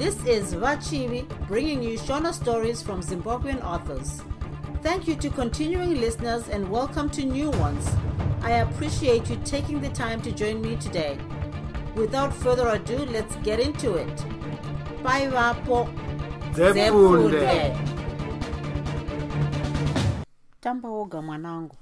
This 0.00 0.16
is 0.24 0.54
Vachivi 0.54 1.28
bringing 1.46 1.82
you 1.82 1.98
Shona 1.98 2.32
stories 2.32 2.80
from 2.80 3.02
Zimbabwean 3.02 3.62
authors. 3.62 4.22
Thank 4.82 5.06
you 5.06 5.14
to 5.16 5.28
continuing 5.28 6.00
listeners 6.00 6.48
and 6.48 6.70
welcome 6.70 7.10
to 7.10 7.22
new 7.22 7.50
ones. 7.50 7.86
I 8.40 8.52
appreciate 8.64 9.28
you 9.28 9.36
taking 9.44 9.78
the 9.82 9.90
time 9.90 10.22
to 10.22 10.32
join 10.32 10.62
me 10.62 10.76
today. 10.76 11.18
Without 11.94 12.32
further 12.32 12.68
ado, 12.68 12.96
let's 13.12 13.36
get 13.42 13.60
into 13.60 13.96
it. 13.96 14.24
Bye, 15.02 15.28
Vapo. 15.28 15.86
Dzepfunde. 16.54 17.76
tamba 20.60 20.88
woga 20.88 21.22
mwanangu 21.22 21.76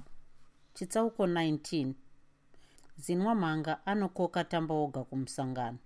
chitsauko 0.73 1.27
19 1.27 1.93
zinwa 2.97 3.35
mhanga 3.35 3.85
anokoka 3.85 4.43
tamba 4.43 4.75
woga 4.75 5.03
kumusangano 5.03 5.77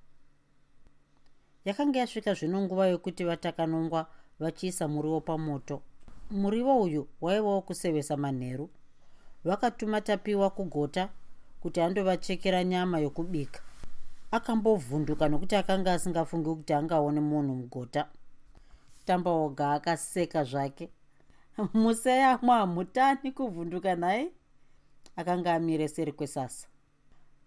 yakanga 1.66 1.99
yasvika 1.99 2.34
zvino 2.34 2.62
nguva 2.62 2.88
yokuti 2.88 3.23
vatakanongwa 3.23 4.08
vachiisa 4.40 4.88
muriwo 4.88 5.22
pamoto. 5.22 5.81
Muriwo 6.31 6.81
uyu 6.81 7.08
waivawo 7.22 7.62
kusevesa 7.62 8.17
manheru. 8.17 8.70
Vakatuma 9.44 10.02
tapiwa 10.02 10.49
kugota 10.49 11.09
kuti 11.62 11.81
andovachekera 11.81 12.63
nyama 12.63 12.99
yokubika. 12.99 13.62
Akambovhunduka 14.31 15.30
nokuti 15.30 15.55
akanga 15.55 15.94
asingafungi 15.94 16.49
kuti 16.49 16.73
angaone 16.73 17.20
munhu 17.20 17.55
mugota. 17.55 18.08
Tamba 19.05 19.31
woga 19.31 19.72
akaseka 19.72 20.44
zvake. 20.44 20.89
Museyamwa 21.73 22.58
hamutani 22.58 23.31
kuvhunduka 23.31 23.95
nhaye 23.95 24.31
akanga 25.16 25.53
amire 25.53 25.88
seri 25.88 26.11
kwesasa 26.11 26.67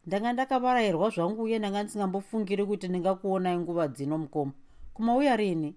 ndanga 0.07 0.33
ndakavarayirwa 0.33 1.11
zvangu 1.11 1.43
uye 1.43 1.59
ndanga 1.59 1.83
ndisingambofungiri 1.83 2.65
kuti 2.67 2.87
ndingakuonai 2.89 3.59
nguva 3.59 3.89
dzino 3.89 4.19
mukoma. 4.19 4.53
Kumauya 4.95 5.37
rini? 5.37 5.77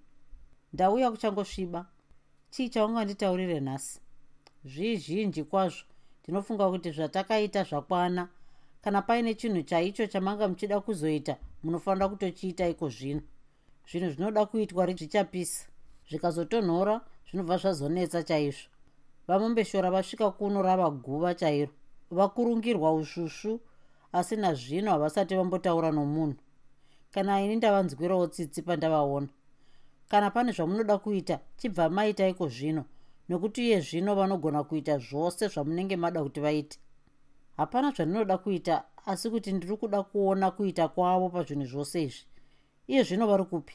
Ndauya 0.74 1.12
kuchangosviba. 1.12 1.86
Chii 2.52 2.70
chaunganditaurire 2.70 3.60
nhasi? 3.60 4.00
Zvizhinji 4.66 5.44
kwazvo. 5.44 5.84
Ndinofunga 6.24 6.70
kuti 6.70 6.92
zvatakaita 6.92 7.64
zvakwana. 7.64 8.30
Kana 8.82 9.02
paine 9.02 9.34
chinhu 9.34 9.62
chaicho 9.64 10.08
chamanga 10.08 10.48
muchida 10.48 10.80
kuzoita 10.80 11.38
munofanira 11.64 12.10
kutochiita 12.10 12.70
iko 12.70 12.90
zvino. 12.90 13.22
Zvinhu 13.90 14.10
zvinoda 14.12 14.46
kuitwa 14.46 14.86
zvichapisa 14.86 15.68
zvikazotonhora 16.10 17.02
zvinobva 17.28 17.58
zvazonetsa 17.58 18.24
chaizvo. 18.24 18.70
Vamombeshora 19.28 19.92
vasvika 19.92 20.32
kuno 20.32 20.62
rava 20.62 20.90
guva 20.90 21.34
chairo. 21.36 21.72
Vakurungirwa 22.12 22.94
usvusvu 22.94 23.60
asi 24.12 24.36
nazvino 24.36 24.92
havasati 24.92 25.36
vambotaura 25.36 25.92
nomunhu. 25.92 26.36
Kana 27.12 27.42
ini 27.42 27.56
ndavanzwirawo 27.56 28.28
tsitsi 28.28 28.62
pandavaona. 28.62 29.28
Kana 30.10 30.32
pane 30.32 30.52
zvamunoda 30.52 30.98
kuita 30.98 31.40
chibva 31.58 31.90
maita 31.90 32.28
iko 32.28 32.48
zvino 32.48 32.86
nokuti 33.30 33.62
iye 33.66 33.82
zvino 33.82 34.16
vanogona 34.16 34.64
kuita 34.64 34.98
zvose 34.98 35.48
zvamunenge 35.48 35.96
mada 35.96 36.24
kuti 36.24 36.40
vaite. 36.40 36.80
Hapana 37.58 37.92
zvandinoda 37.92 38.38
kuita 38.38 38.84
asi 39.06 39.30
kuti 39.30 39.52
ndiri 39.52 39.78
kuda 39.78 40.04
kuona 40.04 40.52
kuita 40.52 40.88
kwavo 40.88 41.30
pazvinhu 41.30 41.66
zvose 41.66 42.04
izvi. 42.04 42.26
Iye 42.88 43.04
zvino 43.04 43.28
vari 43.28 43.46
kupi? 43.46 43.74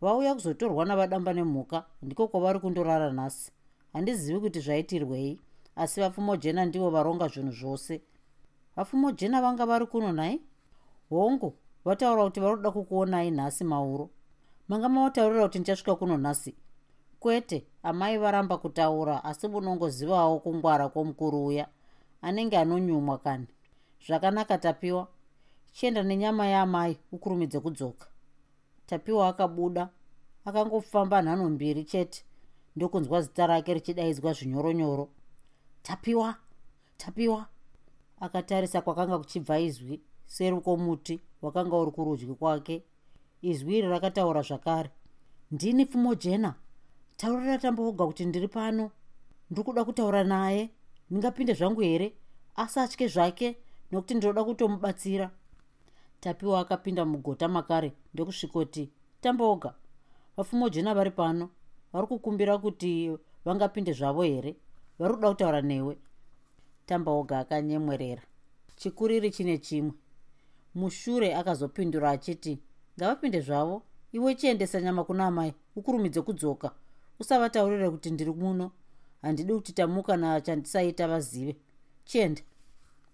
Vauya 0.00 0.34
kuzotorwa 0.34 0.84
navadamba 0.84 1.32
nemhuka 1.32 1.84
ndiko 2.02 2.28
kwavari 2.28 2.60
kundorara 2.60 3.12
nhasi. 3.12 3.52
Handizivi 3.92 4.40
kuti 4.40 4.60
zvaitirwei 4.60 5.40
asi 5.76 6.00
vapfumojena 6.00 6.64
ndivo 6.64 6.90
varonga 6.90 7.28
zvinhu 7.28 7.52
zvose 7.52 8.00
vapfumojena 8.78 9.40
vanga 9.42 9.66
vari 9.66 9.86
kuno 9.86 10.12
nhai? 10.12 10.40
Hongu 11.10 11.54
vataura 11.84 12.24
kuti 12.24 12.40
vari 12.40 12.56
kuda 12.56 12.70
kukuonai 12.70 13.30
nhasi 13.30 13.64
mauro 13.64 14.10
manga 14.68 14.88
mavataurira 14.88 15.42
kuti 15.44 15.58
ndichasvika 15.58 15.94
kuno 15.96 16.16
nhasi. 16.16 16.54
Kwete 17.20 17.66
amai 17.82 18.18
varamba 18.18 18.58
kutaura 18.58 19.24
asi 19.24 19.48
munongozivawo 19.48 20.38
kungwara 20.40 20.88
kwomukuru 20.88 21.46
uya 21.46 21.68
anenge 22.22 22.56
anonyumwa 22.58 23.18
kani. 23.18 23.46
Zvakanaka 24.06 24.58
tapiwa. 24.58 25.08
Chienda 25.72 26.02
nenyama 26.02 26.46
yaamai 26.46 26.98
ukurumidze 27.12 27.60
kudzoka. 27.60 28.06
Tapiwa 28.86 29.28
akabuda 29.28 29.88
akangofamba 30.44 31.22
nhano 31.22 31.50
mbiri 31.50 31.84
chete. 31.84 32.24
Ndokunzwa 32.76 33.20
zita 33.22 33.46
rake 33.46 33.74
richidaidzwa 33.74 34.32
zvinyoronyoro. 34.32 35.08
Tapiwa 35.82 36.34
tapiwa 36.96 37.46
akatarisa 38.20 38.80
kwakanga 38.80 39.18
kuchibva 39.18 39.58
izwi 39.58 40.00
seri 40.26 40.60
kwomuti 40.60 41.20
wakanga 41.42 41.76
uri 41.76 41.90
kurudyi 41.90 42.34
kwake. 42.34 42.82
Izwi 43.42 43.78
iri 43.78 43.88
rakataura 43.88 44.42
zvakare. 44.42 44.90
Ndini 45.50 45.86
pfumo 45.86 46.14
jena. 46.14 46.54
Taurira 47.16 47.58
tamboga 47.58 48.06
kuti 48.06 48.24
ndiri 48.24 48.48
pano. 48.48 48.90
Ndiri 49.50 49.64
kuda 49.64 49.84
kutaura 49.84 50.24
naye 50.24 50.70
ndingapinde 51.10 51.54
zvangu 51.54 51.80
here? 51.80 52.12
Asatye 52.56 53.08
zvake 53.08 53.56
nokuti 53.90 54.14
ndinoda 54.14 54.44
kutomubatsira. 54.44 55.30
Tapiwa 56.20 56.60
akapinda 56.60 57.04
mugota 57.04 57.48
makare 57.48 57.92
ndokusvikoti 58.14 58.90
tamboga 59.20 59.74
vapfumo 60.36 60.68
jena 60.68 60.94
vari 60.94 61.10
pano. 61.10 61.50
Vari 61.92 62.06
kukumbira 62.06 62.58
kuti 62.58 63.16
vangapinde 63.44 63.92
zvavo 63.92 64.22
here? 64.22 64.56
Vari 64.98 65.14
kuda 65.14 65.28
kutaura 65.28 65.62
newe 65.62 65.98
tambaoga 66.88 67.38
akanyemwerera. 67.38 68.22
Chikuriri 68.76 69.30
chine 69.30 69.58
chimwe. 69.58 69.92
Mushure 70.74 71.34
akazopindura 71.34 72.10
achiti 72.10 72.58
ngavapinde 72.98 73.40
zvavo. 73.40 73.82
Iwe 74.12 74.34
chiendesa 74.34 74.80
nyama 74.80 75.04
kuna 75.04 75.26
amai 75.26 75.54
ukurumidze 75.76 76.22
kudzoka. 76.22 76.70
Usavataurire 77.20 77.90
kuti 77.90 78.10
ndiri 78.10 78.32
muno. 78.32 78.70
Handidi 79.22 79.52
kuti 79.54 79.72
tamuka 79.72 80.16
nachandisaita 80.16 81.08
vazive. 81.08 81.56
Chienda 82.04 82.42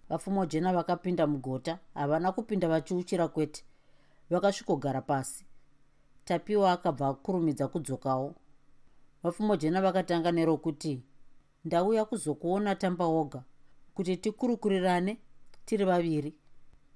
vapfumojena 0.09 0.73
vakapinda 0.73 1.27
mugota 1.27 1.79
havana 1.93 2.31
kupinda 2.31 2.67
vachiuchira 2.67 3.27
kwete. 3.27 3.63
Vakasvikogara 4.29 5.01
pasi. 5.01 5.45
Tapiwa 6.25 6.71
akabva 6.71 7.07
akurumidza 7.07 7.67
kudzokawo. 7.67 8.35
Vapfumojena 9.23 9.81
vakatanga 9.81 10.31
nerokuti 10.31 11.01
ndauya 11.65 12.05
kuzokuona 12.05 12.75
tamba 12.75 13.05
woga 13.05 13.43
kuti 13.95 14.17
tikurukurirane 14.17 15.17
tiri 15.65 15.85
vaviri. 15.85 16.35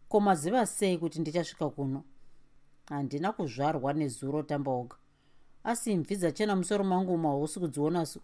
Ko 0.09 0.19
maziva 0.19 0.65
sei 0.65 0.97
kuti 0.97 1.19
ndichasvika 1.19 1.69
kuno? 1.69 2.03
Handina 2.89 3.31
kuzvarwa 3.31 3.93
nezuro 3.93 4.43
tamba 4.43 4.71
woga 4.71 4.95
asi 5.63 5.91
imvi 5.91 6.15
dzachena 6.15 6.55
musoro 6.55 6.83
mangu 6.83 7.17
mahausi 7.17 7.59
kudzionaso 7.59 8.19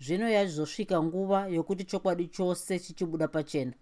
zvino 0.00 0.28
yazosvika 0.28 1.02
nguva 1.02 1.46
yokuti 1.48 1.84
chokwadi 1.84 2.26
chose 2.28 2.78
chichibuda 2.78 3.28
pachena. 3.28 3.72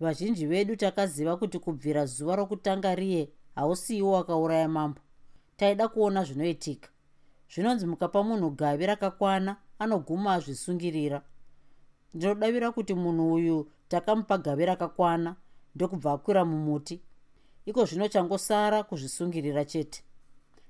Vazhinji 0.00 0.46
vedu 0.46 0.76
takaziva 0.76 1.36
kuti 1.36 1.58
kubvira 1.58 2.06
zuva 2.06 2.36
rokutanga 2.36 2.94
riye 2.94 3.28
hausiiwo 3.54 4.12
wakauraya 4.12 4.68
mambo. 4.68 5.00
Taida 5.56 5.88
kuona 5.88 6.24
zvinoitika. 6.24 6.88
Zvinonzi 7.54 7.86
mukapa 7.86 8.22
munhu 8.22 8.50
gavi 8.50 8.86
rakakwana 8.86 9.56
anoguma 9.78 10.34
azvisungirira 10.34 11.22
ndinodavira 12.14 12.72
kuti 12.72 12.94
munhu 12.94 13.32
uyu 13.34 13.70
takamupa 13.88 14.38
gavi 14.38 14.64
rakakwana 14.66 15.36
ndokubva 15.74 16.12
akwira 16.12 16.44
mumuti. 16.44 17.00
Iko 17.66 17.84
zvino 17.84 18.08
changosara 18.08 18.82
kuzvisungirira 18.82 19.64
chete. 19.64 20.02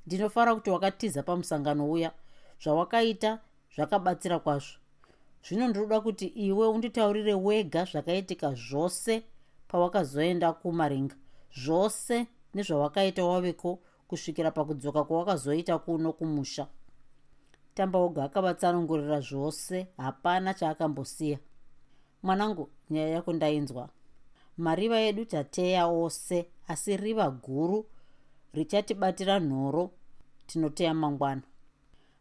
Ndinofara 0.07 0.55
kuti 0.55 0.71
wakatiza 0.71 1.23
pamusangano 1.23 1.91
uya 1.91 2.11
zvawakaita 2.63 3.41
zvakabatsira 3.75 4.39
kwazvo. 4.39 4.79
Zvino 5.45 5.69
ndinoda 5.69 6.01
kuti 6.01 6.27
iwe 6.27 6.67
unditaurire 6.69 7.35
wega 7.35 7.85
zvakaitika 7.85 8.55
zvose 8.55 9.23
pawakazoenda 9.69 10.53
kumaringa 10.53 11.17
zvose 11.63 12.27
nezvawakaita 12.55 13.25
waveko 13.25 13.79
kusvikira 14.09 14.51
pakudzoka 14.51 15.05
kwawakazoita 15.05 15.79
kuno 15.79 16.13
kumusha 16.13 16.67
tamba 17.79 17.99
woga 17.99 18.25
akavatsanangurira 18.25 19.21
zvose 19.21 19.87
hapana 19.97 20.55
chaakambosiya. 20.55 21.39
Mwanangu 22.23 22.71
nyaya 22.91 23.09
yako 23.09 23.33
ndainzwa. 23.33 23.89
Mariva 24.57 25.01
edu 25.01 25.25
tateya 25.25 25.87
ose 25.87 26.47
asi 26.69 26.97
riva 26.97 27.31
guru 27.31 27.87
richatibatira 28.53 29.41
nhoro 29.41 29.91
tinoteya 30.47 30.95
mangwana. 30.95 31.43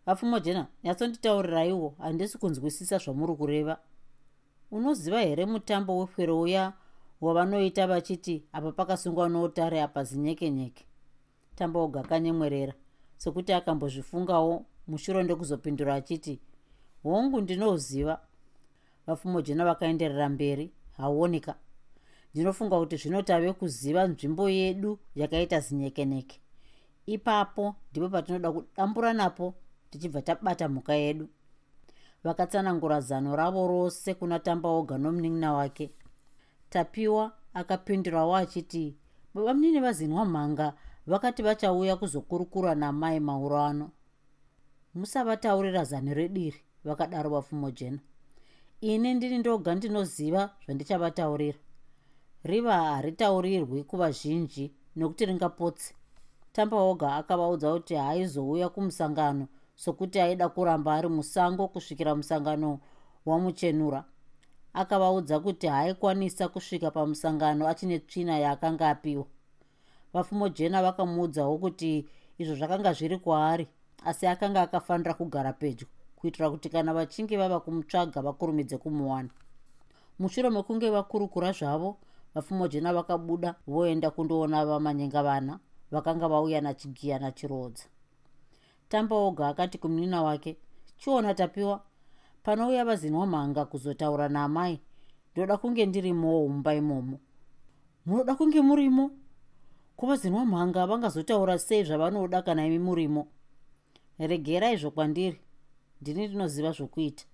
Vapfumojena 0.06 0.68
nyatsonditaurirayiwo 0.83 1.95
handisi 2.00 2.38
kunzwisisa 2.38 2.98
zvamuri 2.98 3.36
kureva. 3.36 3.77
Unoziva 4.71 5.21
here 5.21 5.45
mutambo 5.45 6.00
wefwero 6.00 6.42
uya 6.42 6.74
wavanoita 7.21 7.88
vachiti 7.88 8.44
apa 8.54 8.71
pakasungwa 8.71 9.30
noutare 9.30 9.81
apa 9.81 10.04
zinyekenyeke. 10.04 10.86
Tamba 11.56 11.80
oga 11.80 12.00
akanyemwerera 12.00 12.74
sekuti 13.18 13.54
akambozvifungawo 13.54 14.65
mushure 14.88 15.24
ndokuzopindura 15.24 15.95
achiti 15.95 16.39
hongu 17.04 17.42
ndinoziva. 17.42 18.19
Vapfumojena 19.07 19.66
vakaenderera 19.66 20.30
mberi 20.30 20.72
hauonika 20.98 21.56
ndinofunga 22.34 22.80
kuti 22.80 22.95
zvino 22.98 23.22
tave 23.22 23.54
kuziva 23.54 24.07
nzvimbo 24.07 24.50
yedu 24.50 25.00
yakaita 25.16 25.60
zinyekeneke. 25.60 26.42
Ipapo 27.06 27.75
ndipo 27.92 28.10
patinoda 28.10 28.51
kudambura 28.51 29.13
napo 29.13 29.56
tichibva 29.89 30.22
tabata 30.22 30.69
mhuka 30.69 30.94
yedu. 30.95 31.28
Vakatsanangura 32.24 33.01
zano 33.01 33.36
ravo 33.36 33.68
rose 33.68 34.13
kuna 34.13 34.40
tambaoga 34.40 34.98
nomunin'ina 34.98 35.54
wake. 35.54 35.92
Tapiwa 36.69 37.31
akapindurawo 37.54 38.36
achiti 38.36 38.95
baba 39.33 39.54
munini 39.54 39.80
vazinwa 39.80 40.25
mhanga 40.25 40.74
vakati 41.07 41.44
vachauya 41.44 41.95
kuzokurukura 41.95 42.75
namai 42.75 43.19
mauro 43.19 43.57
ano 43.57 43.92
musavataurira 44.99 45.83
zano 45.83 46.11
rediri 46.19 46.59
vakadaro 46.88 47.29
vapfumojena 47.35 47.99
ini 48.81 49.13
ndini 49.13 49.38
ndoga 49.38 49.75
ndinoziva 49.75 50.41
zvandichavataurira 50.63 51.59
riva 52.44 52.75
haritaurirwi 52.95 53.83
kuvazhinji 53.83 54.73
nokuti 54.95 55.25
ringapotse. 55.25 55.94
Tambaoga 56.53 57.15
akavaudza 57.15 57.73
kuti 57.73 57.95
haaizouya 57.95 58.69
kumusangano 58.69 59.47
sokuti 59.75 60.19
aida 60.19 60.49
kuramba 60.49 60.94
ari 60.94 61.07
musango 61.07 61.67
kusvikira 61.67 62.15
musangano 62.15 62.79
wamuchenura. 63.25 64.03
Akavaudza 64.73 65.39
kuti 65.39 65.67
haaikwanisa 65.67 66.47
kusvika 66.47 66.91
pamusangano 66.91 67.67
achine 67.67 67.99
tsvina 67.99 68.39
yaakanga 68.39 68.89
apiwa. 68.89 69.25
Vapfumojena 70.13 70.81
vakamuudzawo 70.81 71.57
kuti 71.57 72.07
izvo 72.38 72.55
zvakanga 72.55 72.94
zviri 72.94 73.17
kwaari 73.17 73.67
asi 74.05 74.27
akanga 74.27 74.61
akafanira 74.61 75.13
kugara 75.13 75.53
pedyo 75.53 75.88
kuitira 76.15 76.49
kuti 76.49 76.69
kana 76.69 76.94
vachinge 76.94 77.38
vava 77.38 77.59
kumutsvaga 77.59 78.21
vakurumidze 78.21 78.77
kumuwana. 78.77 79.29
Mushure 80.19 80.49
mekunge 80.49 80.89
vakurukura 80.89 81.51
zvavo 81.51 81.97
vapfumojena 82.35 82.94
vakabuda 82.94 83.55
voenda 83.67 84.11
kundoona 84.11 84.65
vamanyenga 84.65 85.23
vana 85.23 85.59
vakanga 85.91 86.27
vauya 86.27 86.61
nachigiya 86.61 87.19
nachirodza. 87.19 87.83
Tambaoga 88.89 89.47
akati 89.47 89.77
kumunina 89.77 90.23
wake 90.23 90.57
chiona 90.97 91.33
tapiwa? 91.33 91.81
Panouya 92.44 92.85
vazinwa 92.85 93.27
mhanga 93.27 93.65
kuzotaura 93.65 94.29
naamai. 94.29 94.79
Ndoda 95.33 95.57
kunge 95.57 95.85
ndirimowo 95.85 96.47
mumba 96.47 96.73
imomo. 96.75 97.19
Munoda 98.05 98.35
kunge 98.35 98.61
murimo? 98.61 99.11
Kuvazinwa 99.95 100.45
mhanga 100.45 100.88
vangazotaura 100.88 101.59
sei 101.59 101.83
zvavanoda 101.83 102.41
kana 102.41 102.65
imi 102.65 102.79
murimo 102.79 103.27
regera 104.19 104.72
izvo 104.72 104.92
kwandiri 104.92 105.40
ndini 106.02 106.28
ndinoziva 106.28 106.72
zvokuita. 106.72 107.25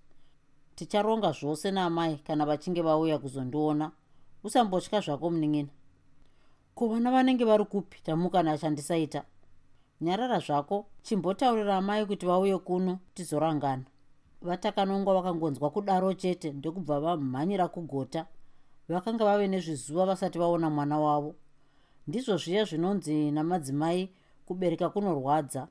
Ticharonga 0.76 1.32
zvose 1.32 1.72
naamai 1.72 2.18
kana 2.18 2.46
vachinge 2.46 2.82
vauya 2.82 3.18
kuzondiona. 3.20 3.92
Usambotya 4.44 5.00
zvako 5.00 5.30
munin'ina 5.30 5.72
ko 6.76 6.88
vana 6.88 7.12
vanenge 7.12 7.46
vari 7.46 7.66
kupi 7.66 8.02
tamukana 8.04 8.52
achandisaita? 8.52 9.24
Nyarara 10.02 10.40
zvako. 10.40 10.86
Chimbotaurira 11.04 11.78
amai 11.78 12.06
kuti 12.06 12.26
vauye 12.26 12.58
kuno 12.58 13.00
tizorangana. 13.14 13.84
Vatakanongwa 14.42 15.14
vakangonzwa 15.14 15.70
kudaro 15.70 16.14
chete 16.14 16.52
ndokubva 16.52 17.00
vamhanyira 17.00 17.68
kugota. 17.68 18.26
Vakanga 18.90 19.26
vave 19.26 19.48
nezvizuva 19.48 20.06
vasati 20.06 20.40
vaona 20.40 20.70
mwana 20.70 21.00
wavo. 21.00 21.36
Ndizvo 22.08 22.38
zviya 22.38 22.66
zvinonzi 22.66 23.32
namadzimai 23.32 24.10
kubereka 24.46 24.90
kunorwadza 24.90 25.68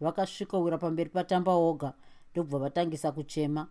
vakasvikowira 0.00 0.78
pamberi 0.78 1.10
patamba 1.10 1.52
oga 1.52 1.92
ndokubva 2.32 2.58
vatangisa 2.58 3.12
kuchema. 3.12 3.66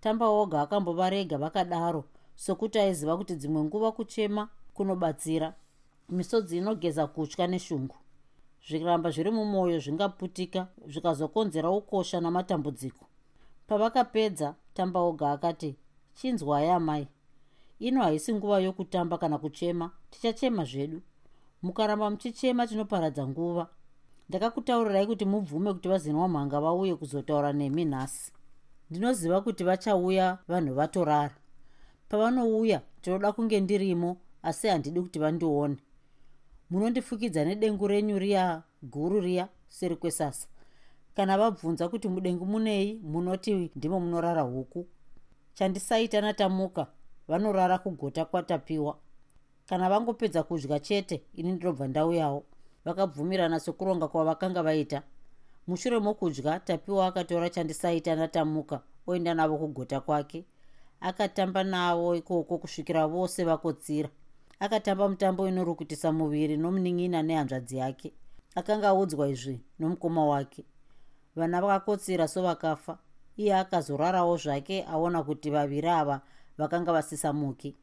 Tamba 0.00 0.26
oga 0.28 0.60
akambovarega 0.62 1.38
vakadaro 1.38 2.04
sokuti 2.36 2.78
aiziva 2.78 3.16
kuti 3.16 3.34
dzimwe 3.36 3.62
nguva 3.64 3.92
kuchema 3.92 4.48
kunobatsira. 4.74 5.54
Misodzi 6.08 6.56
inogeza 6.56 7.06
kutya 7.06 7.46
neshungu. 7.46 7.96
Zvikaramba 8.68 9.10
zviri 9.10 9.30
mumwoyo 9.30 9.78
zvingaputika 9.80 10.68
zvikazokonzera 10.86 11.70
ukosha 11.70 12.20
namatambudziko. 12.20 13.04
Pavakapedza 13.66 14.54
tamba 14.74 15.00
oga 15.00 15.32
akati 15.32 15.76
chinzwai 16.14 16.70
amai 16.70 17.08
ino 17.78 18.02
haisi 18.02 18.34
nguva 18.34 18.58
yokutamba 18.60 19.18
kana 19.18 19.38
kuchema. 19.38 19.90
Tichachema 20.10 20.64
zvedu. 20.64 21.02
Mukaramba 21.62 22.10
muchichema 22.10 22.66
tinoparadza 22.66 23.26
nguva 23.26 23.68
ndakakutaurirai 24.28 25.06
kuti 25.06 25.24
mubvume 25.24 25.72
kuti 25.72 25.88
vazinwa 25.88 26.28
mhanga 26.28 26.60
vauye 26.60 26.94
kuzotaura 26.96 27.52
nemi 27.52 27.84
nhasi. 27.84 28.32
Ndinoziva 28.90 29.40
kuti 29.40 29.64
vachauya 29.64 30.38
vanhu 30.48 30.74
vatorara. 30.74 31.34
Pavanouya 32.08 32.80
tinoda 33.02 33.32
kunge 33.32 33.60
ndirimo 33.60 34.16
asi 34.42 34.68
handidi 34.68 35.00
kuti 35.00 35.18
vandione. 35.18 35.76
Munondifukidza 36.70 37.44
nedengu 37.44 37.86
renyu 37.88 38.18
riya 38.18 38.62
guru 38.82 39.20
riya 39.20 39.48
seri 39.68 39.96
kwesasa. 39.96 40.48
Kana 41.14 41.38
vabvunza 41.38 41.88
kuti 41.88 42.08
mudengu 42.08 42.46
munei 42.46 43.00
munoti 43.02 43.70
ndimo 43.76 44.00
munorara 44.00 44.42
huku. 44.42 44.86
Chandisaita 45.54 46.20
natamuka 46.20 46.86
vanorara 47.28 47.78
kugota 47.78 48.24
kwatapiwa. 48.24 48.98
Kana 49.66 49.88
vangopedza 49.88 50.42
kudya 50.42 50.80
chete 50.80 51.22
ini 51.34 51.52
ndinobva 51.52 51.88
ndauyawo 51.88 52.44
vakabvumirana 52.88 53.60
sekuronga 53.60 54.08
kwavakanga 54.08 54.62
vaita. 54.62 55.02
Mushure 55.66 55.98
mokudya 55.98 56.60
tapiwa 56.60 57.06
akatora 57.06 57.50
chandisaita 57.50 58.16
natamuka 58.16 58.80
oenda 59.06 59.34
navo 59.34 59.58
kugota 59.58 60.00
kwake. 60.00 60.44
Akatamba 61.00 61.64
navo 61.64 62.14
ikoko 62.14 62.58
kusvikira 62.58 63.06
vose 63.06 63.44
vakotsira. 63.44 64.08
Akatamba 64.60 65.08
mutambo 65.08 65.48
inorukutisa 65.48 66.12
muviri 66.12 66.56
nomunin'ina 66.56 67.22
nehanzvadzi 67.22 67.76
yake. 67.76 68.12
Akanga 68.54 68.88
audzwa 68.88 69.28
izvi 69.28 69.60
nomukoma 69.78 70.26
wake. 70.26 70.64
Vana 71.36 71.60
vakakotsira 71.60 72.28
sovakafa. 72.28 72.98
Iye 73.36 73.56
akazorarawo 73.56 74.36
zvake 74.36 74.84
aona 74.84 75.22
kuti 75.22 75.50
vaviri 75.50 75.88
ava 75.88 76.20
vakanga 76.58 76.92
vasisamuki. 76.92 77.76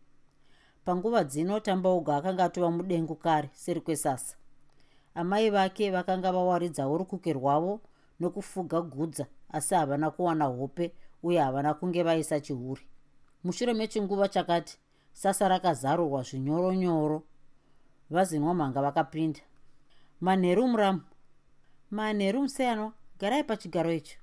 Panguva 0.86 1.24
dzino 1.24 1.60
tambauga 1.60 2.16
akanga 2.16 2.44
atova 2.44 2.72
mudengu 2.72 3.16
kare 3.16 3.50
seri 3.54 3.81
kwesasa 3.81 4.36
amai 5.16 5.50
vake 5.50 5.92
vakanga 5.92 6.32
vawaridzawo 6.32 6.98
rukuke 6.98 7.34
rwavo 7.34 7.82
nokufuga 8.20 8.82
gudza 8.82 9.26
asi 9.50 9.76
havana 9.76 10.12
kuwana 10.12 10.46
hope 10.46 10.92
uye 11.24 11.40
havana 11.40 11.74
kunge 11.74 12.04
vaisa 12.04 12.40
chihuri. 12.40 12.82
Mushure 13.44 13.74
mechinguva 13.74 14.28
chakati 14.28 14.78
sasa 15.14 15.48
rakazarurwa 15.48 16.24
zvinyoronyoro. 16.24 17.24
Vazinwa 18.10 18.54
mhanga 18.54 18.81
vakapinda. 18.81 19.40
Manheru 20.22 20.68
muramu 20.68 21.02
manheru 21.92 22.42
museyanwa 22.42 22.94
garai 23.19 23.44
pachigaro 23.44 23.94
icho. 23.94 24.18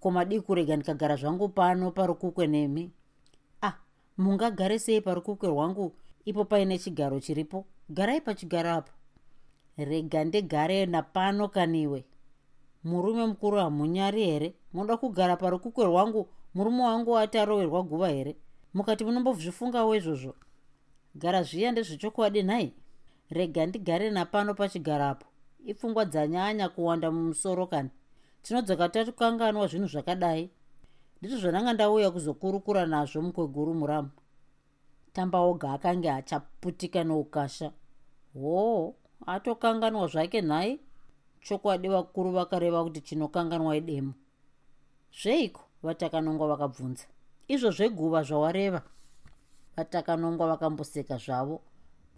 Ko 0.00 0.10
madii 0.10 0.40
kurega 0.40 0.76
ndikagara 0.76 1.16
zvangu 1.16 1.48
pano 1.48 1.90
parukukwe 1.90 2.46
nemi? 2.46 2.92
Ah 3.62 3.74
mungagare 4.18 4.78
sei 4.78 5.00
parukukwe 5.00 5.48
rwangu? 5.48 5.92
Ipo 6.24 6.44
paine 6.44 6.78
chigaro 6.78 7.20
chiripo. 7.20 7.64
Garai 7.90 8.20
pachigaro 8.20 8.70
apo 8.70 8.92
rega 9.84 10.24
ndigare 10.24 10.86
napano 10.86 11.48
kaniwe. 11.48 12.04
Murume 12.84 13.26
mukuru 13.26 13.56
hamunyari 13.56 14.24
here? 14.24 14.54
Munoda 14.72 14.96
kugara 14.96 15.36
parukukwe 15.36 15.84
rwangu 15.84 16.28
murume 16.54 16.82
wangu 16.82 17.18
ati 17.18 17.38
aroverwa 17.38 17.82
guva 17.82 18.08
here? 18.08 18.36
Mukati 18.74 19.04
munombozvifungawo 19.04 19.96
izvozvo. 19.96 20.34
Gara 21.14 21.42
zviya 21.42 21.72
ndezvechokwadi 21.72 22.42
nhai? 22.42 22.72
Rega 23.30 23.66
ndigare 23.66 24.10
napano 24.10 24.54
pachigaro 24.54 25.04
apo 25.04 25.26
ipfungwa 25.66 26.04
dzanyanya 26.04 26.68
kuwanda 26.68 27.10
mumusoro 27.10 27.66
kani. 27.66 27.90
Tinodzoka 28.42 28.88
tatukanganwa 28.88 29.66
zvinhu 29.66 29.86
zvakadai. 29.86 30.50
Ndizvo 31.20 31.38
zvandanga 31.38 31.72
ndauya 31.72 32.10
kuzokurukura 32.10 32.86
nazvo 32.86 33.22
mukweguru 33.22 33.74
muramu. 33.74 34.10
Tamba 35.12 35.40
oga 35.40 35.72
akange 35.72 36.10
achaputika 36.10 37.04
noukasha 37.04 37.72
hoo 38.34 38.94
atokanganwa 39.26 40.06
zvake 40.06 40.40
nhai. 40.42 40.80
Chokwadi 41.40 41.88
vakuru 41.88 42.32
vakareva 42.32 42.84
kuti 42.84 43.00
chinokanganwa 43.00 43.76
idemo. 43.76 44.14
Zveiko? 45.12 45.62
Vatakanongwa 45.82 46.48
vakabvunza. 46.48 47.06
Izvo 47.48 47.70
zveguva 47.70 48.22
zvawareva. 48.22 48.82
Vatakanongwa 49.76 50.46
vakamboseka 50.46 51.16
zvavo. 51.18 51.60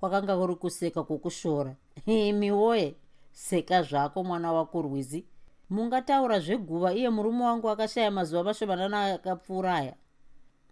Kwakanga 0.01 0.37
kuri 0.37 0.55
kuseka 0.55 1.03
kwokushora. 1.05 1.77
Imi 2.07 2.51
woye 2.51 2.95
seka 3.33 3.83
zvako 3.83 4.25
mwana 4.25 4.53
wako 4.53 4.83
rwizi 4.83 5.25
mungataura 5.71 6.41
zveguva 6.41 6.95
iye 6.95 7.11
murume 7.11 7.45
wangu 7.45 7.71
akashaya 7.71 8.11
mazuva 8.11 8.45
mashomanana 8.45 9.15
akapfuura 9.15 9.75
aya 9.75 9.95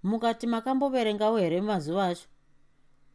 mukati 0.03 0.47
makamboverengawo 0.47 1.39
here 1.39 1.61
mazuva 1.61 2.07
acho 2.07 2.29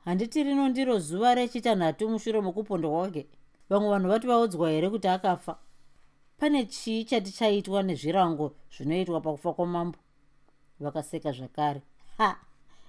handiti 0.06 0.44
rino 0.44 0.70
ndiro 0.70 1.00
zuva 1.00 1.36
rechitanhatu 1.36 2.10
mushure 2.10 2.42
mokupondwa 2.42 2.92
kwake. 2.92 3.28
Vamwe 3.70 3.90
vanhu 3.90 4.10
vati 4.10 4.28
vaudzwa 4.28 4.70
here 4.70 4.90
kuti 4.90 5.08
akafa? 5.08 5.58
Pane 6.38 6.66
chii 6.66 7.06
chati 7.06 7.32
chaitwa 7.32 7.84
nezvirango 7.84 8.56
zvinoitwa 8.78 9.22
pakufa 9.22 9.54
kwamambo? 9.54 9.98
Vakaseka 10.80 11.32
zvakare. 11.32 11.82
Ha! 12.18 12.38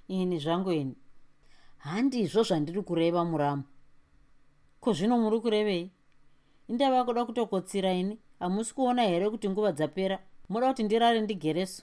Ini 0.08 0.38
zvangu 0.38 0.72
ini. 0.72 0.94
Handizvo 1.78 2.42
zvandiri 2.42 2.82
kureva 2.82 3.24
muramu 3.24 3.62
ko 4.80 4.92
zvino 4.92 5.18
muri 5.18 5.40
kurevei? 5.40 5.90
Indava 6.68 7.04
kuda 7.04 7.24
kutokotsira 7.24 7.92
ini? 7.92 8.18
Hamusi 8.38 8.74
kuona 8.74 9.02
here 9.02 9.30
kuti 9.30 9.48
nguva 9.48 9.72
dzapera? 9.72 10.18
Muda 10.48 10.68
kuti 10.68 10.82
ndirare 10.82 11.20
ndigereso? 11.20 11.82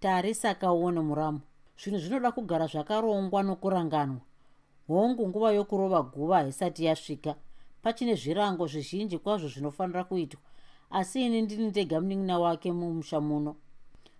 Tarisa 0.00 0.50
akaone 0.50 1.00
muramu 1.00 1.40
zvinhu 1.78 1.98
zvinoda 1.98 2.32
kugara 2.32 2.66
zvakarongwa 2.66 3.42
nokuranganwa 3.42 4.20
hongu 4.94 5.28
nguva 5.28 5.52
yokurova 5.52 6.02
guva 6.02 6.36
haisati 6.36 6.84
yasvika. 6.84 7.34
Pachine 7.82 8.14
zvirango 8.14 8.66
zvizhinji 8.66 9.18
kwazvo 9.18 9.48
zvinofanira 9.48 10.04
kuitwa 10.04 10.40
asi 10.90 11.26
ini 11.26 11.42
ndini 11.42 11.66
ndega 11.66 12.00
munin'ina 12.00 12.38
wake 12.38 12.72
mumusha 12.72 13.20
muno. 13.20 13.56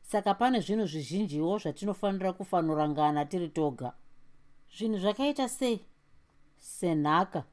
Saka 0.03 0.35
pane 0.35 0.61
zvinhu 0.61 0.87
zvizhinjiwo 0.87 1.59
zvatinofanira 1.59 2.33
kufanurangana 2.33 3.25
tiri 3.25 3.49
toga. 3.49 3.93
Zvinhu 4.77 4.99
zvakaita 4.99 5.49
sei? 5.49 5.81
Senhaka. 6.57 7.45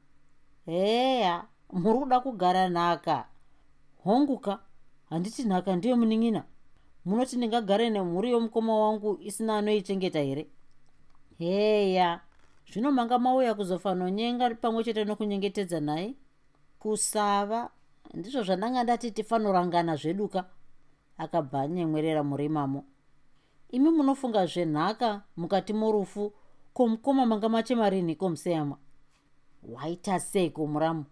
Heya 0.66 1.46
muri 1.74 2.00
kuda 2.00 2.20
kugara 2.20 2.70
nhaka. 2.70 3.28
Honguka 4.04 4.60
handiti 5.10 5.44
nhaka 5.44 5.76
ndiyo 5.76 5.98
munin'ina 5.98 6.44
munoti 7.06 7.38
ndingagare 7.38 7.90
nemhuri 7.90 8.32
yomukoma 8.32 8.80
wangu 8.80 9.18
isina 9.22 9.58
anoichengeta 9.58 10.20
here? 10.20 10.48
Heya 11.38 12.20
zvino 12.72 12.92
manga 12.92 13.20
mauya 13.20 13.54
kuzofanonyenga 13.56 14.56
pamwe 14.56 14.84
chete 14.84 15.06
nokunyengetedza 15.06 15.80
nhai 15.80 16.16
kusava. 16.80 17.70
Ndizvo 18.14 18.44
zvandanga 18.44 18.84
ndati 18.84 19.12
tifanorangana 19.12 19.96
zveduka. 19.96 20.46
Akabva 21.18 21.62
anyemwerera 21.62 22.24
murimamo. 22.24 22.86
Imi 23.70 23.90
munofunga 23.90 24.46
zvenhaka 24.46 25.22
mukati 25.38 25.74
morufu 25.74 26.34
komukoma 26.74 27.26
manga 27.26 27.50
machemarini 27.50 28.16
komuseyama 28.16 28.78
waita 29.64 30.20
sei 30.20 30.50
komuramu 30.50 31.06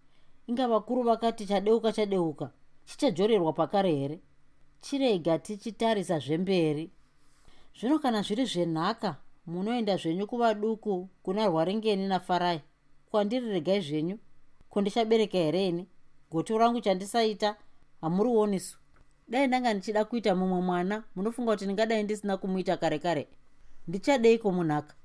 inga 0.47 0.67
vakuru 0.67 1.03
vakati 1.03 1.45
chadeuka 1.45 1.91
chadeuka. 1.91 2.51
Chichajorerwa 2.85 3.53
pakare 3.53 3.91
here? 3.95 4.19
Chirega 4.81 5.39
tichitarisa 5.39 6.19
zvemberi. 6.19 6.91
Zvino 7.79 7.99
kana 7.99 8.21
zviri 8.21 8.45
zvenhaka 8.45 9.15
munoenda 9.47 9.97
zvenyu 9.97 10.27
kuvaduku 10.27 11.09
kuna 11.23 11.47
rwaringeni 11.47 12.07
nafarai 12.07 12.61
kwandiri 13.11 13.49
regai 13.49 13.81
zvenyu? 13.81 14.17
Kondichabereka 14.69 15.37
here 15.37 15.67
ini? 15.67 15.87
Goto 16.31 16.57
rangu 16.57 16.81
chandisaita 16.81 17.55
hamurionisu 18.01 18.77
dai 19.27 19.47
ndanga 19.47 19.73
ndichida 19.73 20.05
kuita 20.05 20.35
mumwe 20.35 20.61
mwana 20.61 21.03
munofunga 21.15 21.51
kuti 21.51 21.65
ndingadai 21.65 22.03
ndisina 22.03 22.37
kumuita 22.37 22.77
kare 22.77 22.99
kare 22.99 23.27
ndichadeiko 23.87 24.51
munhaka? 24.51 24.95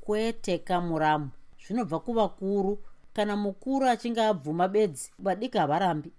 Kwete 0.00 0.58
kamuramu 0.58 1.30
zvinobva 1.66 2.00
kuvakuru 2.00 2.78
kana 3.12 3.36
mukuru 3.36 3.86
achinge 3.88 4.22
abvuma 4.22 4.68
bedzi 4.68 5.12
vadiki 5.18 5.58
havarambi. 5.58 6.12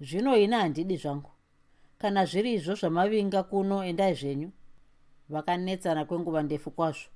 Zvino 0.00 0.36
ina 0.36 0.58
handidi 0.60 0.96
zvangu. 0.96 1.30
Kana 1.98 2.24
zviri 2.24 2.54
izvo 2.54 2.74
zvamavinga 2.74 3.42
kuno 3.42 3.84
endai 3.84 4.14
zvenyu 4.14 4.50
vakanetsana 5.28 6.04
kwenguva 6.04 6.42
ndefu 6.42 6.70
kwazvo. 6.70 7.08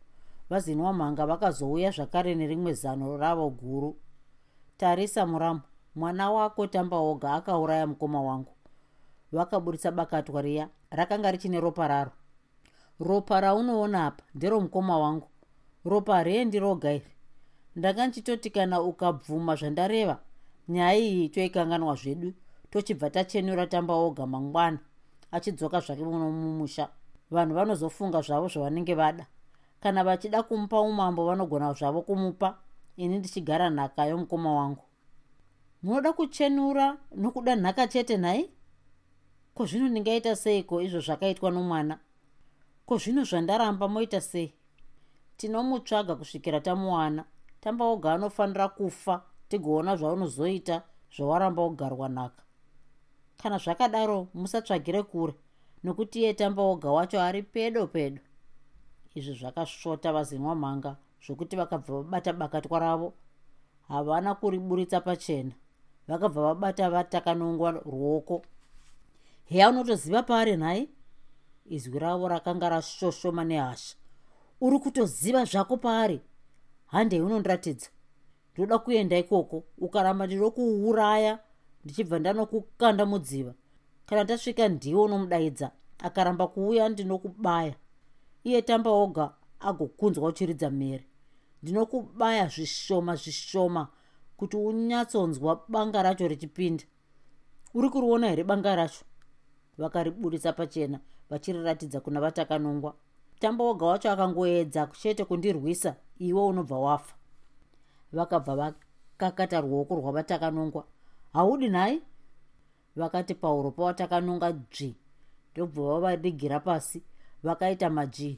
Vazinwa 0.50 0.92
mhanga 0.92 1.26
vakazouya 1.26 1.90
zvakare 1.90 2.34
nerimwe 2.34 2.72
zano 2.72 3.16
ravo 3.16 3.50
guru. 3.50 3.96
Tarisa 4.76 5.26
muramu 5.26 5.60
mwana 5.94 6.30
wako 6.30 6.66
tamba 6.66 6.96
oga 6.96 7.32
akauraya 7.32 7.86
mukoma 7.86 8.22
wangu. 8.22 8.52
Vakaburitsa 9.32 9.90
bakatwa 9.90 10.42
riya 10.42 10.68
rakanga 10.90 11.30
richine 11.30 11.60
ropa 11.60 11.88
raro. 11.88 12.12
Ropa 13.00 13.40
raunoona 13.40 14.06
apa 14.06 14.24
nderomukoma 14.34 14.98
wangu. 14.98 15.28
Ropa 15.84 16.14
hariendi 16.14 16.58
roga 16.58 16.92
iri 16.92 17.12
ndanga 17.76 18.06
nchitoti 18.06 18.50
kana 18.50 18.82
ukabvuma 18.82 19.56
zvandareva 19.56 20.18
nyaya 20.68 20.98
iyi 20.98 21.28
toikanganwa 21.28 21.94
zvedu 21.94 22.32
tochibva 22.70 23.10
tachenura 23.10 23.66
tamba 23.66 23.94
oga 23.94 24.26
mangwana 24.26 24.78
achidzoka 25.30 25.80
zvake 25.80 26.04
muno 26.04 26.30
mumusha 26.30 26.88
vanhu 27.30 27.54
vanozofunga 27.54 28.22
zvavo 28.22 28.48
zvavanenge 28.48 28.94
vada. 28.94 29.26
Kana 29.80 30.04
vachida 30.04 30.42
kumupa 30.42 30.80
umambo 30.80 31.26
vanogona 31.26 31.72
zvavo 31.72 32.02
kumupa. 32.02 32.58
Ini 32.96 33.18
ndichigara 33.18 33.70
nhaka 33.70 34.04
yomukoma 34.04 34.54
wangu. 34.54 34.84
Munoda 35.82 36.12
kuchenura 36.12 36.96
nokuda 37.16 37.56
nhaka 37.56 37.86
chete 37.86 38.16
nhai? 38.16 38.50
Ko 39.54 39.66
zvino 39.66 39.88
ndingaita 39.88 40.36
seiko 40.36 40.82
izvo 40.82 41.00
zvakaitwa 41.00 41.50
nomwana? 41.50 41.98
Ko 42.86 42.98
zvino 42.98 43.24
zvandaramba 43.24 43.88
moita 43.88 44.20
sei? 44.20 44.54
Tinomutsvaga 45.36 46.16
kusvikira 46.16 46.60
tamuwana. 46.60 47.24
Tamba 47.60 47.84
oga 47.84 48.12
anofanira 48.12 48.68
kufa 48.68 49.22
tigoona 49.48 49.96
zvaunozoita 49.96 50.82
zvawaramba 51.16 51.62
ogarwa 51.62 52.08
nhaka. 52.08 52.42
Kana 53.36 53.58
zvakadaro 53.58 54.28
musatsvagire 54.34 55.02
kure 55.02 55.34
nokuti 55.84 56.20
iye 56.20 56.34
tamba 56.34 56.62
oga 56.62 56.90
wacho 56.90 57.20
ari 57.20 57.42
pedo 57.42 57.86
pedo. 57.86 58.20
Izvi 59.14 59.34
zvakasvota 59.34 60.12
vazinwa 60.12 60.54
mhanga 60.54 60.96
zvokuti 61.24 61.56
vakabva 61.56 62.02
vabata 62.02 62.32
bakatwa 62.32 62.78
ravo. 62.78 63.14
Havana 63.88 64.34
kuriburitsa 64.34 65.00
pachena. 65.00 65.52
Vakabva 66.08 66.42
vabata 66.42 66.90
vatakanongwa 66.90 67.70
ruoko. 67.70 68.42
Heya 69.44 69.70
unotoziva 69.70 70.22
paari 70.22 70.56
nhai? 70.56 70.88
Izwi 71.66 71.98
ravo 71.98 72.28
rakanga 72.28 72.68
rashoshoma 72.68 73.44
nehasha. 73.44 73.96
Uri 74.60 74.78
kutoziva 74.78 75.44
zvako 75.44 75.76
paari? 75.76 76.20
Handei 76.86 77.20
unondiratidza. 77.20 77.88
Ndoda 78.54 78.78
kuenda 78.78 79.18
ikoko 79.18 79.64
ukaramba 79.78 80.26
ndinokuuraya 80.26 81.38
ndichibva 81.84 82.18
ndanokukanda 82.18 83.06
mudziva 83.06 83.54
kana 84.08 84.24
tasvika 84.24 84.68
ndiwo 84.68 85.02
unomudaidza 85.04 85.70
akaramba 85.98 86.46
kuuya 86.46 86.88
ndinokubaya. 86.88 87.74
Iye 88.44 88.62
tamba 88.62 88.90
oga 88.90 89.34
agokunzwa 89.60 90.28
uchiridza 90.28 90.70
mhere. 90.70 91.04
Ndinokubaya 91.62 92.46
zvishoma 92.48 93.16
zvishoma 93.16 93.88
kuti 94.36 94.56
unyatsonzwa 94.56 95.64
banga 95.68 96.02
racho 96.02 96.28
richipinda. 96.28 96.84
Uri 97.74 97.88
kuriona 97.90 98.28
here 98.28 98.44
banga 98.44 98.76
racho? 98.76 99.04
Vakariburitsa 99.78 100.52
pachena 100.52 101.00
vachiriratidza 101.30 102.00
kuna 102.00 102.20
vatakanongwa. 102.20 102.94
Tamba 103.38 103.64
oga 103.64 103.86
wacho 103.86 104.10
akangoedza 104.10 104.86
chete 104.86 105.24
kundirwisa 105.24 105.96
iwe 106.18 106.42
unobva 106.42 106.78
wafa. 106.78 107.14
Vakabva 108.12 108.56
vakakata 108.56 109.60
ruoko 109.60 109.94
rwavatakanongwa. 109.96 110.84
Haudi 111.32 111.68
nhai 111.68 112.02
vakati 113.00 113.34
pauro 113.34 113.70
pawatakanonga 113.70 114.48
dzvi 114.52 114.90
ndobva 115.52 115.82
vavadigira 115.92 116.58
pasi 116.60 116.98
vakaita 117.46 117.90
majii 117.90 118.36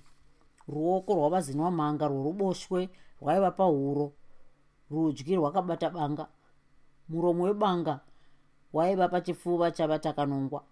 ruoko 0.72 1.10
rwavazinwa 1.14 1.70
mhanga 1.70 2.04
rworuboshwe 2.08 2.80
rwaiva 3.20 3.50
pahuro 3.50 4.06
rudyi 4.90 5.36
rwakabata 5.36 5.90
banga. 5.90 6.26
Muromo 7.08 7.42
webanga 7.44 8.00
waiva 8.72 9.08
pachipfuva 9.08 9.70
chavatakanongwa 9.70 10.64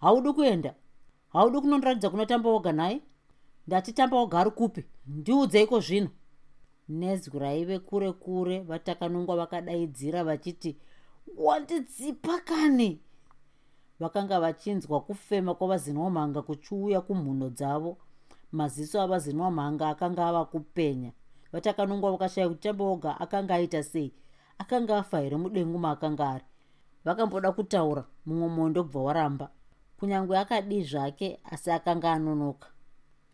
haudi 0.00 0.32
kuenda? 0.32 0.74
Haudi 1.32 1.60
kunondiratidza 1.60 2.10
kunotamba 2.10 2.50
oga 2.50 2.72
nhai 2.72 3.02
ndatitamba 3.66 4.16
oga 4.16 4.40
ari 4.40 4.50
kupi? 4.50 4.84
Ndiudzeiko 5.06 5.80
zvino. 5.80 6.10
Nezwi 6.88 7.38
raive 7.38 7.78
kure 7.78 8.12
kure 8.12 8.60
vatakanongwa 8.60 9.36
vakadaidzira 9.36 10.24
vachiti 10.24 10.76
wandidzipa 11.36 12.38
kani 12.38 13.00
vakanga 14.00 14.40
vachinzwa 14.40 15.00
kufema 15.00 15.54
kwavazinwa 15.54 16.10
mhanga 16.10 16.42
kuchiuya 16.42 17.00
kumhuno 17.00 17.48
dzavo. 17.50 17.96
Maziso 18.52 19.02
avazinwa 19.02 19.50
mhanga 19.50 19.88
akanga 19.88 20.26
ava 20.28 20.44
kupenya 20.44 21.12
vatakanongwa 21.52 22.12
vakashaya 22.12 22.48
kuti 22.48 22.60
tamba 22.62 22.84
oga 22.84 23.20
akanga 23.20 23.54
aita 23.54 23.82
sei? 23.82 24.12
Akanga 24.58 24.98
afa 24.98 25.20
here 25.20 25.36
mudengu 25.36 25.78
maakanga 25.78 26.28
ari? 26.28 26.44
Vakamboda 27.04 27.52
kutaura 27.52 28.04
mumwe 28.26 28.48
mwoyo 28.48 28.68
ndokubva 28.68 29.00
waramba. 29.02 29.50
Kunyange 29.98 30.38
akadii 30.38 30.82
zvake 30.82 31.40
asi 31.44 31.70
akanga 31.70 32.12
anonoka. 32.12 32.68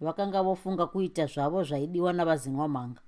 Vakanga 0.00 0.42
vofunga 0.42 0.86
kuita 0.86 1.26
zvavo 1.26 1.62
zvaidiwa 1.62 2.12
navazinwa 2.12 2.68
mhanga 2.68 3.00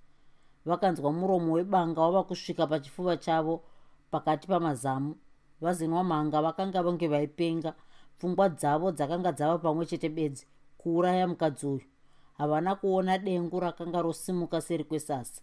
vakanzwa 0.68 1.12
muromo 1.12 1.52
webanga 1.52 2.00
wava 2.00 2.22
kusvika 2.22 2.66
pachifuva 2.66 3.16
chavo 3.16 3.64
pakati 4.10 4.46
pamazamu 4.48 5.16
vazinwa 5.60 6.04
mhanga 6.04 6.42
vakanga 6.42 6.82
vange 6.82 7.08
vaipenga 7.08 7.74
pfungwa 8.18 8.48
dzavo 8.48 8.92
dzakanga 8.92 9.32
dzava 9.32 9.58
pamwe 9.58 9.86
chete 9.86 10.08
bedzi 10.08 10.46
kuuraya 10.78 11.26
mukadzi 11.28 11.66
uyu. 11.66 11.86
Havana 12.38 12.74
kuona 12.74 13.18
dengu 13.18 13.60
rakanga 13.60 14.02
rosimuka 14.02 14.60
seri 14.60 14.84
kwesasa. 14.84 15.42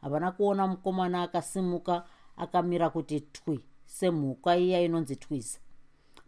Havana 0.00 0.32
kuona 0.32 0.66
mukomana 0.66 1.22
akasimuka 1.22 2.04
akamira 2.36 2.90
kuti 2.90 3.20
twi 3.20 3.60
semhuka 3.86 4.56
iya 4.56 4.80
inonzi 4.80 5.16
twiza. 5.16 5.58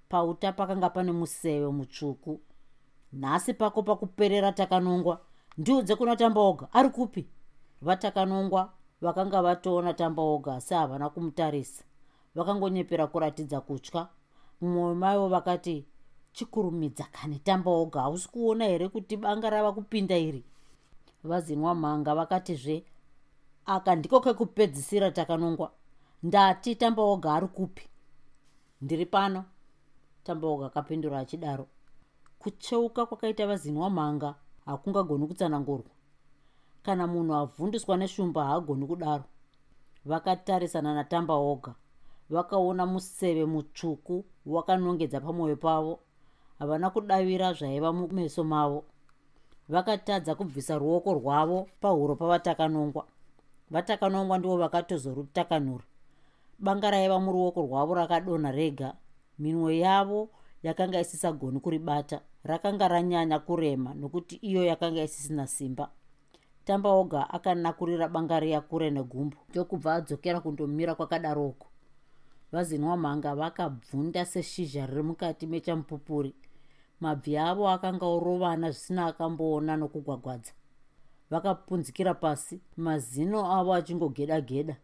Pauta 0.09 0.53
pakanga 0.53 0.91
pane 0.91 1.13
museve 1.13 1.69
mutsvuku. 1.69 2.41
Nhasi 3.13 3.55
pako 3.55 3.83
pakuperera 3.83 4.53
takanongwa 4.53 5.21
ndiudze 5.59 5.97
kuna 5.97 6.17
tamba 6.17 6.41
oga 6.41 6.69
ari 6.73 6.89
kupi? 6.89 7.29
Vatakanongwa 7.83 8.73
vakanga 9.01 9.43
vatoona 9.43 9.95
tamba 9.95 10.23
oga 10.23 10.55
asi 10.55 10.75
havana 10.75 11.11
kumutarisa 11.11 11.85
vakangonyepera 12.37 13.07
kuratidza 13.07 13.61
kutya. 13.61 14.09
Mumwe 14.61 14.95
maivo 14.95 15.29
vakati 15.29 15.85
chikurumidza 16.33 17.05
kane 17.05 17.39
tamba 17.39 17.71
oga 17.71 18.01
hausi 18.01 18.29
kuona 18.29 18.65
here 18.65 18.89
kuti 18.89 19.17
banga 19.17 19.51
rava 19.51 19.73
kupinda 19.73 20.17
iri? 20.19 20.45
Vazinwa 21.25 21.75
mhanga 21.75 22.15
vakatizve 22.15 22.85
aka 23.67 23.95
ndiko 23.95 24.21
kekupedzisira 24.21 25.11
takanongwa. 25.11 25.71
Ndati 26.23 26.75
tamba 26.77 27.03
oga 27.03 27.35
ari 27.35 27.49
kupi? 27.49 27.89
Ndiri 28.81 29.07
pano. 29.07 29.45
Tamba 30.25 30.47
oga 30.49 30.67
akapindura 30.67 31.19
achidaro. 31.19 31.67
Kucheuka 32.39 33.07
kwakaita 33.07 33.47
vazinwa 33.47 33.91
mhanga 33.91 34.35
hakungagoni 34.67 35.27
kutsanangurwa. 35.27 35.91
Kana 36.83 37.07
munhu 37.07 37.35
avhunduswa 37.35 37.97
neshumba 37.97 38.45
haagoni 38.45 38.87
kudaro. 38.87 39.25
Vakatarisana 40.05 40.95
natamba 40.95 41.35
oga 41.35 41.75
vakaona 42.31 42.87
museve 42.87 43.45
mutsvuku 43.47 44.25
wakanongedza 44.47 45.21
pamwoyo 45.21 45.57
pavo. 45.57 46.01
Havana 46.59 46.91
kudavira 46.91 47.53
zvaiva 47.53 47.93
mumeso 47.93 48.45
mavo. 48.45 48.85
Vakatadza 49.69 50.35
kubvisa 50.35 50.79
ruoko 50.79 51.15
rwavo 51.15 51.69
pahuro 51.81 52.17
pavatakanongwa. 52.17 53.07
Vatakanongwa 53.71 54.39
ndivo 54.39 54.57
vakatozorutakanura 54.57 55.85
banga 56.59 56.91
raiva 56.91 57.21
muruoko 57.21 57.61
rwavo 57.63 57.95
rakadonha 57.95 58.53
rega. 58.53 58.95
Minwe 59.39 59.79
yavo 59.79 60.31
yakanga 60.63 61.01
isisagoni 61.01 61.61
kuribata 61.61 62.21
rakanga 62.45 62.89
ranyanya 62.89 63.39
kurema 63.39 63.95
nokuti 63.95 64.37
iyo 64.37 64.65
yakanga 64.65 65.03
isisina 65.03 65.47
simba. 65.47 65.91
Tamba 66.65 66.91
oga 66.91 67.31
akanakurira 67.31 68.09
banga 68.09 68.41
riya 68.41 68.61
kure 68.61 68.91
negumbu 68.91 69.37
ndokubva 69.51 69.95
adzokera 69.95 70.41
kundomira 70.41 70.95
kwakadaroko 70.95 71.67
vazinwa 72.53 72.97
mhanga 72.97 73.35
vakabvunda 73.35 74.25
seshizha 74.25 74.87
riri 74.87 75.03
mukati 75.03 75.47
mechamupupuri. 75.47 76.35
Mabvi 77.01 77.39
avo 77.39 77.69
akanga 77.69 78.07
orovana 78.07 78.71
zvisina 78.71 79.07
akamboona 79.07 79.77
nokugwagwadza. 79.77 80.53
Vakapunzikira 81.31 82.15
pasi 82.15 82.61
mazino 82.77 83.53
avo 83.53 83.75
achingogeda 83.75 84.41
geda 84.41 84.77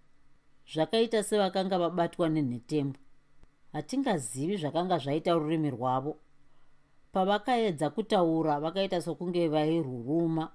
zvakaita 0.73 1.23
sevakanga 1.23 1.78
vabatwa 1.78 2.28
nenhetembo. 2.28 2.99
Hatingazivi 3.73 4.57
zvakanga 4.57 4.99
zvaita 4.99 5.33
rurimi 5.33 5.71
rwavo. 5.71 6.16
Pavakaedza 7.12 7.90
kutaura 7.90 8.61
vakaita 8.61 9.02
sokunge 9.02 9.49
vairuruma. 9.49 10.50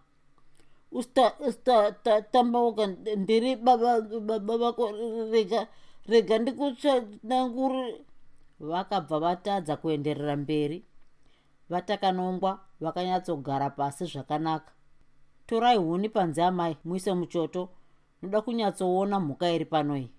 Ustatambauka 1.48 2.88
ndiri 2.88 3.56
baba 3.56 4.58
vako 4.58 4.92
rega 5.32 5.68
rega 6.08 6.40
ndikutsvananguri 6.40 8.06
vakabva 8.60 9.20
vatadza 9.20 9.78
kuenderera 9.78 10.36
mberi. 10.38 10.84
Vatakanongwa 11.70 12.60
vakanyatsogara 12.80 13.70
pasi 13.70 14.06
zvakanaka. 14.06 14.72
Torai 15.48 15.78
huni 15.78 16.10
panze 16.10 16.44
amai 16.44 16.78
muise 16.86 17.14
muchoto. 17.14 17.70
Noda 18.22 18.42
kunyatsoona 18.42 19.20
mhuka 19.20 19.52
iri 19.52 19.66
pano 19.66 19.98
iyi. 19.98 20.12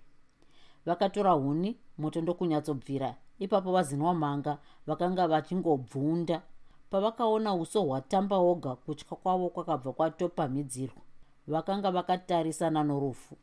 Vakatora 0.85 1.31
huni 1.31 1.77
moto 1.97 2.21
ndokunyatsobvira. 2.21 3.15
Ipapo 3.39 3.71
vazinwa 3.71 4.13
mhanga 4.13 4.57
vakanga 4.87 5.27
vachingobvunda. 5.27 6.41
Pavakaona 6.89 7.53
uso 7.53 7.81
hwatamba 7.81 8.37
oga 8.37 8.75
kutya 8.75 9.17
kwavo 9.17 9.49
kwakabva 9.49 9.93
kwatopamhidzirwa 9.93 11.01
vakanga 11.47 11.91
vakatarisana 11.91 12.83
norufu 12.83 13.37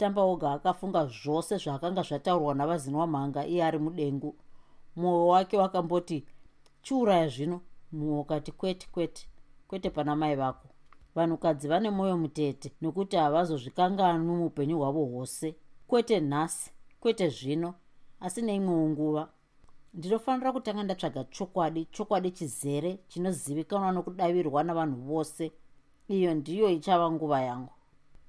tamba 0.00 0.22
oga 0.22 0.52
akafunga 0.52 1.06
zvose 1.06 1.56
zvakanga 1.56 2.02
zvataurwa 2.02 2.54
navazinwa 2.54 3.06
mhanga 3.06 3.46
iye 3.46 3.64
ari 3.64 3.78
mudengu. 3.78 4.36
Mwoyo 4.96 5.26
wake 5.26 5.56
wakamboti 5.56 6.26
chiuraya 6.82 7.28
zvino. 7.28 7.60
Mumwe 7.92 8.18
ukati 8.18 8.52
kwete 8.52 8.88
kwete 8.92 9.28
kwete 9.68 9.90
pana 9.90 10.16
mai 10.16 10.36
vako. 10.36 10.68
Vanhukadzi 11.14 11.68
vane 11.68 11.90
mwoyo 11.90 12.16
mutete 12.18 12.72
nokuti 12.80 13.16
havazozvikanganwi 13.16 14.36
muupenyu 14.36 14.78
hwavo 14.78 15.04
hwose. 15.04 15.54
Kwete 15.86 16.20
nhasi 16.20 16.72
kwete 17.00 17.28
zvino 17.28 17.74
asi 18.20 18.42
neimwewo 18.42 18.88
nguva? 18.88 19.28
Ndinofanira 19.94 20.52
kutanga 20.52 20.82
ndatsvaga 20.82 21.24
chokwadi 21.24 21.84
chokwadi 21.84 22.30
chizere 22.30 22.98
chinozivikanwa 23.08 23.92
nokudavirwa 23.92 24.64
navanhu 24.64 24.96
vose. 24.96 25.52
Iyo 26.08 26.34
ndiyo 26.34 26.70
ichava 26.70 27.10
nguva 27.10 27.40
yangu 27.40 27.72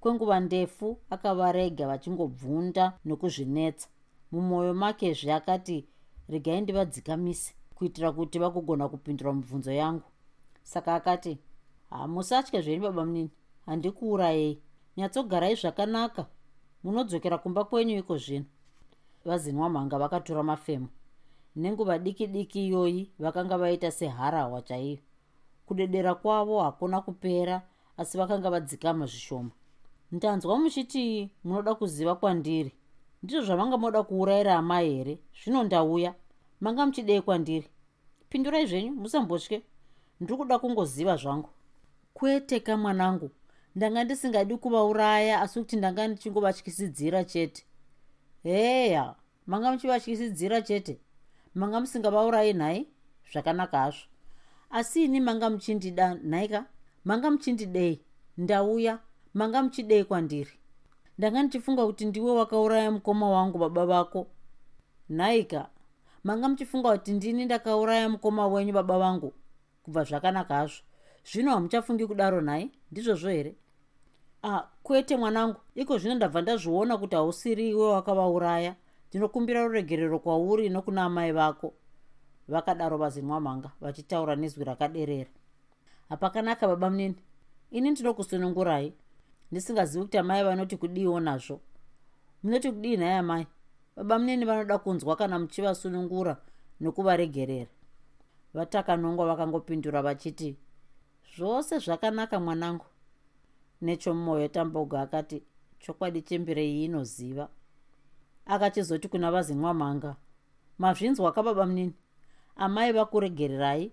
kwenguva 0.02 0.40
ndefu 0.40 0.98
akavarega 1.10 1.88
vachingobvunda 1.88 2.94
nokuzvinetsa. 3.06 3.88
Mumwoyo 4.32 4.74
makezve 4.74 5.34
akati 5.34 5.88
regai 6.30 6.62
ndivadzikamise 6.62 7.54
kuitira 7.76 8.12
kuti 8.12 8.40
vakugona 8.40 8.90
kupindura 8.90 9.34
mibvunzo 9.34 9.72
yangu. 9.72 10.10
Saka 10.64 10.96
akati 10.96 11.38
hamusatye 11.90 12.62
zveni 12.62 12.82
baba 12.82 13.06
munini 13.06 13.32
handikuurayei. 13.66 14.62
Nyatsogarai 14.98 15.56
zvakanaka. 15.56 16.26
Munodzokera 16.84 17.38
kumba 17.38 17.64
kwenyu 17.64 17.98
iko 17.98 18.18
zvino. 18.18 18.46
Vazinwa 19.26 19.70
mhanga 19.70 19.98
vakatora 19.98 20.44
mafemo 20.44 20.88
nenguva 21.56 22.00
diki 22.00 22.28
diki 22.28 22.68
iyoyi 22.68 23.12
vakanga 23.20 23.58
vaita 23.58 23.92
seharahwa 23.92 24.62
chaiyo. 24.62 24.98
Kudedera 25.66 26.16
kwavo 26.16 26.64
hakuna 26.64 27.02
kupera 27.02 27.62
asi 27.98 28.18
vakanga 28.18 28.50
vadzikama 28.50 29.06
zvishoma 29.06 29.52
ndanzwa 30.12 30.60
muchiti 30.60 31.32
munoda 31.44 31.76
kuziva 31.76 32.16
kwandiri. 32.16 32.72
Ndizvo 33.24 33.42
zvamanga 33.46 33.78
moda 33.78 34.04
kuurayira 34.04 34.56
amai 34.56 34.96
here? 34.96 35.20
Zvino 35.44 35.64
ndauya. 35.64 36.16
Manga 36.60 36.86
muchidei 36.86 37.22
kwandiri? 37.22 37.68
Pindurai 38.30 38.66
zvenyu 38.68 38.92
musambotye. 38.92 39.62
Ndiri 40.20 40.38
kuda 40.38 40.60
kungoziva 40.60 41.16
zvangu. 41.18 41.50
Kwete 42.14 42.60
kamwanangu 42.60 43.32
ndanga 43.76 44.04
ndisingadi 44.04 44.58
kuvauraya 44.58 45.42
asi 45.42 45.60
kuti 45.60 45.76
ndanga 45.76 46.08
ndichingovatyisidzira 46.08 47.24
chete. 47.24 47.66
Heya 48.44 49.16
manga 49.48 49.72
muchivatyisidzira 49.72 50.62
chete? 50.62 51.00
Manga 51.56 51.80
musingavaurayi 51.80 52.54
nhai? 52.54 52.88
Zvakanaka 53.32 53.80
hazvo. 53.80 54.06
Asi 54.70 55.04
ini 55.04 55.20
manga 55.20 55.50
muchindida 55.50 56.14
nhaika 56.14 56.66
manga 57.06 57.32
muchindidei? 57.32 58.02
Ndauya 58.38 59.00
manga 59.34 59.64
muchidei 59.64 60.04
kwandiri 60.04 60.52
ndanga 61.18 61.44
ndichifunga 61.44 61.86
kuti 61.86 62.06
ndiwe 62.06 62.32
wakauraya 62.32 62.92
mukoma 62.92 63.30
wangu 63.30 63.58
baba 63.58 63.86
vako. 63.86 64.28
Nhaika 65.10 65.70
manga 66.24 66.50
muchifunga 66.50 66.92
kuti 66.92 67.12
ndini 67.12 67.46
ndakauraya 67.46 68.10
mukoma 68.10 68.48
wenyu 68.48 68.74
baba 68.74 69.00
vangu 69.00 69.34
kubva 69.84 70.04
zvakanaka 70.04 70.56
hazvo. 70.56 70.84
Zvino 71.32 71.52
hamuchafungi 71.52 72.08
kudaro 72.08 72.42
nhai 72.42 72.72
ndizvozvo 72.92 73.30
here? 73.30 73.56
Ah 74.44 74.64
kwete 74.84 75.18
mwanangu 75.18 75.60
iko 75.76 75.98
zvino 75.98 76.16
ndabva 76.16 76.42
ndazviona 76.42 76.98
kuti 76.98 77.16
hausiri 77.16 77.70
iwe 77.70 77.88
wakavauraya. 77.88 78.76
Ndinokumbira 79.10 79.64
ruregerero 79.64 80.20
kwauri 80.20 80.70
nokuna 80.70 81.04
amai 81.04 81.32
vako. 81.32 81.74
Vakadaro 82.48 82.98
vazinwa 82.98 83.40
mhanga 83.40 83.72
vachitaura 83.82 84.36
nezwi 84.36 84.64
rakaderera. 84.64 85.30
Hapakanaka 86.10 86.68
baba 86.68 86.90
munini. 86.90 87.16
Ini 87.72 87.92
ndinokusunungurai 87.92 88.94
ndisingazivi 89.52 90.06
kuti 90.06 90.18
amai 90.18 90.44
vanoti 90.44 90.78
kudiiwo 90.78 91.20
nazvo. 91.20 91.60
Munoti 92.44 92.72
kudii 92.72 92.98
nhai 92.98 93.14
amai? 93.14 93.48
Baba 93.96 94.20
munini 94.20 94.46
vanoda 94.46 94.78
kunzwa 94.78 95.16
kana 95.16 95.40
muchivasunungura 95.40 96.38
nokuvaregerera. 96.80 97.70
Vatakanongwa 98.54 99.26
vakangopindura 99.26 100.02
vachiti 100.02 100.56
zvose 101.36 101.80
zvakanaka 101.80 102.40
mwanangu. 102.40 102.86
Nechomumwoyo 103.82 104.48
tamboga 104.48 105.02
akati 105.02 105.44
chokwadi 105.80 106.22
chembirei 106.22 106.86
inoziva. 106.86 107.50
Akachizoti 108.46 109.08
kuna 109.08 109.32
vazinwa 109.32 109.74
mhanga 109.74 110.16
mazvinzwa 110.78 111.32
kababa 111.32 111.66
munini? 111.66 111.94
Amai 112.56 112.92
vakuregererai 112.92 113.92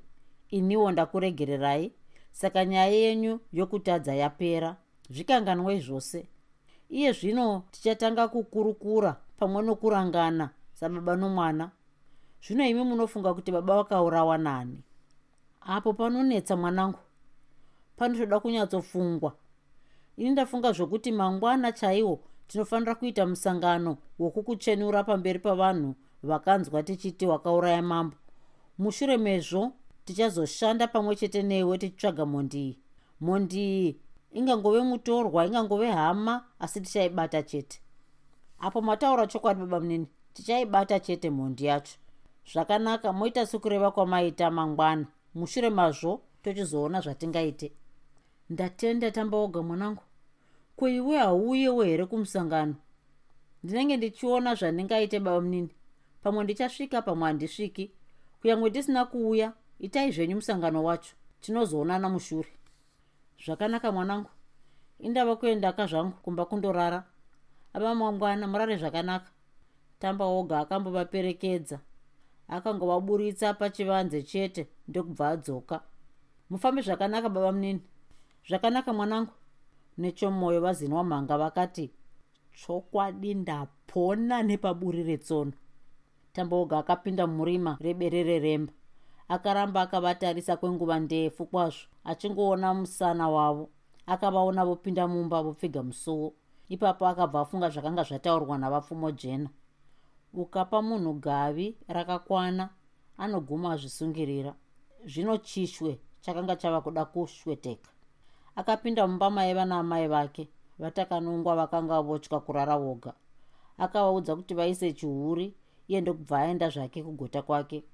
iniwo 0.49 0.93
ndakuregererai 0.93 1.93
saka 2.31 2.65
nyaya 2.65 2.87
yenyu 2.93 3.41
yokutadza 3.53 4.15
yapera 4.15 4.77
zvikanganwei 5.11 5.81
zvose. 5.81 6.29
Iye 6.91 7.13
zvino 7.13 7.63
tichatanga 7.71 8.29
kukurukura 8.29 9.17
pamwe 9.39 9.63
nokurangana 9.63 10.51
sababa 10.75 11.17
nomwana. 11.17 11.71
Zvino 12.43 12.67
imi 12.67 12.85
munofunga 12.85 13.35
kuti 13.35 13.53
baba 13.53 13.77
vakaurawa 13.77 14.39
nani? 14.39 14.83
Apo 15.61 15.93
panonetsa 15.93 16.57
mwanangu 16.57 16.99
panotoda 17.97 18.41
kunyatsofungwa. 18.41 19.33
Ini 20.17 20.31
ndafunga 20.31 20.73
zvokuti 20.73 21.13
mangwana 21.13 21.73
chaiwo 21.73 22.21
tinofanira 22.49 22.95
kuita 22.95 23.27
musangano 23.27 23.97
wokukuchenura 24.19 25.05
pamberi 25.05 25.39
pavanhu 25.39 25.95
vakanzwa 26.23 26.83
tichiti 26.83 27.27
wakauraya 27.27 27.83
mambo. 27.83 28.17
Mushure 28.79 29.17
mezvo 29.17 29.73
tichazoshanda 30.05 30.87
pamwe 30.89 31.17
chete 31.17 31.43
newe 31.43 31.79
tichitsvaga 31.79 32.27
mhondi 32.27 32.59
iyi 32.59 32.79
mhondi 33.21 33.59
iyi 33.59 34.01
ingangove 34.33 34.81
mutorwa 34.83 35.47
ingangove 35.47 35.91
hama 35.91 36.45
asi 36.59 36.81
tichaibata 36.81 37.43
chete. 37.43 37.81
Apo 38.59 38.81
mataura 38.81 39.27
chokwadi 39.27 39.61
baba 39.61 39.81
munini 39.81 40.07
tichaibata 40.35 41.01
chete 41.01 41.31
mhondi 41.31 41.65
yacho. 41.65 41.99
Zvakanaka 42.53 43.13
moita 43.13 43.47
sekureva 43.47 43.91
kwamaita 43.91 44.51
mangwana. 44.51 45.07
Mushure 45.35 45.71
mazvo 45.71 46.21
tochizoona 46.43 47.01
zvatingaite. 47.01 47.73
Ndatenda 48.51 49.11
tambaoga 49.11 49.63
mwanangu. 49.63 50.03
Kweiwe 50.77 51.19
hauyewo 51.19 51.83
here 51.83 52.07
kumusangano? 52.07 52.75
Ndinenge 53.65 53.97
ndichiona 53.97 54.55
zvandingaite 54.55 55.21
baba 55.21 55.41
munini. 55.41 55.71
Pamwe 56.23 56.45
ndichasvika 56.45 57.03
pamwe 57.03 57.27
handisviki. 57.27 57.91
Kunyange 58.41 58.71
tisina 58.71 59.05
kuuya 59.05 59.53
itai 59.79 60.13
zvenyu 60.13 60.37
musangano 60.37 60.85
wacho. 60.85 61.15
Tinozoonana 61.41 62.09
mushure 62.09 62.49
zvakanaka 63.45 63.93
mwanangu. 63.93 64.31
Indava 64.99 65.37
kuendaka 65.37 65.87
zvangu 65.87 66.13
kumba 66.23 66.45
kundorara. 66.45 67.05
Ava 67.73 67.95
mangwana 67.95 68.47
murare 68.47 68.77
zvakanaka. 68.77 69.31
Tamba 69.99 70.25
oga 70.25 70.59
akambovaperekedza. 70.61 71.81
Akangovaburitsa 72.49 73.55
pachivanze 73.55 74.23
chete 74.23 74.69
ndokubva 74.89 75.29
adzoka. 75.29 75.81
Mufambe 76.51 76.83
zvakanaka 76.83 77.29
baba 77.29 77.53
munini. 77.53 77.83
Zvakanaka 78.49 78.93
mwanangu. 78.93 79.33
Nechomwoyo 79.99 80.61
vazinwa 80.61 81.05
mhanga 81.05 81.39
vakati 81.39 81.91
chokwadi 82.53 83.35
ndapona 83.35 84.43
nepaburi 84.43 85.03
retsono. 85.03 85.53
Tamboga 86.33 86.79
akapinda 86.79 87.27
murima 87.27 87.79
reberere 87.81 88.39
remba 88.39 88.73
akaramba 89.29 89.81
akavatarisa 89.83 90.57
kwenguva 90.57 90.99
ndefu 91.01 91.47
kwazvo 91.47 91.87
achingoona 92.05 92.75
musana 92.75 93.29
wavo. 93.29 93.69
Akavaona 94.07 94.65
vopinda 94.65 95.09
mumba 95.09 95.43
vopfiga 95.43 95.83
musuwo 95.83 96.35
ipapo 96.69 97.07
akabva 97.07 97.41
afunga 97.41 97.69
zvakanga 97.71 98.03
zvataurwa 98.03 98.59
navapfumo 98.59 99.11
jena. 99.11 99.51
Ukapa 100.35 100.83
munhu 100.83 101.13
gavi 101.15 101.77
rakakwana 101.89 102.71
anoguma 103.19 103.73
azvisungirira. 103.73 104.55
Zvino 105.05 105.37
chishwe 105.37 106.01
chakanga 106.21 106.57
chava 106.57 106.81
kuda 106.81 107.05
kushweteka. 107.05 107.91
Akapinda 108.57 109.07
mumba 109.07 109.31
maiva 109.31 109.65
naamai 109.65 110.09
vake 110.09 110.49
vatakanungwa 110.79 111.57
vakanga 111.57 112.01
votya 112.03 112.41
kurara 112.41 112.79
voga. 112.79 113.13
Akavaudza 113.79 114.37
kuti 114.37 114.55
vaise 114.55 114.93
chihuri 114.93 115.55
iye 115.89 116.01
ndokubva 116.01 116.39
aenda 116.39 116.69
zvake 116.71 117.03
kugota 117.03 117.43
kwake 117.43 117.85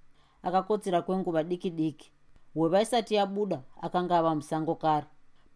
akakotsera 0.45 1.03
kwenguva 1.03 1.43
diki 1.45 1.71
diki. 1.71 2.13
Hweva 2.55 2.83
isati 2.83 3.15
yabuda 3.15 3.63
akanga 3.81 4.19
ava 4.19 4.35
musango 4.35 4.75
kare. 4.75 5.07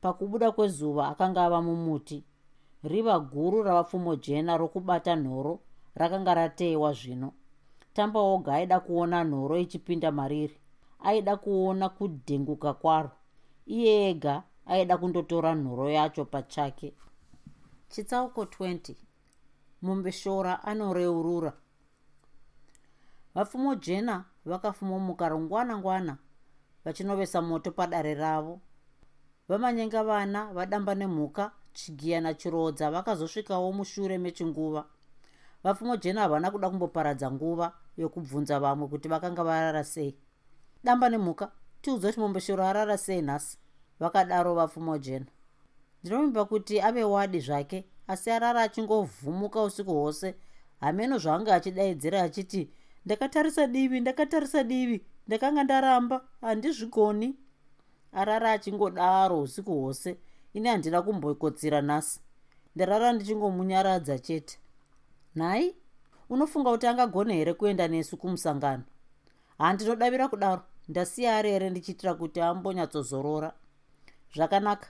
Pakubuda 0.01 0.53
kwezuva 0.53 1.09
akanga 1.09 1.45
ava 1.45 1.63
mumuti. 1.63 2.25
Riva 2.83 3.19
guru 3.19 3.63
ravapfumo 3.63 4.17
jena 4.17 4.57
rokubata 4.57 5.17
nhoro 5.17 5.61
rakanga 5.95 6.35
rateyiwa 6.35 6.93
zvino. 6.93 7.33
Tamba 7.95 8.21
oga 8.21 8.55
aida 8.55 8.81
kuona 8.81 9.25
nhoro 9.25 9.59
ichipinda 9.59 10.13
mariri. 10.13 10.57
Aida 11.01 11.37
kuona 11.37 11.89
kudhenguka 11.89 12.75
kwaro. 12.75 13.11
Iye 13.67 14.11
ega 14.11 14.43
aida 14.67 14.99
kundotora 14.99 15.55
nhoro 15.55 15.91
yacho 15.91 16.25
pachake. 16.25 16.95
Chitsauko 17.89 18.43
20 18.45 18.95
mumbeshora 19.83 20.65
anoreurura. 20.65 21.53
Vapfumo 23.35 23.75
jena 23.75 24.25
vakafumomuka 24.49 25.29
rungwana 25.29 25.79
ngwana 25.79 26.17
vachinovesa 26.85 27.43
moto 27.43 27.71
padare 27.71 28.15
ravo. 28.15 28.61
Vamanyenga 29.49 30.05
vana 30.05 30.53
vadamba 30.53 30.95
nemhuka 30.95 31.53
chigiya 31.73 32.21
nachirodza 32.21 32.91
vakazosvikawo 32.91 33.73
mushure 33.73 34.19
mechinguva. 34.19 34.85
Vapfumo 35.65 35.97
jena 35.97 36.21
havana 36.21 36.51
kuda 36.51 36.71
kumboparadza 36.71 37.31
nguva 37.31 37.73
yokubvunza 37.97 38.61
vamwe 38.61 38.89
kuti 38.89 39.09
vakanga 39.09 39.45
varara 39.45 39.85
sei. 39.85 40.17
Damba 40.85 41.09
nemhuka 41.09 41.51
tiudze 41.83 42.09
kuti 42.09 42.21
mombeshoro 42.21 42.65
arara 42.65 42.99
sei 42.99 43.23
nhasi 43.23 43.59
vakadaro 44.01 44.55
vapfumo 44.55 44.99
jena. 44.99 45.27
Ndinovimba 46.03 46.45
kuti 46.45 46.81
ave 46.81 47.05
wadi 47.05 47.41
zvake 47.41 47.85
asi 48.07 48.31
arara 48.31 48.63
achingovhumuka 48.63 49.63
usiku 49.63 49.91
hwose 49.91 50.35
hameno 50.81 51.19
zvaanga 51.19 51.55
achidaidzira 51.55 52.23
achiti 52.23 52.71
ndakatarisa 53.09 53.67
divi 53.67 54.01
ndakatarisa 54.01 54.65
divi. 54.65 55.05
Ndakanga 55.27 55.65
ndaramba 55.65 56.25
handizvigoni 56.41 57.37
arara 58.13 58.53
achingodaro 58.53 59.41
usiku 59.41 59.73
hwose. 59.73 60.17
Ini 60.55 60.69
handina 60.69 61.03
kumbokotsira 61.03 61.81
nhasi. 61.83 62.21
Ndarara 62.77 63.13
ndichingomunyaradza 63.13 64.19
chete. 64.19 64.59
Nhai 65.37 65.77
unofunga 66.31 66.71
kuti 66.71 66.87
angagona 66.87 67.35
here 67.35 67.55
kuenda 67.55 67.89
nesu 67.89 68.17
kumusangano? 68.17 68.83
Handinodavira 69.59 70.29
kudaro. 70.29 70.63
Ndasiya 70.89 71.37
ari 71.37 71.51
here 71.51 71.71
ndichiitira 71.71 72.15
kuti 72.15 72.41
ambonyatsozorora 72.41 73.53
zvakanaka. 74.35 74.89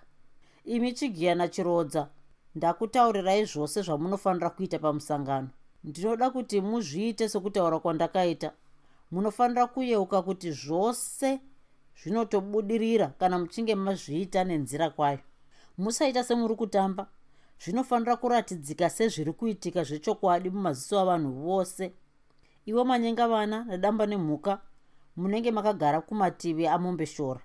Imi 0.64 0.92
chigiya 0.92 1.34
nachirodza. 1.34 2.08
Ndakutaurirai 2.54 3.44
zvose 3.44 3.82
zvamunofanira 3.82 4.50
kuita 4.50 4.78
pamusangano 4.78 5.48
ndinoda 5.88 6.30
kuti 6.30 6.60
muzviite 6.60 7.28
sokutaura 7.28 7.78
kwandakaita. 7.78 8.52
Munofanira 9.10 9.66
kuyeuka 9.66 10.22
kuti 10.22 10.52
zvose 10.52 11.40
zvinotobudirira 12.00 13.06
kana 13.18 13.38
muchinge 13.38 13.74
mazviita 13.74 14.44
nenzira 14.44 14.90
kwayo. 14.90 15.18
Musaita 15.78 16.24
semuri 16.24 16.54
kutamba. 16.54 17.06
Zvinofanira 17.62 18.16
kuratidzika 18.16 18.90
sezviri 18.90 19.32
kuitika 19.32 19.84
zvechokwadi 19.84 20.50
mumaziso 20.50 21.00
avanhu 21.00 21.32
vose. 21.32 21.92
Ivo 22.66 22.84
manyenga 22.84 23.28
vana 23.28 23.64
nedamba 23.64 24.06
nemhuka 24.06 24.60
munenge 25.16 25.50
makagara 25.50 26.00
kumativi 26.00 26.66
amombeshora 26.66 27.40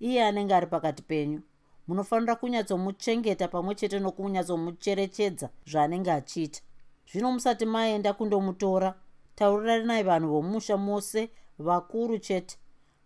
iye 0.00 0.24
anenge 0.24 0.54
ari 0.54 0.66
pakati 0.66 1.02
penyu 1.02 1.40
munofanira 1.88 2.34
kunyatsomuchengeta 2.36 3.48
pamwe 3.48 3.74
chete 3.74 3.98
nokunyatsomucherechedza 4.00 5.48
zvaanenge 5.70 6.12
achiita 6.12 6.60
zvino 7.10 7.32
musati 7.32 7.66
maenda 7.66 8.12
kundomutora. 8.12 8.94
Tauriranai 9.34 10.02
vanhu 10.02 10.28
vomusha 10.28 10.76
mose 10.76 11.30
vakuru 11.58 12.18
chete 12.18 12.58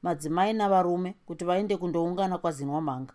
madzimai 0.03 0.53
navarume 0.53 1.15
kuti 1.27 1.45
vaende 1.45 1.77
kundoungana 1.77 2.39
kwazinwa 2.39 2.81
mhanga 2.81 3.15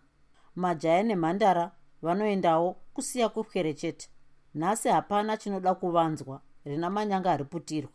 majaya 0.56 1.02
nemhandara 1.02 1.70
vanoendawo 2.02 2.76
kusiya 2.94 3.28
kupwere 3.28 3.74
chete. 3.74 4.08
Nhasi 4.54 4.88
hapana 4.88 5.36
chinoda 5.36 5.74
kuvanzwa 5.74 6.40
rina 6.64 6.90
manyanga 6.90 7.36
riputirwe 7.36 7.90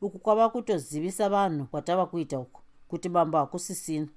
uku 0.00 0.18
kwava 0.18 0.48
kutozivisa 0.48 1.28
vanhu 1.28 1.66
kwatava 1.66 2.06
kuita 2.06 2.40
uku 2.40 2.60
kuti 2.88 3.08
bambo 3.08 3.38
hakusisina. 3.38 4.08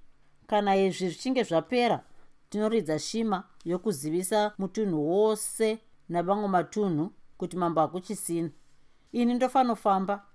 Kana 0.47 0.75
izvi 0.75 1.07
zvichinge 1.09 1.43
zvapera 1.43 2.03
tinoridza 2.49 2.99
shima 2.99 3.43
yokuzivisa 3.65 4.53
mutunhu 4.57 5.09
wose 5.11 5.79
navamwe 6.09 6.47
matunhu 6.47 7.11
kuti 7.43 7.57
mambo 7.57 7.81
hakuchisina. 7.81 8.49
Ini 9.11 9.33
ndofanofamba 9.33 10.25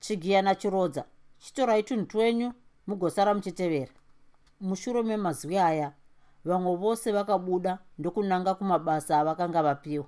chigiya 0.00 0.42
nachirodza. 0.42 1.04
Chitorai 1.38 1.82
tunhu 1.82 2.06
twenyu 2.06 2.52
mugosara 2.86 3.34
muchitevera. 3.34 3.92
Mushure 4.60 5.02
memazwi 5.02 5.58
aya 5.58 5.92
vamwe 6.44 6.76
vose 6.76 7.12
vakabuda 7.12 7.78
ndokunanga 7.98 8.54
kumabasa 8.54 9.20
avakanga 9.20 9.62
vapiwa. 9.62 10.06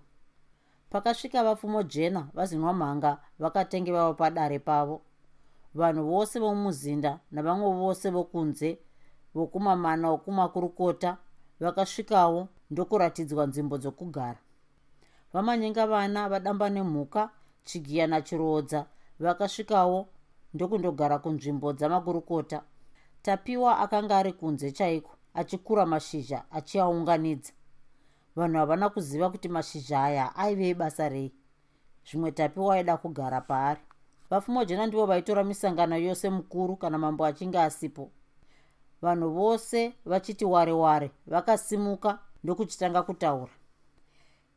Pakasvika 0.91 1.45
vapfumo 1.45 1.83
jena 1.83 2.29
vazinwa 2.35 2.73
mhanga 2.73 3.19
vakatenge 3.39 3.93
vavo 3.93 4.15
padare 4.15 4.59
pavo. 4.59 5.03
Vanhu 5.75 6.05
vose 6.11 6.39
vomumuzinda 6.39 7.21
navamwe 7.31 7.71
vose 7.73 8.11
vokunze 8.11 8.79
vokumamana 9.35 10.11
wokumakurukota 10.11 11.17
vakasvikawo 11.61 12.49
ndokuratidzwa 12.71 13.47
nzvimbo 13.47 13.79
dzokugara 13.79 14.39
vamanyenga 15.37 15.87
vana 15.87 16.29
vadamba 16.29 16.71
nemhuka 16.71 17.31
chigiya 17.65 18.07
nachirodza 18.07 18.87
vakasvikawo 19.21 20.09
ndokundogara 20.55 21.19
kunzvimbo 21.19 21.73
dzamakurukota 21.73 22.63
tapiwa 23.23 23.79
akanga 23.79 24.19
ari 24.19 24.33
kunze 24.33 24.73
chaiko 24.73 25.13
achikura 25.35 25.87
mashizha 25.87 26.45
achiaunganidza. 26.51 27.53
Vanhu 28.37 28.59
havana 28.59 28.89
kuziva 28.89 29.31
kuti 29.31 29.49
mashizha 29.49 30.05
aya 30.05 30.37
aivei 30.37 30.75
basa 30.75 31.09
rei. 31.09 31.33
Zvimwe 32.11 32.33
tapiwa 32.33 32.75
aida 32.75 32.97
kugara 32.97 33.41
paari. 33.41 33.81
Vapfumo 34.31 34.65
jena 34.65 34.87
ndivo 34.87 35.07
vaitora 35.07 35.45
misangano 35.45 35.97
yose 35.97 36.31
mukuru 36.31 36.77
kana 36.77 36.99
mambo 36.99 37.25
achinge 37.25 37.59
asipo. 37.59 38.11
Vanhu 39.03 39.31
vose 39.31 39.93
vachiti 40.05 40.45
ware 40.45 40.73
ware 40.73 41.11
vakasimuka 41.27 42.19
ndokuchitanga 42.45 43.03
kutaura 43.03 43.53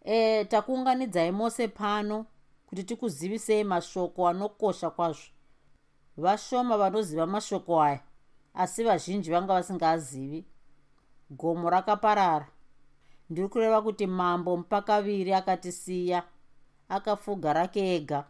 e 0.06 0.46
takuunganidzai 0.46 1.32
mose 1.32 1.68
pano 1.68 2.26
kuti 2.68 2.84
tikuzivisei 2.84 3.64
mashoko 3.64 4.28
anokosha 4.28 4.90
kwazvo. 4.90 5.32
Vashoma 6.18 6.78
vanoziva 6.78 7.26
mashoko 7.26 7.82
aya 7.82 8.00
asi 8.54 8.84
vazhinji 8.84 9.32
vanga 9.32 9.54
vasingaazivi. 9.54 10.46
Gomo 11.30 11.70
rakaparara. 11.70 12.48
Ndiri 13.30 13.48
kureva 13.48 13.82
kuti 13.82 14.08
mambo 14.08 14.58
mupakaviri 14.58 15.34
akatisiya 15.34 16.24
akafuga 16.90 17.54
rake 17.54 17.96
ega. 17.96 18.24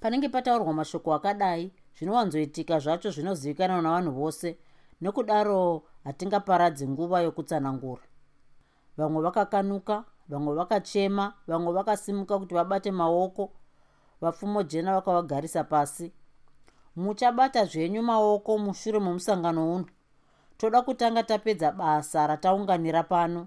Panenge 0.00 0.28
pataurwa 0.28 0.72
mashoko 0.72 1.14
akadai 1.14 1.72
zvinowanzoitika 1.96 2.78
zvacho 2.78 3.10
zvinozivikanwa 3.10 3.82
navanhu 3.82 4.12
vose 4.12 4.58
nokudaro 5.00 5.82
hatingaparadzi 6.04 6.88
nguva 6.88 7.20
yokutsanangura. 7.20 8.02
Vamwe 8.96 9.22
vakakanuka 9.22 10.04
vamwe 10.30 10.54
vakachema 10.54 11.34
vamwe 11.46 11.72
vakasimuka 11.72 12.38
kuti 12.38 12.54
vabate 12.54 12.90
maoko 12.90 13.52
vapfumo 14.20 14.62
jena 14.62 14.94
vakavagarisa 14.94 15.64
pasi. 15.64 16.12
Muchabata 16.96 17.64
zvenyu 17.64 18.02
maoko 18.02 18.58
mushure 18.58 18.98
momusangano 18.98 19.74
uno. 19.74 19.86
Toda 20.56 20.82
kutanga 20.82 21.22
tapedza 21.22 21.72
basa 21.72 22.26
rataunganira 22.26 23.02
pano. 23.02 23.46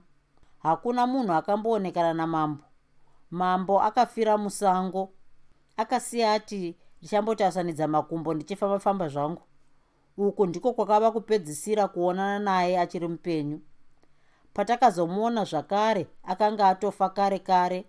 Hakuna 0.60 1.08
munhu 1.08 1.34
akamboonekana 1.34 2.13
namambo. 2.13 2.63
Mambo 3.32 3.82
akafira 3.82 4.38
musango. 4.38 5.10
Akasiya 5.78 6.34
ati 6.34 6.76
ndichambotasanidza 7.00 7.88
makumbo 7.88 8.34
ndichifamba-famba 8.34 9.08
zvangu. 9.10 9.41
Uku 10.17 10.46
ndiko 10.46 10.74
kwakava 10.74 11.12
kupedzisira 11.12 11.88
kuonana 11.88 12.39
naye 12.39 12.80
achiri 12.80 13.08
mupenyu 13.08 13.62
patakazomuona 14.54 15.44
zvakare 15.46 16.08
akanga 16.24 16.68
atofa 16.68 17.10
kare 17.10 17.39
kare 17.39 17.86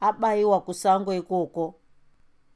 abayiwa 0.00 0.60
kusango 0.60 1.14
ikoko. 1.14 1.74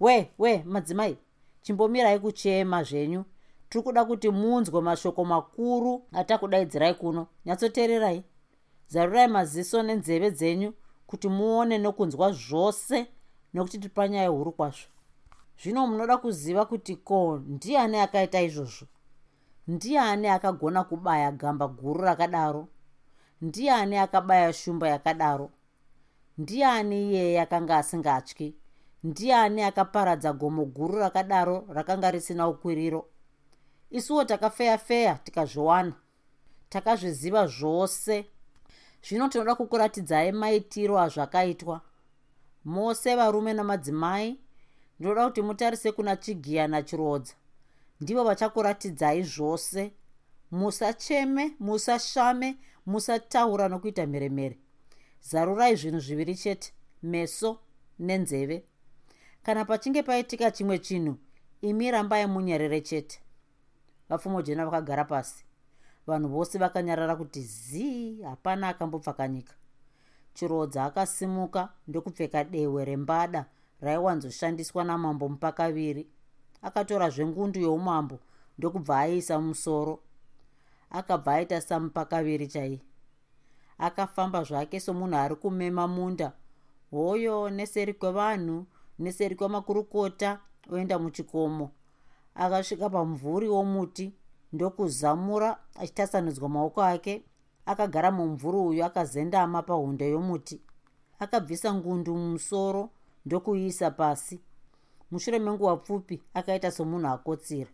We 0.01 0.31
we 0.39 0.63
madzimai 0.67 1.17
chimbomirai 1.63 2.19
kuchema 2.19 2.83
zvenyu. 2.83 3.25
Tiri 3.69 3.85
kuda 3.85 4.05
kuti 4.05 4.31
munzwe 4.31 4.81
mashoko 4.81 5.25
makuru 5.25 6.03
atakudaidzirai 6.13 6.95
kuno. 6.95 7.27
Nyatsoteererai. 7.45 8.25
Zarurai 8.89 9.29
maziso 9.29 9.83
nenzeve 9.83 10.31
dzenyu 10.31 10.73
kuti 11.07 11.29
muone 11.29 11.79
nokunzwa 11.79 12.33
zvose 12.33 13.07
nokuti 13.55 13.79
tiri 13.79 13.95
panyaya 13.95 14.29
huru 14.29 14.53
kwazvo. 14.53 14.89
Zvino 15.63 15.87
munoda 15.87 16.17
kuziva 16.17 16.65
kuti 16.65 16.97
ko 16.97 17.43
ndiani 17.47 17.99
akaita 17.99 18.43
izvozvo? 18.43 18.87
Ndiani 19.69 20.29
akagona 20.29 20.85
kubaya 20.85 21.33
gamba 21.33 21.69
guru 21.69 22.01
rakadaro 22.01 22.69
ndiani 23.41 23.97
akabaya 23.97 24.53
shumba 24.53 24.89
yakadaro? 24.89 25.51
Ndiani 26.39 27.03
iyeye 27.11 27.41
akanga 27.41 27.77
asingatyi? 27.77 28.57
Ndiani 29.05 29.63
akaparadza 29.63 30.33
gomo 30.33 30.65
guru 30.65 30.99
rakadaro 30.99 31.65
rakanga 31.69 32.11
risina 32.11 32.49
ukwiriro? 32.49 33.07
Isuwo 33.91 34.25
takafeya 34.25 34.79
feya 34.79 35.15
tikazviwana 35.15 35.93
takazviziva 36.69 37.47
zvose. 37.47 38.27
Zvino 39.09 39.29
tinoda 39.29 39.55
kukuratidzai 39.55 40.33
maitiro 40.33 40.99
azvakaitwa 41.01 41.81
mose 42.65 43.17
varume 43.17 43.53
namadzimai 43.53 44.41
ndinoda 44.99 45.27
kuti 45.27 45.43
mutarise 45.43 45.93
kuna 45.93 46.17
chigiya 46.17 46.69
nachirodza. 46.69 47.35
Ndivo 48.01 48.25
vachakuratidzai 48.25 49.23
zvose. 49.23 49.93
Musacheme 50.51 51.55
musashame 51.61 52.57
musataura 52.87 53.69
nokuita 53.69 54.07
mheremhere. 54.07 54.59
Zarurai 55.21 55.77
zvinhu 55.77 56.01
zviviri 56.01 56.35
chete 56.35 56.73
meso 57.03 57.59
nenzeve. 57.99 58.65
Kana 59.43 59.65
pachinge 59.65 60.03
paitika 60.03 60.51
chimwe 60.51 60.79
chinhu 60.79 61.17
imi 61.63 61.91
rambai 61.91 62.27
munyerere 62.27 62.81
chete. 62.81 63.21
Vapfumo 64.09 64.43
jena 64.43 64.65
vakagara 64.65 65.05
pasi. 65.05 65.45
Vanhu 66.07 66.29
vose 66.29 66.59
vakanyarara 66.59 67.17
kuti 67.17 67.43
zii 67.43 68.23
hapana 68.23 68.69
akambopfakanyika. 68.69 69.55
Chirodza 70.35 70.85
akasimuka 70.85 71.69
ndokupfeka 71.89 72.45
dehwe 72.45 72.85
rembada 72.85 73.47
raiwanzoshandiswa 73.81 74.85
namambo 74.85 75.29
mupakaviri. 75.29 76.07
Akatorazve 76.63 77.27
ngundu 77.27 77.61
youmambo 77.61 78.19
ndokubva 78.59 78.99
aiisa 78.99 79.41
musoro 79.41 80.03
akabva 80.91 81.33
aita 81.35 81.61
samupakaviri 81.61 82.47
chai 82.47 82.81
akafamba 83.79 84.43
zvake 84.43 84.81
somunhu 84.81 85.17
ari 85.17 85.37
kumema 85.37 85.89
munda. 85.89 86.33
Hoyo 86.91 87.51
neseri 87.51 87.95
kwevanhu 87.95 88.67
neseri 88.99 89.37
kwemakurukota 89.37 90.41
oenda 90.71 90.99
muchikomo. 90.99 91.71
Akasvika 92.35 92.91
pamumvuri 92.91 93.49
womuti 93.49 94.15
ndokuzamura 94.53 95.59
achitasanudzwa 95.75 96.49
maoko 96.49 96.83
ake. 96.83 97.25
Akagara 97.67 98.11
mumvuri 98.11 98.59
uyu 98.59 98.85
akazendama 98.85 99.63
pahundo 99.63 100.05
yomuti. 100.05 100.61
Akabvisa 101.19 101.75
ngundu 101.75 102.17
mumusoro 102.17 102.91
ndokuiisa 103.27 103.91
pasi. 103.91 104.41
Mushure 105.11 105.39
menguva 105.39 105.77
pfupi 105.77 106.23
akaita 106.35 106.71
somunhu 106.71 107.09
akotsira 107.09 107.71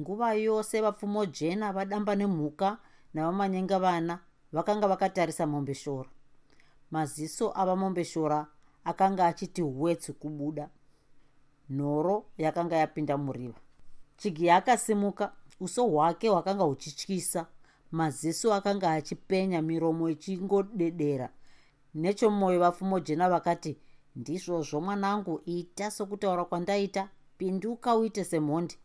nguva 0.00 0.34
yose 0.34 0.80
vapfumo 0.80 1.26
jena 1.26 1.72
vadamba 1.72 2.16
nemhuka 2.16 2.78
navamanyenga 3.14 3.78
vana 3.78 4.18
vakanga 4.52 4.88
vakatarisa 4.88 5.46
mombeshora. 5.46 6.08
Maziso 6.90 7.52
avamombeshora 7.60 8.46
akanga 8.84 9.26
achiti 9.26 9.62
hwetsi 9.62 10.12
kubuda. 10.12 10.68
Nhoro 11.70 12.24
yakanga 12.38 12.76
yapinda 12.76 13.18
muriva. 13.18 13.58
Chigiya 14.16 14.56
akasimuka 14.56 15.32
uso 15.60 15.86
hwake 15.86 16.28
hwakanga 16.28 16.64
huchityisa 16.64 17.46
maziso 17.92 18.54
akanga 18.54 18.92
achipenya 18.92 19.62
miromo 19.62 20.08
ichingodedera. 20.10 21.28
Nechomwoyo 21.94 22.60
vapfumo 22.60 23.00
jena 23.00 23.28
vakati 23.28 23.78
ndizvozvo 24.16 24.80
mwanangu 24.80 25.40
ita 25.44 25.90
sokutaura 25.90 26.44
kwandaita 26.44 27.08
pinduka 27.38 27.96
uite 27.96 28.24
semhondi 28.24 28.78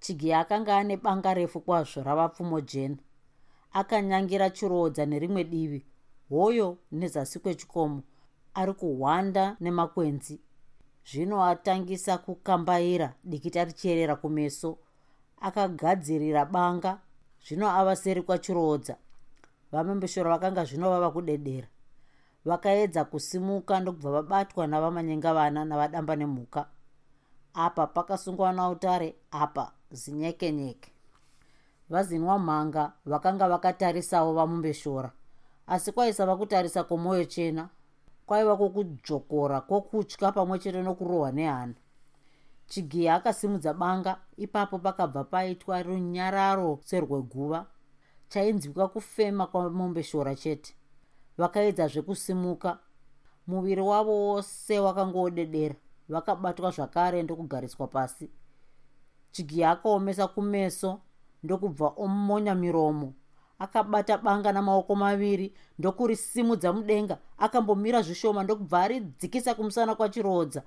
chigiya 0.00 0.40
akanga 0.40 0.76
ane 0.76 0.96
banga 0.96 1.34
refu 1.34 1.60
kwazvo 1.60 2.02
ravapfumo 2.02 2.60
jena. 2.60 2.96
Akanyangira 3.72 4.50
chirodza 4.50 5.06
nerimwe 5.06 5.44
divi 5.44 5.84
hoyo 6.30 6.78
nezasi 6.92 7.38
kwechikomo 7.38 8.02
ari 8.54 8.72
kuhwanda 8.72 9.56
nemakwenzi. 9.60 10.40
Zvino 11.04 11.44
atangisa 11.44 12.18
kukambaira 12.18 13.14
dikita 13.24 13.64
richierera 13.64 14.16
kumeso. 14.16 14.78
Akagadzirira 15.40 16.44
banga 16.44 16.98
zvino 17.46 17.70
ava 17.70 17.96
seri 17.96 18.22
kwachirodza. 18.22 18.96
Vamembeshoro 19.72 20.30
vakanga 20.30 20.64
zvino 20.64 20.90
vava 20.90 21.10
kudedera. 21.10 21.68
Vakaedza 22.44 23.04
kusimuka 23.04 23.80
ndokubva 23.80 24.10
vabatwa 24.10 24.66
navamanyenga 24.66 25.34
vana 25.34 25.64
navadamba 25.64 26.16
nemhuka. 26.16 26.68
Apa 27.54 27.86
pakasungwa 27.86 28.52
nautare 28.52 29.14
apa 29.30 29.72
zinyekenyeke. 29.90 30.90
Vazinwa 31.90 32.38
mhanga 32.38 32.92
vakanga 33.06 33.48
vakatarisawo 33.48 34.32
vamumbeshora 34.32 35.12
asi 35.66 35.92
kwaisava 35.92 36.36
kutarisa 36.36 36.84
kwomwoyo 36.84 37.24
chena 37.24 37.68
kwaiva 38.26 38.56
kwokudzvokora 38.56 39.60
kwokutya 39.60 40.32
pamwe 40.32 40.58
chete 40.58 40.82
nokurohwa 40.82 41.32
nehana. 41.32 41.74
Chigiya 42.66 43.14
akasimudza 43.14 43.74
banga 43.74 44.20
ipapo 44.36 44.78
pakabva 44.78 45.24
paitwa 45.24 45.82
runyararo 45.82 46.80
serweguva 46.84 47.66
chainzwika 48.28 48.88
kufema 48.88 49.46
kwamombeshora 49.46 50.34
chete. 50.34 50.74
Vakaedza 51.38 51.88
zvekusimuka 51.88 52.78
muviri 53.46 53.80
wavo 53.80 54.12
wose 54.26 54.78
wakangoodedera 54.80 55.74
vakabatwa 56.08 56.70
zvakare 56.70 57.22
ndokugariswa 57.22 57.86
pasi 57.86 58.30
chigiya 59.32 59.70
akaomesa 59.70 60.28
kumeso 60.28 61.00
ndokubva 61.42 61.92
omonya 61.96 62.54
miromo. 62.54 63.14
Akabata 63.58 64.18
banga 64.18 64.52
namaoko 64.52 64.94
maviri 64.94 65.54
ndokurisimudza 65.78 66.72
mudenga 66.72 67.18
akambomira 67.38 68.02
zvishoma 68.02 68.42
ndokubva 68.42 68.82
aridzikisa 68.82 69.54
kumusana 69.54 69.94
kwachirodza. 69.94 70.62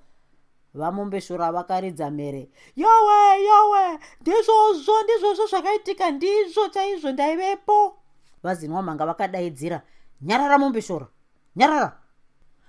Vamombeshora 0.73 1.51
vakaridza 1.51 2.11
mhere 2.11 2.49
yowe 2.75 3.43
yowe 3.43 3.99
ndizvozvo 4.21 5.03
ndizvozvo 5.03 5.45
zvakaitika 5.47 6.11
ndizvo 6.11 6.69
chaizvo 6.69 7.11
ndaivepo. 7.11 7.97
Vazinwa 8.43 8.81
mhanga 8.81 9.05
vakadaidzira 9.05 9.81
nyarara 10.21 10.57
mombeshora 10.57 11.07
nyarara. 11.55 11.97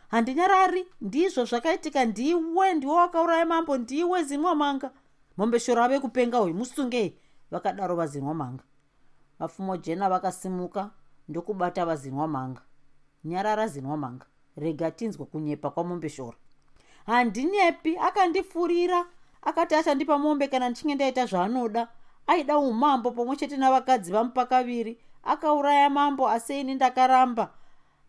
Handinyarari 0.09 0.87
ndizvo 1.01 1.45
zvakaitika 1.45 2.05
ndiwe 2.05 2.75
ndiwe 2.75 2.95
wakauraya 2.95 3.47
mambo 3.47 3.79
ndiwe 3.79 4.23
zinwa 4.23 4.55
mhanga 4.55 4.91
mombeshora 5.37 5.85
ave 5.85 6.01
kupenga 6.01 6.41
uyu 6.41 6.55
musungei 6.55 7.19
vakadaro 7.51 7.97
vazinwa 7.97 8.35
mhanga. 8.35 8.65
Vapfumo 9.39 9.77
jena 9.77 10.09
vakasimuka 10.11 10.91
ndokubata 11.29 11.87
vazinwa 11.87 12.29
mhanga. 12.29 12.63
Nyarara 13.25 13.67
zinwa 13.69 13.97
mhanga. 13.97 14.27
Rega 14.57 14.91
tinzwa 14.91 15.27
kunyepa 15.27 15.71
kwamombeshora 15.71 16.37
handinyepi 17.07 17.97
akandifurira. 17.99 19.05
Akati 19.43 19.75
achandipa 19.75 20.19
mombe 20.19 20.49
kana 20.49 20.69
ndichinge 20.69 20.95
ndaita 20.95 21.27
zvaanoda 21.27 21.89
aida 22.27 22.59
umambo 22.59 23.11
pamwe 23.11 23.37
chete 23.37 23.57
navakadzi 23.57 24.13
vamupakaviri 24.13 24.99
akauraya 25.25 25.91
mambo 25.91 26.29
asi 26.29 26.61
ini 26.61 26.75
ndakaramba. 26.75 27.51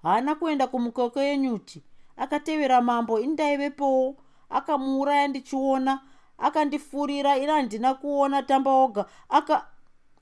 Haana 0.03 0.36
kuenda 0.36 0.67
kumukoko 0.67 1.21
yenyuti 1.21 1.83
akatevera 2.17 2.81
mambo 2.81 3.19
ini 3.19 3.33
ndaivepowo 3.33 4.15
akamuuraya 4.49 5.27
ndichiona 5.27 6.01
akandifurira 6.37 7.37
ina 7.37 7.53
handina 7.53 7.93
kuona 7.93 8.43
tamba 8.43 8.71
oga. 8.71 9.05
Aka 9.29 9.65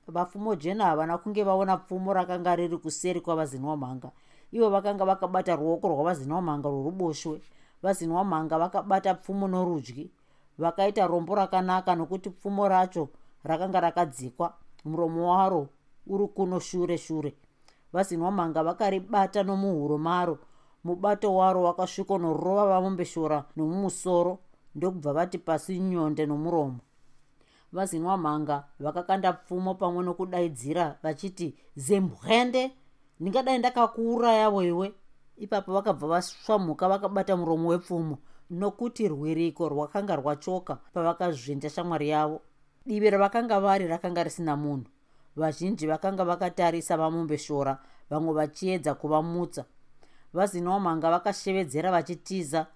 vapfumo 0.08 0.54
jena 0.56 0.84
havana 0.84 1.18
kunge 1.18 1.44
vaona 1.44 1.76
pfumo 1.76 2.12
rakanga 2.12 2.56
riri 2.56 2.78
kuseri 2.78 3.20
kwavazinwamhanga 3.20 4.10
ivo 4.52 4.70
vakanga 4.70 5.04
vakabata 5.04 5.56
ruoko 5.56 5.88
rwavazinwamhanga 5.88 6.68
rworuboshwe. 6.68 7.40
Vazinwamhanga 7.82 8.58
vakabata 8.58 9.14
pfumo 9.14 9.48
norudyi. 9.48 10.10
Vakaita 10.58 11.06
rombo 11.06 11.34
rakanaka 11.34 11.94
nokuti 11.94 12.30
pfumo 12.30 12.68
racho 12.68 13.08
rakanga 13.44 13.80
rakadzikwa. 13.80 14.54
Muromo 14.84 15.30
waro 15.30 15.68
uri 16.06 16.28
kuno 16.28 16.60
shure 16.60 16.98
shure. 16.98 17.34
Vazinwamhanga 17.92 18.62
vakaribata 18.62 19.42
nomuhuro 19.42 19.98
maro. 19.98 20.38
Mubato 20.84 21.34
waro 21.34 21.62
wakasvikonorova 21.62 22.66
vamombeshora 22.66 23.44
nomumusoro 23.56 24.38
ndokubva 24.74 25.12
vati 25.12 25.38
pasi 25.38 25.78
nyonde 25.78 26.26
nomuromo. 26.26 26.78
Vazinwamhanga 27.72 28.64
vakakanda 28.80 29.32
pfumo 29.32 29.74
pamwe 29.74 30.04
nokudaidzira 30.04 30.98
vachiti 31.02 31.54
zembwende 31.76 32.72
ndingadai 33.20 33.58
ndakakuurayavo 33.58 34.62
iwe 34.62 34.92
ipapo 35.36 35.72
vakabva 35.72 36.06
vasvamuka 36.06 36.88
vakabata 36.88 37.36
muromo 37.36 37.68
wepfumo 37.68 38.18
nokuti 38.50 39.08
rwiriko 39.08 39.68
rwakanga 39.68 40.16
rwachoka 40.16 40.74
pavakazvinda 40.92 41.70
shamwari 41.70 42.08
yavo. 42.08 42.40
Divi 42.86 43.10
ravakanga 43.10 43.60
vari 43.60 43.86
rakanga 43.86 44.24
risina 44.24 44.56
munhu. 44.56 44.86
Vazhinji 45.36 45.86
vakanga 45.86 46.24
vakatarisa 46.24 46.96
vamombeshora 46.96 47.78
vamwe 48.10 48.34
vachiedza 48.34 48.94
kuvamutsa. 48.94 49.64
Vazinwamhanga 50.32 51.10
vakashevedzera 51.10 51.90
vachitiza 51.90 52.66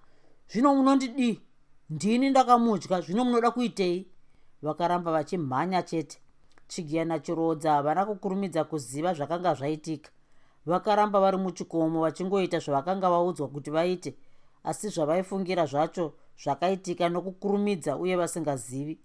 zvino 0.49 0.75
munondidii 0.75 1.41
ndini 1.89 2.29
ndakamudya 2.29 3.01
zvino 3.01 3.25
munoda 3.25 3.51
kuitei? 3.51 4.07
Vakaramba 4.61 5.11
vachimhanya 5.11 5.81
chete. 5.83 6.17
Chigiya 6.67 7.05
nachirodza 7.05 7.71
havana 7.71 8.05
kukurumidza 8.05 8.63
kuziva 8.63 9.13
zvakanga 9.13 9.53
zvaitika. 9.53 10.11
Vakaramba 10.65 11.19
vari 11.19 11.37
muchikomo 11.37 12.01
vachingoita 12.01 12.59
zvavakanga 12.59 13.09
vaudzwa 13.09 13.47
kuti 13.47 13.71
vaite 13.71 14.15
asi 14.63 14.89
zvavaifungira 14.89 15.65
zvacho 15.65 16.13
zvakaitika 16.43 17.09
nokukurumidza 17.09 17.97
uye 17.97 18.15
vasingazivi. 18.15 18.99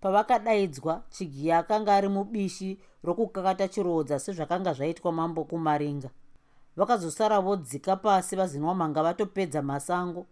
Pavakadaidzwa 0.00 1.02
chigiya 1.10 1.58
akanga 1.58 1.94
ari 1.94 2.08
mubishi 2.08 2.80
rokukakata 3.04 3.68
chirodza 3.68 4.18
sezvakanga 4.18 4.72
zvaitwa 4.72 5.12
mambo 5.12 5.44
kumaringa. 5.44 6.10
Vakazosara 6.76 7.40
vodzika 7.40 7.96
pasi 7.96 8.36
vazinwamhanga 8.36 9.02
vatopedza 9.02 9.62
masango 9.62 10.26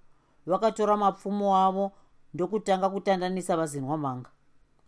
vakatora 0.51 0.97
mapfumo 0.97 1.57
avo 1.57 1.93
ndokutanga 2.35 2.91
kutandanisa 2.91 3.57
vazinwamhanga 3.57 4.31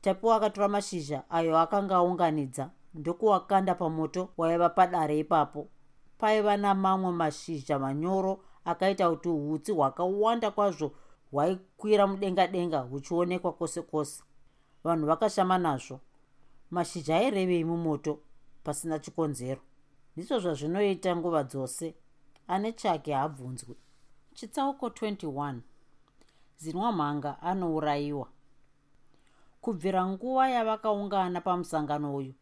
tapiwa 0.01 0.37
akatora 0.37 0.69
mashizha 0.69 1.31
ayo 1.31 1.59
akanga 1.59 1.97
aunganidza 1.97 2.71
ndokuwakanda 2.95 3.75
pamoto 3.75 4.29
waiva 4.37 4.69
padare 4.69 5.19
ipapo. 5.19 5.69
Paiva 6.19 6.57
namamwe 6.57 7.13
mashizha 7.13 7.79
manyoro 7.79 8.41
akaita 8.65 9.11
kuti 9.11 9.29
hutsi 9.29 9.73
hwakawanda 9.73 10.51
kwazvo 10.51 10.93
hwaikwira 11.31 12.07
mudenga 12.07 12.47
denga 12.47 12.79
huchionekwa 12.79 13.53
kwose 13.53 13.83
kwose. 13.83 14.23
Vanhu 14.85 15.07
vakashama 15.07 15.59
nazvo. 15.59 16.01
Mashizha 16.71 17.17
airevei 17.17 17.65
mumoto 17.65 18.19
pasina 18.65 18.99
chikonzero. 18.99 19.61
Ndizvo 20.17 20.39
zvazvinoita 20.39 21.17
nguva 21.17 21.43
dzose. 21.45 21.95
Ane 22.49 22.73
chake 22.73 23.13
haabvunzwi 23.13 23.77
chitsauko 24.35 24.89
21 24.89 25.61
zinwamhanga 26.57 27.43
anourayiwa. 27.43 28.29
Kubvira 29.61 30.07
nguva 30.07 30.49
yavakaungana 30.49 31.41
pamusangano 31.41 32.17
uyu 32.17 32.35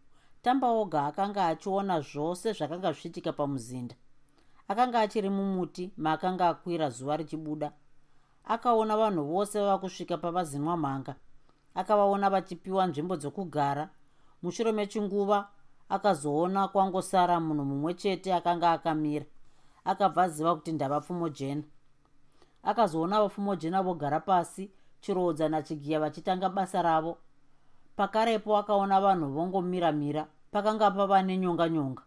tamba 0.42 0.68
oga 0.70 1.06
akanga 1.06 1.46
achiona 1.46 2.00
zvose 2.00 2.52
zvakanga 2.52 2.92
zvichiitika 2.92 3.32
pamuzinda. 3.32 3.94
Akanga 4.68 5.00
achiri 5.00 5.30
mumuti 5.30 5.92
maakanga 5.96 6.48
akwira 6.48 6.90
zuva 6.90 7.16
richibuda. 7.16 7.72
Akaona 8.44 8.96
vanhu 8.96 9.24
vose 9.24 9.60
vava 9.60 9.78
kusvika 9.78 10.16
pavazinwa 10.18 10.76
mhanga 10.76 11.14
akavaona 11.74 12.30
vachipiwa 12.30 12.86
nzvimbo 12.86 13.16
dzokugara. 13.16 13.90
Mushure 14.42 14.72
mechinguva 14.72 15.48
akazoona 15.88 16.68
kwangosara 16.68 17.40
munhu 17.40 17.64
mumwe 17.64 17.94
chete 17.94 18.34
akanga 18.34 18.72
akamira. 18.72 19.26
Akabva 19.84 20.22
aziva 20.22 20.54
kuti 20.54 20.72
ndavapfumo 20.72 21.28
jena 21.28 21.62
akazoona 22.62 23.20
vapfumo 23.20 23.56
jena 23.56 23.82
vogara 23.82 24.20
pasi 24.20 24.70
chirodza 25.00 25.48
nachigiya 25.48 26.00
vachitanga 26.00 26.48
basa 26.48 26.82
ravo. 26.82 27.18
Pakarepo 27.96 28.56
akaona 28.56 29.00
vanhu 29.00 29.26
vongomiramira 29.28 30.26
pakanga 30.50 30.90
pava 30.90 31.22
nenyonga 31.22 31.68
nyonga 31.68 32.02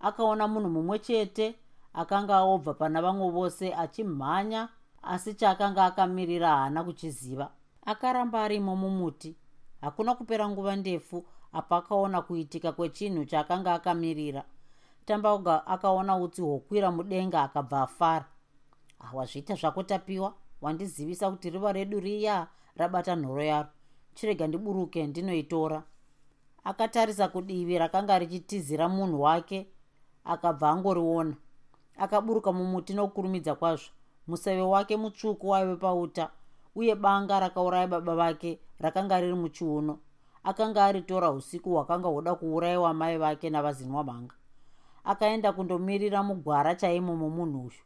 akaona 0.00 0.48
munhu 0.48 0.70
mumwe 0.70 0.98
chete 0.98 1.54
akanga 1.94 2.34
aobva 2.36 2.74
pana 2.74 3.02
vamwe 3.02 3.30
vose 3.30 3.74
achimhanya 3.74 4.68
asi 5.02 5.34
chaakanga 5.34 5.84
akamirira 5.84 6.48
haana 6.48 6.84
kuchiziva. 6.84 7.50
Akaramba 7.86 8.44
arimo 8.44 8.76
mumuti. 8.76 9.36
Hakuna 9.80 10.14
kupera 10.14 10.48
nguva 10.48 10.76
ndefu 10.76 11.24
apa 11.52 11.76
akaona 11.76 12.22
kuitika 12.22 12.72
kwechinhu 12.72 13.24
chaakanga 13.24 13.74
akamirira. 13.74 14.44
Tambauga 15.06 15.66
akaona 15.66 16.16
utsi 16.16 16.42
hwokwira 16.42 16.90
mudenga 16.90 17.42
akabva 17.42 17.82
afara 17.82 18.24
hawazviita 19.00 19.54
zvako 19.54 19.82
tapiwa 19.82 20.34
wandizivisa 20.60 21.30
kuti 21.30 21.50
riva 21.50 21.72
redu 21.72 22.00
riya 22.00 22.46
rabata 22.76 23.16
nhoro 23.16 23.42
yaro. 23.42 23.68
Chirega 24.14 24.46
ndiburuke 24.46 25.06
ndinoitora. 25.06 25.82
Akatarisa 26.64 27.28
kudivi 27.28 27.78
rakanga 27.78 28.18
richitizira 28.18 28.88
munhu 28.88 29.22
wake 29.22 29.66
akabva 30.24 30.70
angoriona. 30.70 31.34
Akaburuka 31.98 32.52
mumuti 32.52 32.94
nokukurumidza 32.94 33.54
kwazvo. 33.54 33.90
Museve 34.26 34.62
wake 34.62 34.96
mutsvuku 34.96 35.48
waive 35.48 35.76
pauta 35.76 36.30
uye 36.74 36.94
banga 36.94 37.40
rakauraya 37.40 37.86
baba 37.86 38.14
vake 38.14 38.60
rakanga 38.78 39.20
riri 39.20 39.34
muchiuno. 39.34 39.98
Akanga 40.44 40.84
aritora 40.84 41.30
usiku 41.30 41.70
hwakanga 41.70 42.08
huda 42.08 42.34
kuurayiwa 42.34 42.94
mai 42.94 43.18
vake 43.18 43.50
navazinwa 43.50 44.04
mhanga 44.04 44.34
akaenda 45.04 45.52
kundomirira 45.52 46.22
mugwara 46.22 46.74
chaimo 46.74 47.16
momunhu 47.16 47.60
uyu 47.66 47.82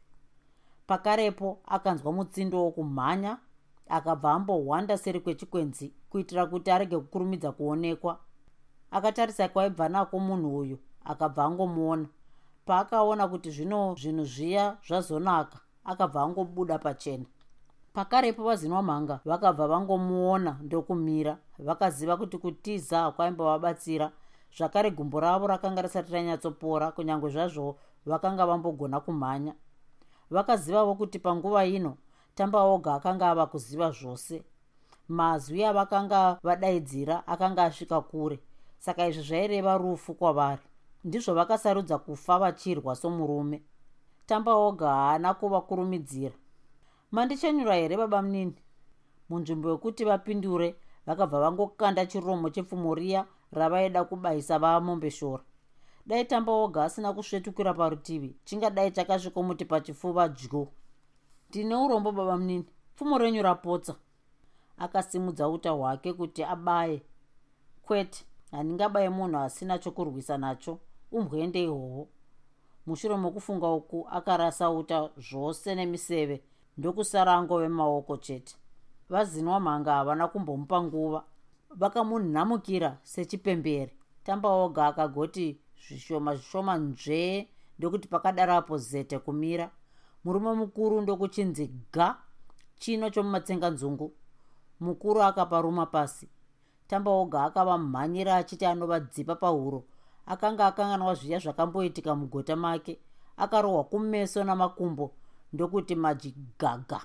pakarepo 0.87 1.59
akanzwa 1.65 2.11
mutsindo 2.13 2.63
wokumhanya 2.63 3.37
akabva 3.89 4.31
ambohwanda 4.31 4.97
seri 4.97 5.19
kwechikwenzi 5.19 5.93
kuitira 6.09 6.45
kuti 6.45 6.71
arege 6.71 6.97
kukurumidza 6.97 7.51
kuonekwa. 7.51 8.19
Akatarisa 8.91 9.47
kwaibva 9.47 9.89
nako 9.89 10.19
munhu 10.19 10.57
uyu 10.57 10.77
akabva 11.05 11.43
angomuona. 11.43 12.07
Paakaona 12.65 13.27
kuti 13.27 13.51
zvino 13.51 13.95
zvinhu 13.99 14.25
zviya 14.25 14.77
zvazonaka 14.87 15.59
akabva 15.85 16.21
angobuda 16.21 16.79
pachena. 16.79 17.25
Pakarepo 17.93 18.43
vazinwa 18.43 18.81
mhanga 18.83 19.19
vakabva 19.25 19.67
vangomuona 19.67 20.57
ndokumira 20.61 21.37
vakaziva 21.59 22.17
kuti 22.17 22.37
kutiza 22.37 22.99
hakwaimbovabatsira 22.99 24.11
zvakare 24.57 24.91
gumbo 24.91 25.19
ravo 25.19 25.47
rakanga 25.47 25.81
risati 25.81 26.13
ranyatsopora 26.13 26.91
kunyange 26.91 27.29
zvazvo 27.29 27.75
vakanga 28.05 28.45
vambogona 28.45 28.99
kumhanya 28.99 29.53
vakazivavo 30.29 30.95
kuti 30.95 31.19
panguva 31.19 31.65
ino 31.65 31.97
tamba 32.35 32.63
oga 32.63 32.93
akanga 32.93 33.29
ava 33.29 33.45
kuziva 33.45 33.91
zvose. 33.91 34.43
Mazwi 35.07 35.63
avakanga 35.63 36.39
vadaidzira 36.43 37.27
akanga 37.27 37.63
asvika 37.63 38.01
kure 38.01 38.39
saka 38.79 39.07
izvi 39.07 39.23
zvaireva 39.23 39.77
rufu 39.77 40.13
kwavari. 40.13 40.61
Ndizvo 41.03 41.33
vakasarudza 41.33 41.97
kufa 41.97 42.39
vachirwa 42.39 42.95
somurume. 42.95 43.61
Tamba 44.25 44.55
oga 44.55 44.89
haana 44.89 45.33
kuvakurumidzira. 45.33 46.35
Mandichenyura 47.11 47.75
here 47.75 47.97
baba 47.97 48.21
munini? 48.21 48.55
Munzvimbo 49.29 49.69
yekuti 49.69 50.05
vapindure 50.05 50.75
vakabva 51.05 51.39
vangokanda 51.39 52.05
chiromo 52.05 52.49
chepfumo 52.49 52.95
riya 52.95 53.25
ravaida 53.51 54.03
kubayisa 54.03 54.59
vamombeshora 54.59 55.43
dai 56.05 56.25
tamba 56.25 56.51
oga 56.51 56.83
asina 56.83 57.13
kusvetukira 57.13 57.73
parutivi. 57.73 58.35
Chingadai 58.45 58.91
chakasvikomuti 58.91 59.65
pachifuva 59.65 60.29
dyo 60.29 60.67
ndine 61.49 61.75
urombo 61.75 62.11
baba 62.11 62.37
munini. 62.37 62.65
Pfumo 62.95 63.17
renyu 63.17 63.41
rapotsa. 63.43 63.95
Akasimudza 64.77 65.49
uta 65.49 65.71
hwake 65.71 66.13
kuti 66.13 66.43
abaye. 66.43 67.01
Kwete 67.81 68.25
handingabaye 68.51 69.09
munhu 69.09 69.37
asina 69.37 69.79
chokurwisa 69.79 70.37
nacho. 70.37 70.79
Umbwende 71.11 71.63
ihwohwo. 71.63 72.07
Mushure 72.85 73.15
mokufunga 73.15 73.67
uku 73.69 74.07
akarasa 74.11 74.69
uta 74.69 75.09
zvose 75.17 75.75
nemiseve. 75.75 76.43
Ndokusara 76.77 77.33
angove 77.33 77.67
maoko 77.67 78.17
chete. 78.17 78.55
Vazinwa 79.09 79.59
mhanga 79.59 79.93
havana 79.93 80.27
kumbomupa 80.27 80.83
nguva. 80.83 81.23
Vakamunhamukira 81.69 82.97
sechipembere. 83.03 83.95
Tamba 84.23 84.49
oga 84.49 84.87
akagoti 84.87 85.59
zvishoma 85.83 86.35
zvishoma 86.35 86.77
nzvee 86.77 87.47
ndokuti 87.79 88.07
pakadarapo 88.07 88.77
zete 88.77 89.19
kumira. 89.19 89.71
Murume 90.23 90.53
mukuru 90.53 91.01
ndokuchinzi 91.01 91.71
ga 91.93 92.17
chino 92.79 93.09
chomumatsenganzungu 93.09 94.13
mukuru 94.79 95.21
akaparuma 95.23 95.85
pasi. 95.85 96.29
Tambaoga 96.87 97.43
akavamhanyira 97.43 98.35
achiti 98.35 98.65
anovadzipa 98.65 99.35
pahuro. 99.35 99.83
Akanga 100.25 100.65
akanganwa 100.67 101.13
zviya 101.15 101.39
zvakamboitika 101.39 102.15
mugota 102.15 102.55
make. 102.55 102.99
Akarohwa 103.37 103.83
kumeso 103.83 104.43
namakumbo 104.43 105.11
ndokuti 105.53 105.95
majigaga 105.95 107.01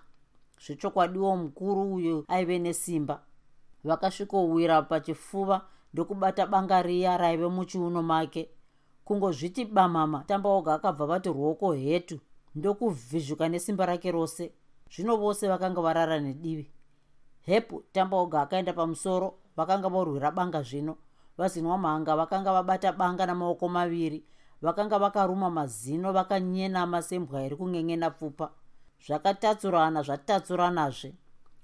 zvechokwadiwo 0.64 1.36
mukuru 1.36 1.94
uyu 1.94 2.24
aive 2.28 2.58
nesimba. 2.58 3.22
Vakasvikowira 3.84 4.82
pachifuva 4.82 5.66
ndokubata 5.92 6.46
banga 6.46 6.82
riya 6.82 7.16
raive 7.16 7.48
muchiuno 7.48 8.02
make 8.02 8.50
kungozviti 9.10 9.64
bamama 9.64 10.24
tambaoga 10.24 10.74
akabva 10.74 11.06
vati 11.06 11.28
ruoko 11.28 11.72
hetu 11.72 12.20
ndokuvhizhuka 12.54 13.48
nesimba 13.48 13.86
rake 13.86 14.12
rose. 14.12 14.52
Zvino 14.90 15.16
vose 15.16 15.48
vakanga 15.48 15.80
varara 15.80 16.20
nedivi. 16.20 16.70
Hepu 17.40 17.82
tambaoga 17.92 18.42
akaenda 18.42 18.72
pamusoro 18.72 19.34
vakanga 19.56 19.88
vorwira 19.88 20.30
banga 20.30 20.62
zvino. 20.62 20.96
Vazinwa 21.38 21.78
mhanga 21.78 22.16
vakanga 22.16 22.52
vabata 22.52 22.92
banga 22.92 23.26
namaoko 23.26 23.68
maviri 23.68 24.24
vakanga 24.62 24.98
vakaruma 24.98 25.50
mazino 25.50 26.12
vakanyenama 26.12 27.02
sembwa 27.02 27.42
iri 27.42 27.56
kung'eng'ena 27.56 28.10
pfupa. 28.10 28.50
Zvakatatsurana 29.06 30.02
zvatatsuranazve. 30.02 31.14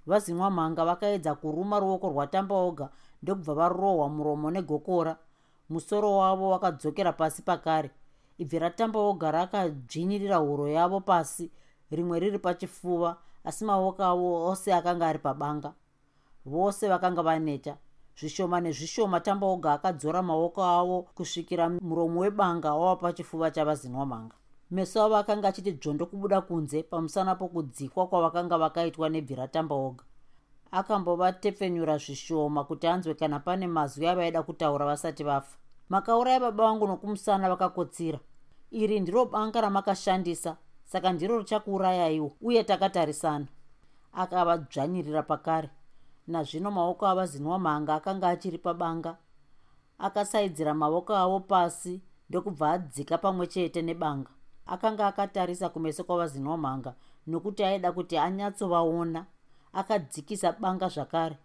Vazinwa 0.07 0.51
mhanga 0.51 0.85
vakaedza 0.85 1.35
kuruma 1.35 1.79
ruoko 1.79 2.11
rwatambaoga 2.11 2.89
ndokubva 3.23 3.55
varohwa 3.55 4.09
muromo 4.09 4.51
negokora 4.51 5.17
musoro 5.69 6.17
wavo 6.17 6.51
wakadzokera 6.51 7.13
pasi 7.13 7.43
pakare. 7.43 7.91
Ibvi 8.39 8.59
ratambaoga 8.59 9.31
rakadzvinyirira 9.31 10.37
huro 10.37 10.69
yavo 10.69 11.01
pasi 11.01 11.51
rimwe 11.91 12.21
riri 12.21 12.39
pachifuva 12.39 13.17
asi 13.45 13.65
maoko 13.65 14.03
avo 14.05 14.51
ose 14.51 14.75
akanga 14.75 15.07
ari 15.07 15.19
pabanga. 15.19 15.75
Vose 16.45 16.89
vakanga 16.89 17.23
vaneta. 17.23 17.77
Zvishoma 18.19 18.61
nezvishoma 18.61 19.21
tambaoga 19.21 19.73
akadzora 19.73 20.23
maoko 20.23 20.65
avo 20.65 21.03
kusvikira 21.15 21.69
muromo 21.69 22.21
webanga 22.21 22.75
wava 22.75 22.97
pachifuva 22.97 23.51
chavazinwa 23.51 24.07
mhanga 24.07 24.37
meso 24.71 25.03
avo 25.03 25.17
akanga 25.17 25.49
achiti 25.49 25.73
dzvondo 25.73 26.07
kubuda 26.07 26.41
kunze 26.41 26.83
pamusana 26.83 27.35
pokudzikwa 27.35 28.07
kwavakanga 28.09 28.59
vakaitwa 28.59 29.09
nebvi 29.09 29.35
ratambaoga 29.35 30.05
akambovatepfenyura 30.71 31.99
zvishoma 31.99 32.65
kuti 32.65 32.87
anzwe 32.87 33.15
kana 33.15 33.41
pane 33.41 33.67
mazwi 33.67 34.07
avaida 34.09 34.43
kutaura 34.43 34.87
vasati 34.87 35.25
vafa. 35.25 35.57
Makauraya 35.89 36.41
baba 36.41 36.65
vangu 36.65 36.87
nokumusana 36.87 37.49
vakakotsira. 37.49 38.19
Iri 38.71 39.01
ndiro 39.01 39.25
banga 39.27 39.61
ramakashandisa 39.61 40.57
saka 40.85 41.13
ndiro 41.13 41.39
richakuurayaiwo 41.39 42.33
uye 42.41 42.65
takatarisana. 42.65 43.47
Akavadzvanyirira 44.13 45.23
pakare. 45.23 45.71
Nazvino 46.27 46.71
maoko 46.71 47.07
avazinwa 47.07 47.59
mhanga 47.59 47.95
akanga 47.95 48.29
achiri 48.29 48.59
pabanga. 48.59 49.17
Akasaidzira 49.99 50.75
maoko 50.75 51.15
avo 51.17 51.41
pasi 51.41 52.03
ndokubva 52.29 52.71
adzika 52.71 53.19
pamwe 53.19 53.47
chete 53.47 53.83
nebanga. 53.83 54.31
Akanga 54.67 55.07
akatarisa 55.07 55.69
kumeso 55.69 56.05
kwavazinwa 56.05 56.57
mhanga 56.57 56.95
nokuti 57.27 57.65
aida 57.65 57.93
kuti 57.93 58.19
anyatsovaona 58.19 59.27
akadzikisa 59.77 60.53
banga 60.53 60.89
zvakare. 60.89 61.37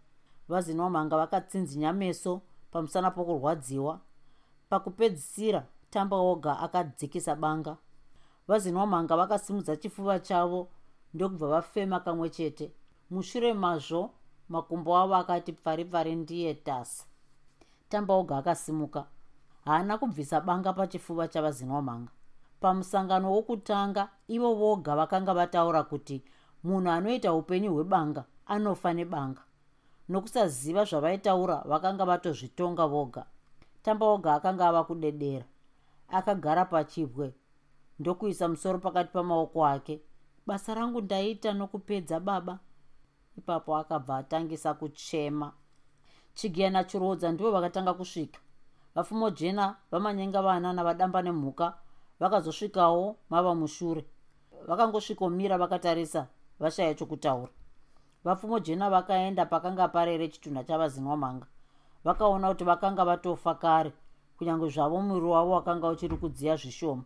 Vazinwa 0.50 0.90
mhanga 0.90 1.18
vakatsinzinya 1.18 1.94
meso 1.94 2.42
pamusana 2.72 3.12
pokurwadziwa. 3.12 4.00
Pakupedzisira 4.70 5.66
tamba 5.90 6.18
oga 6.18 6.60
akadzikisa 6.60 7.36
banga. 7.36 7.78
Vazinwa 8.48 8.86
mhanga 8.88 9.18
vakasimudza 9.18 9.76
chifuva 9.76 10.20
chavo 10.20 10.70
ndokubva 11.14 11.48
vafema 11.48 12.00
kamwe 12.00 12.30
chete. 12.30 12.72
Mushure 13.10 13.54
mazvo 13.54 14.12
makumbo 14.50 14.98
avo 14.98 15.16
akati 15.16 15.54
pfari 15.54 15.86
pfari 15.86 16.16
ndiye 16.16 16.54
tasi 16.54 17.06
tambaoga 17.90 18.38
akasimuka. 18.38 19.06
Haana 19.66 19.98
kubvisa 19.98 20.42
banga 20.42 20.74
pachifuva 20.74 21.28
chavazinwa 21.28 21.82
mhanga 21.82 22.12
pamusangano 22.62 23.32
wokutanga 23.32 24.10
ivo 24.28 24.54
voga 24.56 24.96
vakanga 24.96 25.34
vataura 25.34 25.84
kuti 25.84 26.24
munhu 26.64 26.90
anoita 26.92 27.34
upenyu 27.34 27.74
hwebanga 27.74 28.24
anofa 28.46 28.94
nebanga. 28.94 29.42
Nokusaziva 30.10 30.84
zvavaitaura 30.86 31.64
vakanga 31.66 32.06
vatozvitonga 32.06 32.88
voga. 32.88 33.26
Tambaoga 33.84 34.34
akanga 34.34 34.68
ava 34.68 34.84
kudedera. 34.84 35.46
Akagara 36.10 36.66
pachibwe 36.66 37.34
ndokuisa 38.00 38.48
musoro 38.48 38.80
pakati 38.80 39.12
pamaoko 39.14 39.66
ake. 39.66 40.02
Basa 40.46 40.74
rangu 40.74 41.02
ndaita 41.02 41.54
nokupedza 41.54 42.20
baba. 42.20 42.60
Ipapo 43.38 43.78
akabva 43.78 44.18
atangisa 44.18 44.74
kuchema. 44.74 45.54
Chigiya 46.34 46.70
nachirodza 46.70 47.32
ndivo 47.32 47.52
vakatanga 47.52 47.94
kusvika. 47.94 48.40
Vafumo 48.96 49.30
jena 49.30 49.76
vamanyenga 49.92 50.42
vana 50.42 50.74
navadamba 50.74 51.22
nemhuka 51.22 51.74
vakazosvikawo 52.20 53.16
mava 53.30 53.56
mushure. 53.56 54.06
Vakangosvikomira 54.68 55.58
vakatarisa 55.58 56.28
vashaya 56.62 56.94
chokutaura. 56.94 57.52
Vafumo 58.24 58.60
jena 58.60 58.90
vakaenda 58.90 59.46
pakanga 59.46 59.88
parere 59.88 60.28
chitunha 60.28 60.64
chavazinwa 60.64 61.18
mhanga 61.18 61.48
vakaona 62.04 62.50
kuti 62.50 62.64
vakanga 62.64 63.06
vatofa 63.06 63.56
kare 63.56 63.94
kunyange 64.38 64.70
zvavo 64.70 65.02
mwiri 65.02 65.26
wavo 65.26 65.52
wakanga 65.52 65.88
uchiri 65.88 66.18
kudziya 66.18 66.56
zvishoma. 66.56 67.04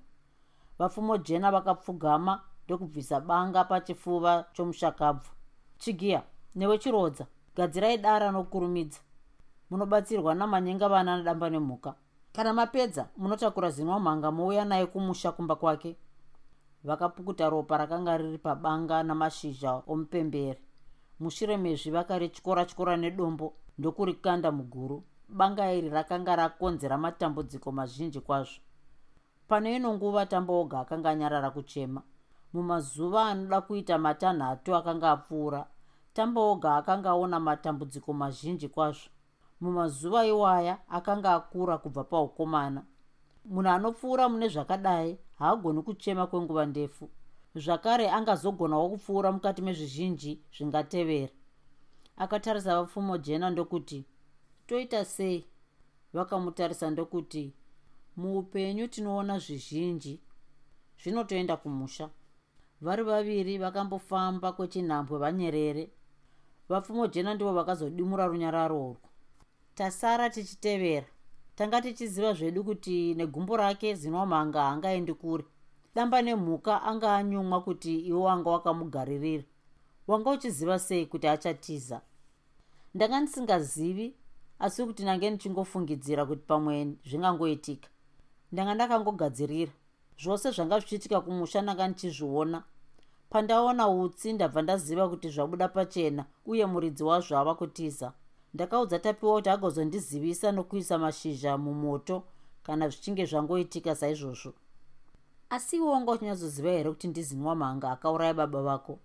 Vafumo 0.80 1.18
jena 1.18 1.52
vakapfugama 1.52 2.42
ndokubvisa 2.66 3.20
banga 3.20 3.64
pachifuva 3.64 4.46
chomushakabvu. 4.54 5.30
Chigiya 5.78 6.24
newe 6.56 6.78
chirodza 6.78 7.26
gadzirai 7.56 7.98
dara 7.98 8.32
nokurumidza. 8.32 9.00
Munobatsirwa 9.70 10.36
namanyenga 10.36 10.90
vana 10.90 11.14
anadamba 11.14 11.50
nemhuka. 11.50 11.96
Kana 12.34 12.54
mapedza 12.54 13.08
munotakura 13.18 13.70
zinwa 13.70 14.00
mhanga 14.00 14.32
mouya 14.32 14.66
naye 14.66 14.86
kumusha 14.86 15.32
kumba 15.32 15.56
kwake 15.56 15.96
vakapukuta 16.88 17.50
ropa 17.50 17.78
rakanga 17.78 18.18
riri 18.18 18.38
pabanga 18.38 19.04
namashizha 19.04 19.72
omupembere 19.92 20.62
mushure 21.20 21.58
mezvi 21.58 21.92
vakarityora 21.92 22.66
tyora 22.66 22.98
nedombo 22.98 23.54
ndokurikanda 23.78 24.52
muguru. 24.52 25.04
Banga 25.30 25.74
iri 25.74 25.90
rakanga 25.90 26.36
rakonzera 26.36 26.98
matambudziko 26.98 27.72
mazhinji 27.72 28.20
kwazvo. 28.20 28.62
Pano 29.48 29.70
ino 29.70 29.94
nguva 29.94 30.26
tamboga 30.26 30.80
akanga 30.80 31.10
anyarara 31.10 31.50
kuchema. 31.52 32.02
Mumazuva 32.54 33.26
anoda 33.26 33.62
kuita 33.62 33.98
matanhatu 33.98 34.76
akanga 34.76 35.12
apfuura 35.12 35.68
tamboga 36.14 36.76
akanga 36.76 37.10
aona 37.10 37.40
matambudziko 37.40 38.14
mazhinji 38.14 38.68
kwazvo. 38.68 39.10
Mumazuva 39.62 40.26
iwaya 40.26 40.78
akanga 40.90 41.34
akura 41.34 41.78
kubva 41.78 42.04
paukomana. 42.04 42.84
Munhu 43.46 43.70
anopfuura 43.70 44.30
mune 44.30 44.48
zvakadai 44.48 45.18
haagoni 45.40 45.82
kuchema 45.82 46.28
kwenguva 46.28 46.66
ndefu. 46.66 47.10
Zvakare 47.56 48.10
angazogonawo 48.10 48.90
kupfuura 48.90 49.32
mukati 49.32 49.62
mezvizhinji 49.62 50.42
zvingatevera. 50.58 51.34
Akatarisa 52.18 52.76
vapfumo 52.76 53.18
jena 53.18 53.50
ndokuti 53.50 54.06
toita 54.68 55.06
sei? 55.06 55.46
Vakamutarisa 56.14 56.90
ndokuti 56.90 57.54
muupenyu 58.18 58.88
tinoona 58.88 59.40
zvizhinji. 59.40 60.20
Zvinotoenda 61.04 61.58
kumusha. 61.58 62.10
Vari 62.82 63.04
vaviri 63.04 63.58
vakambofamba 63.58 64.52
kwechinhambwe 64.52 65.20
vanyerere. 65.20 65.90
Vapfumo 66.70 67.08
jena 67.08 67.34
ndivo 67.34 67.54
vakazodimura 67.54 68.28
runyararo 68.28 68.82
urwu. 68.82 68.98
Tasara 69.76 70.30
tichitevera 70.30 71.08
tanga 71.56 71.82
tichiziva 71.82 72.34
zvedu 72.34 72.64
kuti 72.64 73.14
negumbo 73.14 73.58
rake 73.58 73.96
zinwa 73.96 74.26
mhanga 74.26 74.62
haangaendi 74.62 75.14
kure. 75.14 75.46
Damba 75.96 76.22
nemhuka 76.22 76.84
anga 76.84 77.16
anyumwa 77.16 77.62
kuti 77.62 78.00
iwe 78.00 78.20
wanga 78.20 78.50
wakamugaririra. 78.50 79.44
Wanga 80.08 80.30
uchiziva 80.30 80.80
sei 80.80 81.06
kuti 81.06 81.28
achatiza? 81.28 82.02
Ndanga 82.94 83.20
ndisingazivi 83.20 84.16
asi 84.60 84.86
kuti 84.86 85.04
nange 85.04 85.30
ndichingofungidzira 85.30 86.26
kuti 86.26 86.42
pamwe 86.48 86.96
zvingangoitika. 87.06 87.90
Ndanga 88.52 88.74
ndakangogadzirira. 88.74 89.72
Zvose 90.20 90.52
zvanga 90.52 90.80
zvichiitika 90.80 91.22
kumusha 91.22 91.62
ndanga 91.62 91.88
ndichizviona. 91.88 92.64
Pandaona 93.30 93.90
utsi 93.90 94.34
ndabva 94.34 94.62
ndaziva 94.62 95.10
kuti 95.10 95.30
zvabuda 95.30 95.68
pachena 95.68 96.26
uye 96.46 96.66
muridzi 96.66 97.04
wazvo 97.04 97.38
ava 97.38 97.56
kutiza 97.56 98.14
ndakaudza 98.56 99.00
tapiwa 99.00 99.34
kuti 99.36 99.50
agozondizivisa 99.50 100.52
nokuisa 100.52 100.98
mashizha 100.98 101.58
mumoto 101.58 102.24
kana 102.64 102.90
zvichinge 102.90 103.26
zvangoitika 103.26 103.96
saizvozvo. 103.96 104.54
Asi 105.50 105.76
iwe 105.76 105.90
wanga 105.90 106.12
uchinyatsoziva 106.12 106.70
here 106.70 106.90
kuti 106.90 107.08
ndizinwa 107.08 107.56
mhanga 107.56 107.92
akauraya 107.92 108.34
baba 108.34 108.62
vako? 108.62 109.00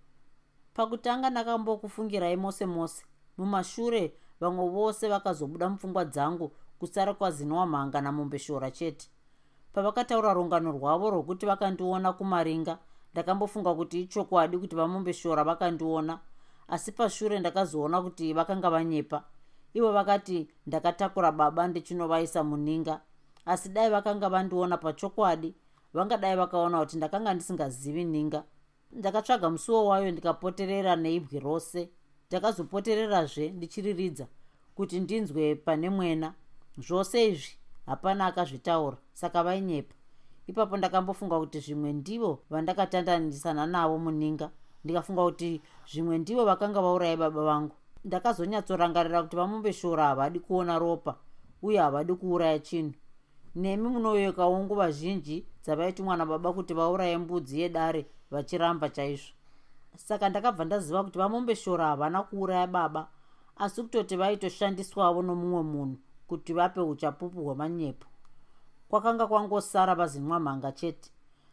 Pakutanga 0.73 1.29
ndakambokufungirai 1.29 2.37
mose 2.37 2.65
mose. 2.65 3.03
Mumashure 3.37 4.13
vamwe 4.39 4.69
vose 4.69 5.09
vakazobuda 5.09 5.69
mupfungwa 5.69 6.05
dzangu 6.05 6.51
kusara 6.79 7.13
kwazinwa 7.13 7.65
mhanga 7.65 8.01
namombeshora 8.01 8.71
chete. 8.71 9.09
Pavakataura 9.73 10.33
rungano 10.33 10.71
rwavo 10.71 11.09
rwokuti 11.09 11.45
vakandiona 11.45 12.13
kumaringa 12.13 12.77
ndakambofunga 13.13 13.75
kuti 13.75 14.01
ichokwadi 14.01 14.57
kuti 14.57 14.75
vamombeshora 14.75 15.43
vakandiona. 15.43 16.19
Asi 16.67 16.91
pashure 16.91 17.39
ndakazoona 17.39 18.01
kuti 18.01 18.33
vakanga 18.33 18.69
vanyepa 18.69 19.23
ivo 19.73 19.91
vakati 19.91 20.47
ndakatakura 20.67 21.31
baba 21.31 21.67
ndichinovaisa 21.67 22.43
muninga. 22.43 23.01
Asi 23.45 23.69
dai 23.69 23.89
vakanga 23.89 24.29
vandiona 24.29 24.77
pachokwadi 24.77 25.55
vangadai 25.93 26.35
vakaona 26.35 26.79
kuti 26.79 26.97
ndakanga 26.97 27.33
ndisingazivi 27.33 28.03
ninga. 28.05 28.43
Ndakatsvaga 28.91 29.49
musuwo 29.49 29.85
wayo 29.85 30.11
ndikapoterera 30.11 30.95
neibwe 30.95 31.39
rose. 31.39 31.89
Ndakazopotererazve 32.27 33.49
ndichiriridza 33.49 34.27
kuti 34.75 34.99
ndinzwe 34.99 35.55
pane 35.55 35.89
mwena. 35.89 36.33
Zvose 36.77 37.27
izvi 37.27 37.57
hapana 37.85 38.25
akazvitaura 38.25 38.97
saka 39.13 39.43
vainyepa. 39.43 39.95
Ipapo 40.47 40.77
ndakambofunga 40.77 41.39
kuti 41.39 41.59
zvimwe 41.59 41.93
ndivo 41.93 42.39
vandakatandanisana 42.49 43.65
navo 43.65 43.97
muninga. 43.97 44.51
Ndikafunga 44.83 45.23
kuti 45.23 45.61
zvimwe 45.91 46.17
ndivo 46.17 46.45
vakanga 46.45 46.81
vaurai 46.81 47.17
baba 47.17 47.43
vangu 47.43 47.75
ndakazonyatsorangarira 48.05 49.23
kuti 49.23 49.35
vamumbeshora 49.35 50.03
havadi 50.07 50.39
kuona 50.39 50.79
ropa 50.79 51.15
uye 51.61 51.79
havadi 51.79 52.13
kuuraya 52.13 52.59
chinhu. 52.59 52.93
Nemi 53.55 53.87
munoyekawo 53.89 54.59
nguva 54.63 54.91
zhinji 54.91 55.45
dzavaiti 55.63 56.01
mwana 56.03 56.25
baba 56.25 56.53
kuti 56.53 56.73
vauraye 56.73 57.17
mbudzi 57.17 57.61
yedare 57.61 58.05
vachiramba 58.31 58.89
chaizvo. 58.89 59.33
Saka 59.95 60.29
ndakabva 60.29 60.65
ndaziva 60.65 61.03
kuti 61.03 61.17
vamombeshora 61.17 61.85
havana 61.85 62.23
kuuraya 62.23 62.67
baba 62.67 63.07
asi 63.55 63.81
kutoti 63.83 64.15
vaitoshandiswavo 64.15 65.21
nomumwe 65.21 65.63
munhu 65.63 65.97
kuti 66.27 66.53
vape 66.53 66.81
uchapupu 66.81 67.43
hwemanyepo 67.45 68.07
kwakanga 68.89 69.27
kwangosara 69.27 69.95
vazinwamhanga 69.95 70.71
chete 70.71 71.09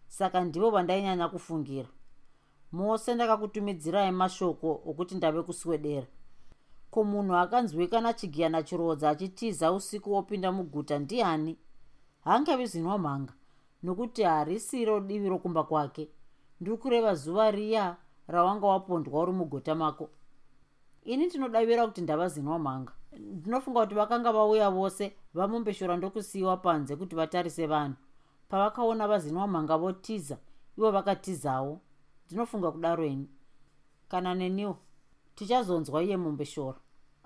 saka 0.07 0.45
ndivo 0.45 0.71
vandainyanya 0.71 1.29
kufungira 1.29 1.89
mose 2.73 3.15
ndakakutumidzirai 3.15 4.13
mashoko 4.13 4.71
okuti 4.91 5.15
ndave 5.15 5.43
kuswedera 5.43 6.07
ko 6.91 7.05
munhu 7.05 7.37
akanzwikana 7.37 8.13
chigiyana 8.13 8.63
chirodza 8.63 9.11
achitiza 9.11 9.73
usiku 9.73 10.13
wopinda 10.13 10.53
muguta 10.53 10.99
ndiani? 10.99 11.59
Hangavi 12.25 12.67
zinwamhanga 12.67 13.33
nokuti 13.83 14.23
harisiro 14.23 15.01
divi 15.01 15.29
rokumba 15.29 15.65
kwake. 15.65 16.09
Ndiri 16.61 16.77
kureva 16.77 17.15
zuva 17.15 17.51
riya 17.51 17.97
rawanga 18.29 18.67
wapondwa 18.67 19.23
uri 19.23 19.33
mugota 19.33 19.75
mako. 19.75 20.11
Ini 21.05 21.27
ndinodavira 21.27 21.87
kuti 21.87 22.01
ndava 22.01 22.29
zinwamhanga 22.29 22.93
ndinofunga 23.13 23.81
kuti 23.81 23.95
vakanga 23.95 24.33
vauya 24.33 24.71
vose 24.71 25.17
vamombeshora 25.35 25.97
ndokusiyiwa 25.97 26.57
panze 26.57 26.97
kuti 26.97 27.17
vatarise 27.17 27.67
vanhu. 27.67 27.97
Pavakaona 28.49 29.09
vazinwamhanga 29.09 29.77
votiza 29.79 30.37
ivo 30.79 30.91
vakatizawo. 30.91 31.81
Ndinofunga 32.27 32.73
kudaro 32.73 33.05
ini. 33.07 33.29
Kana 34.09 34.35
neniwo 34.35 34.77
tichazonzwa 35.39 36.03
iye 36.03 36.17
mombeshora 36.17 36.79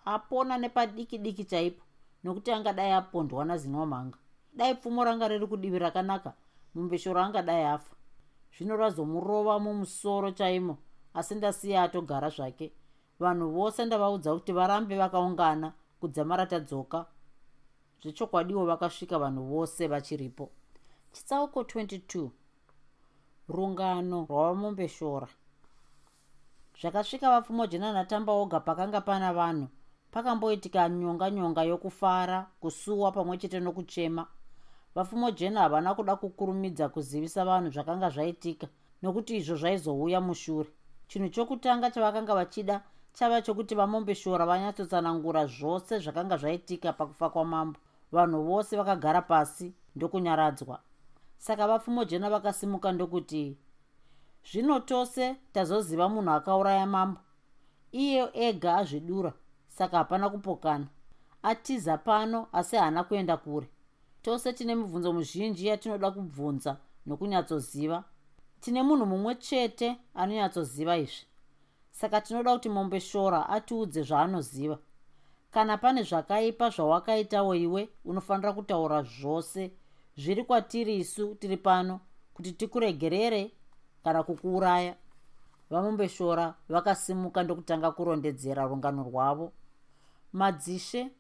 apona 0.05 0.55
nepadiki 0.59 1.17
diki 1.25 1.45
chaipo 1.45 1.85
nokuti 2.25 2.51
angadai 2.53 2.93
apondwa 3.01 3.45
nazinwamhanga 3.45 4.19
dai 4.57 4.75
pfumo 4.75 5.05
ranga 5.05 5.29
riri 5.29 5.47
kudivi 5.47 5.79
rakanaka 5.79 6.33
mombeshoro 6.75 7.21
angadai 7.21 7.65
afa. 7.65 7.95
Zvino 8.55 8.77
razomurova 8.77 9.59
mumusoro 9.59 10.31
chaimo 10.31 10.79
asi 11.15 11.35
ndasiya 11.35 11.83
atogara 11.83 12.29
zvake. 12.29 12.73
Vanhu 13.21 13.51
vose 13.51 13.85
ndavaudza 13.85 14.35
kuti 14.35 14.53
varambe 14.53 14.97
vakaungana 14.97 15.73
kudzamara 16.01 16.47
tadzoka 16.47 17.07
zvechokwadiwo 18.03 18.67
vakasvika 18.67 19.19
vanhu 19.19 19.43
vose 19.45 19.87
vachiripo. 19.87 20.51
Chitsauko 21.13 21.61
22 21.63 22.31
rungano 23.49 24.27
rwavamombeshora 24.29 25.29
zvakasvika 26.81 27.31
vapfumojena 27.31 27.93
natamba 27.93 28.33
oga 28.33 28.61
pakanga 28.61 29.01
pana 29.01 29.33
vanhu. 29.33 29.69
Pakamboitika 30.11 30.89
nyonga 30.89 31.31
nyonga 31.31 31.63
yokufara 31.63 32.47
kusuwa 32.61 33.13
pamwe 33.13 33.39
chete 33.39 33.61
nokuchema. 33.61 34.27
Vapfumojena 34.95 35.61
havana 35.61 35.95
kuda 35.95 36.17
kukurumidza 36.17 36.89
kuzivisa 36.89 37.45
vanhu 37.45 37.71
zvakanga 37.71 38.11
zvaitika 38.11 38.67
nokuti 39.03 39.37
izvo 39.37 39.57
zvaizouya 39.57 40.21
mushure. 40.21 40.69
Chinhu 41.09 41.29
chokutanga 41.29 41.91
chavakanga 41.91 42.35
vachida 42.35 42.83
chava 43.13 43.43
chokuti 43.43 43.75
vamombeshora 43.75 44.47
vanyatsotsanangura 44.47 45.47
zvose 45.47 45.99
zvakanga 45.99 46.37
zvaitika 46.37 46.93
pakufa 46.93 47.31
kwamambo. 47.31 47.79
Vanhu 48.13 48.43
vose 48.43 48.77
vakagara 48.77 49.23
pasi 49.23 49.75
ndokunyaradzwa. 49.97 50.81
Saka 51.39 51.67
vapfumojena 51.67 52.31
vakasimuka 52.31 52.93
ndokuti 52.93 53.57
zvino 54.45 54.81
tose 54.81 55.37
tazoziva 55.53 56.09
munhu 56.09 56.31
akauraya 56.31 56.87
mambo. 56.87 57.21
Iye 57.93 58.31
ega 58.35 58.77
azvidura 58.77 59.33
saka 59.69 59.99
hapana 59.99 60.31
kupokana. 60.31 60.87
Atiza 61.43 61.99
pano 61.99 62.47
asi 62.53 62.77
haana 62.77 63.05
kuenda 63.05 63.37
kure. 63.37 63.69
Tose 64.23 64.53
tine 64.53 64.75
mibvunzo 64.75 65.13
muzhinji 65.13 65.67
yatinoda 65.67 66.11
kubvunza 66.11 66.77
nokunyatsoziva. 67.07 68.05
Tine 68.61 68.83
munhu 68.83 69.07
mumwe 69.07 69.35
chete 69.35 69.97
anonyatsoziva 70.15 70.97
izvi. 70.97 71.27
Saka 71.91 72.21
tinoda 72.21 72.53
kuti 72.53 72.69
mombeshora 72.69 73.49
atiudze 73.49 74.03
zvaanoziva. 74.03 74.79
Kana 75.51 75.79
pane 75.79 76.03
zvakaipa 76.03 76.71
zvawakaitawo 76.71 77.55
iwe 77.55 77.89
unofanira 78.05 78.53
kutaura 78.53 79.03
zvose. 79.03 79.71
Zviri 80.17 80.45
kwatiri 80.45 80.97
isu 80.97 81.35
tiri 81.35 81.57
pano 81.57 82.01
kuti 82.35 82.53
tikuregerere 82.53 83.51
kana 84.05 84.23
kukuuraya. 84.23 84.95
Vamombeshora 85.71 86.55
vakasimuka 86.69 87.43
ndokutanga 87.43 87.91
kurondedzera 87.91 88.65
rungano 88.65 89.03
rwavo. 89.03 89.53
Madzishe 90.33 91.11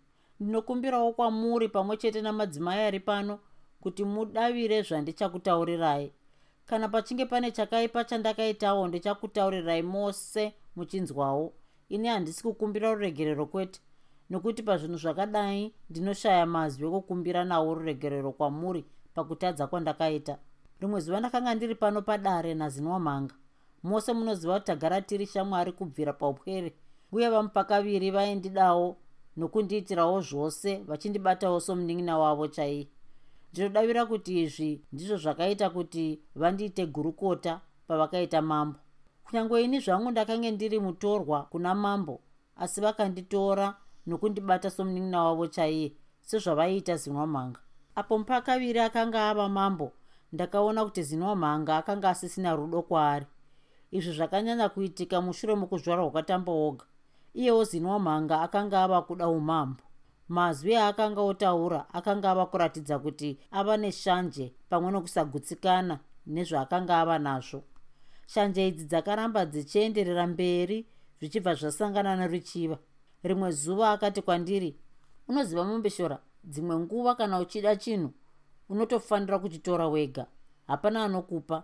ndinokumbirawo 0.41 1.13
kwamuri 1.13 1.69
pamwe 1.69 1.97
chete 1.97 2.23
namadzimai 2.23 2.81
ari 2.81 3.01
pano 3.01 3.39
kuti 3.81 4.05
mudavire 4.05 4.83
zvandichakutaurirai. 4.83 6.13
Kana 6.67 6.89
pachinge 6.89 7.27
pane 7.27 7.51
chakaipa 7.51 8.05
chandakaitawo 8.05 8.89
ndichakutaurirai 8.89 9.83
mose 9.83 10.55
muchinzwawo. 10.77 11.53
Ini 11.89 12.09
handisi 12.09 12.43
kukumbira 12.43 12.95
ruregerero 12.95 13.47
kwete 13.47 13.81
nokuti 14.31 14.63
pazvinhu 14.63 14.99
zvakadai 14.99 15.75
ndinoshaya 15.91 16.47
mazwi 16.47 16.85
okukumbira 16.87 17.45
nawo 17.45 17.75
ruregerero 17.75 18.33
kwamuri 18.33 18.85
pakutadza 19.15 19.67
kwandakaita 19.67 20.39
rimwe 20.83 21.01
zuva 21.01 21.21
ndakanga 21.21 21.55
ndiri 21.55 21.75
pano 21.75 22.03
padare 22.03 22.51
nazinwamhanga 22.55 23.35
mose 23.83 24.13
munoziva 24.13 24.55
kuti 24.55 24.67
tagara 24.67 25.01
tiri 25.01 25.27
shamwari 25.27 25.73
kubvira 25.73 26.13
paupwere. 26.13 26.75
Uye 27.13 27.29
vamupa 27.29 27.65
kaviri 27.65 28.11
vaindidawo 28.11 28.97
nokundiitirawo 29.37 30.21
zvose 30.21 30.71
vachindibatawo 30.89 31.61
somunin'ina 31.61 32.19
wavo 32.19 32.47
chaiye. 32.49 32.89
Ndinodavira 33.53 34.07
kuti 34.07 34.43
izvi 34.43 34.83
ndizvo 34.93 35.17
zvakaita 35.17 35.71
kuti 35.71 36.21
vandiite 36.35 36.87
gurukota 36.87 37.61
pavakaita 37.87 38.43
mambo. 38.43 38.79
Kunyange 39.25 39.63
ini 39.63 39.81
zvangu 39.81 40.11
ndakange 40.11 40.51
ndiri 40.51 40.79
mutorwa 40.81 41.43
kuna 41.43 41.75
mambo 41.75 42.21
asi 42.57 42.81
vakanditora 42.81 43.77
nokundibata 44.07 44.71
somunin'ina 44.71 45.25
wavo 45.25 45.47
chaiye 45.47 45.93
sezvavaiita 46.23 46.97
zinwamhanga 46.97 47.61
apo 47.95 48.19
mupakaviri 48.19 48.81
akanga 48.81 49.31
ava 49.31 49.49
mambo 49.49 49.93
ndakaona 50.33 50.85
kuti 50.85 51.03
zinwamhanga 51.03 51.77
akanga 51.77 52.11
asisina 52.11 52.57
rudo 52.57 52.83
kwaari 52.83 53.27
izvi 53.93 54.13
zvakanyanya 54.13 54.69
kuitika 54.69 55.21
mushure 55.21 55.55
mokuzvarwa 55.55 56.11
kwatamba 56.11 56.53
oga. 56.53 56.85
Iyewo 57.35 57.65
zinwamhanga 57.65 58.41
akanga 58.41 58.83
ava 58.83 59.03
kuda 59.03 59.29
umambo. 59.29 59.83
Mazwi 60.29 60.77
aakanga 60.77 61.21
otaura 61.21 61.87
akanga 61.93 62.31
ava 62.31 62.47
kuratidza 62.47 62.99
kuti 62.99 63.39
ava 63.51 63.77
neshanje 63.77 64.55
pamwe 64.69 64.91
nokusagutsikana 64.93 66.01
nezvaakanga 66.27 66.95
ava 67.01 67.19
nazvo. 67.19 67.63
Shanje 68.27 68.69
idzi 68.69 68.85
dzakaramba 68.85 69.47
dzichienderera 69.47 70.27
mberi 70.27 70.87
zvichibva 71.19 71.55
zvasangana 71.55 72.17
neruchiva. 72.17 72.79
Rimwe 73.23 73.51
zuva 73.53 73.91
akati 73.93 74.23
kwandiri 74.23 74.77
unoziva 75.29 75.65
mombeshora 75.65 76.19
dzimwe 76.45 76.77
nguva 76.79 77.15
kana 77.15 77.39
uchida 77.41 77.77
chinhu 77.77 78.11
unotofanira 78.73 79.39
kuchitora 79.39 79.89
wega. 79.89 80.27
Hapana 80.67 81.05
anokupa. 81.05 81.63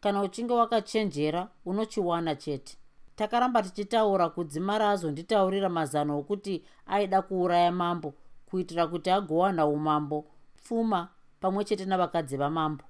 Kana 0.00 0.22
uchinge 0.22 0.52
wakachenjera 0.52 1.48
unochiwana 1.66 2.34
chete. 2.34 2.76
Takaramba 3.16 3.62
tichitaura 3.62 4.28
kudzimara 4.28 4.90
azonditaurira 4.90 5.68
mazano 5.68 6.18
okuti 6.18 6.64
aida 6.86 7.22
kuuraya 7.22 7.72
mambo 7.72 8.14
kuitira 8.46 8.86
kuti 8.86 9.10
agowana 9.10 9.66
umambo. 9.66 10.24
Pfuma 10.56 11.08
pamwe 11.40 11.64
chete 11.64 11.84
navakadzi 11.84 12.36
vamambo. 12.36 12.84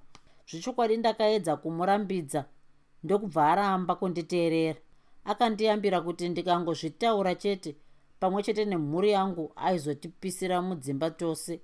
Zvechokwadi 0.49 0.97
ndakaedza 0.97 1.55
kumurambidza 1.55 2.45
ndokubva 3.03 3.51
aramba 3.51 3.95
kunditeerera. 3.95 4.79
Akandiyambira 5.25 6.01
kuti 6.01 6.29
ndikangozvitaura 6.29 7.35
chete 7.35 7.75
pamwe 8.19 8.43
chete 8.43 8.65
nemhuri 8.65 9.11
yangu 9.11 9.51
aizotipisira 9.55 10.61
mudzimba 10.61 11.11
tose. 11.11 11.61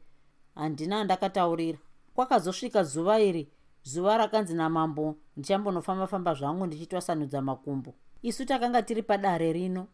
Handina 0.55 1.01
andakataurira 1.01 1.77
kwakazosvika 2.15 2.83
zuva 2.83 3.19
iri 3.19 3.43
zuva 3.83 4.17
rakanzi 4.17 4.53
namambo 4.53 5.15
ndichambonofamba-famba 5.37 6.33
zvangu 6.33 6.65
ndichitwasanudza 6.67 7.41
makumbo. 7.41 7.93
Isu 8.21 8.45
takanga 8.45 8.81
tiri 8.81 9.03
padare 9.03 9.53
rino. 9.53 9.87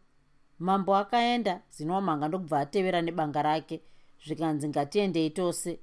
Mambo 0.58 0.96
akaenda 0.96 1.60
zinomhanga 1.70 2.28
ndokubva 2.28 2.60
atevera 2.60 3.02
nebanga 3.02 3.42
rake 3.42 3.80
zvikanzi 4.26 4.68
ngatiendei 4.68 5.30
tose. 5.30 5.80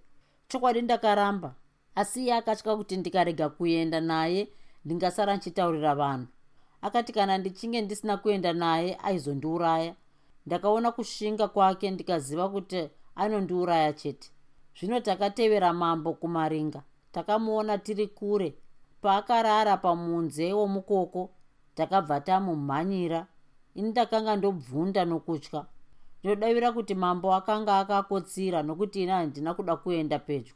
Chokwadi 0.47 0.81
ndakaramba. 0.81 1.55
Asi 1.95 2.23
iye 2.23 2.33
akatya 2.33 2.75
kuti 2.77 2.97
ndikarega 2.97 3.49
kuenda 3.49 4.01
naye 4.01 4.47
ndingasara 4.85 5.35
nchitaurira 5.35 5.95
vanhu. 5.95 6.27
Akati 6.81 7.13
kana 7.13 7.37
ndichinge 7.37 7.81
ndisina 7.81 8.17
kuenda 8.17 8.53
naye 8.53 8.95
aizondiuraya. 9.03 9.95
Ndakaona 10.45 10.91
kushinga 10.91 11.47
kwake 11.47 11.91
ndikaziva 11.91 12.49
kuti 12.49 12.89
anondiuraya 13.15 13.93
chete 13.93 14.31
zvino 14.79 14.99
takatevera 14.99 15.73
mambo 15.73 16.13
kumaringa 16.13 16.83
takamuona 17.11 17.77
tiri 17.77 18.07
kure 18.07 18.55
paakarara 19.01 19.77
pamunze 19.77 20.53
womukoko 20.53 21.29
takabva 21.75 22.21
tamumhanyira. 22.21 23.27
Ini 23.75 23.89
ndakanga 23.89 24.35
ndobvunda 24.35 25.05
nokutya. 25.05 25.65
Ndinodavira 26.19 26.71
kuti 26.71 26.95
mambo 26.95 27.33
akanga 27.35 27.79
akakotsira 27.79 28.63
nokuti 28.63 29.03
ini 29.03 29.11
handina 29.11 29.53
kuda 29.53 29.75
kuenda 29.75 30.19
pedyo. 30.19 30.53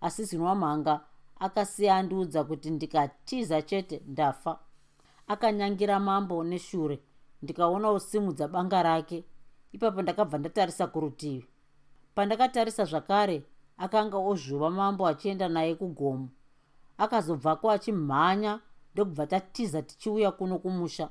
Asi 0.00 0.24
zinwamhanga 0.24 1.00
akasiyandiudza 1.38 2.44
kuti 2.44 2.70
ndikatiza 2.70 3.62
chete 3.62 4.02
ndafa. 4.06 4.58
Akanyangira 5.28 6.00
mambo 6.00 6.44
neshure 6.44 7.00
ndikaona 7.42 7.90
usimudza 7.92 8.48
banga 8.48 8.82
rake. 8.82 9.24
Ipapo 9.72 10.02
ndakabva 10.02 10.38
ndatarisa 10.38 10.86
kurutivi. 10.86 11.46
Pandakatarisa 12.14 12.84
zvakare 12.84 13.42
akanga 13.78 14.18
ozvuva 14.18 14.70
mambo 14.70 15.06
achienda 15.06 15.48
naye 15.48 15.74
kugomo. 15.74 16.28
Akazobvako 16.98 17.70
achimhanya 17.70 18.60
ndokubva 18.94 19.26
tatiza 19.26 19.82
tichiuya 19.82 20.30
kuno 20.30 20.58
kumusha. 20.58 21.08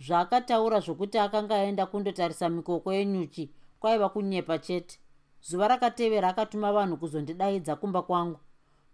Zvaakataura 0.00 0.80
zvokuti 0.80 1.18
akanga 1.18 1.54
aenda 1.54 1.86
kundotarisa 1.86 2.48
mikoko 2.48 2.92
yenyuchi 2.92 3.50
kwaiva 3.80 4.08
kunyepa 4.08 4.58
chete. 4.58 4.98
Zuva 5.42 5.68
rakatevera 5.68 6.28
akatuma 6.28 6.72
vanhu 6.72 6.96
kuzondidaidza 6.96 7.76
kumba 7.76 8.02
kwangu. 8.02 8.38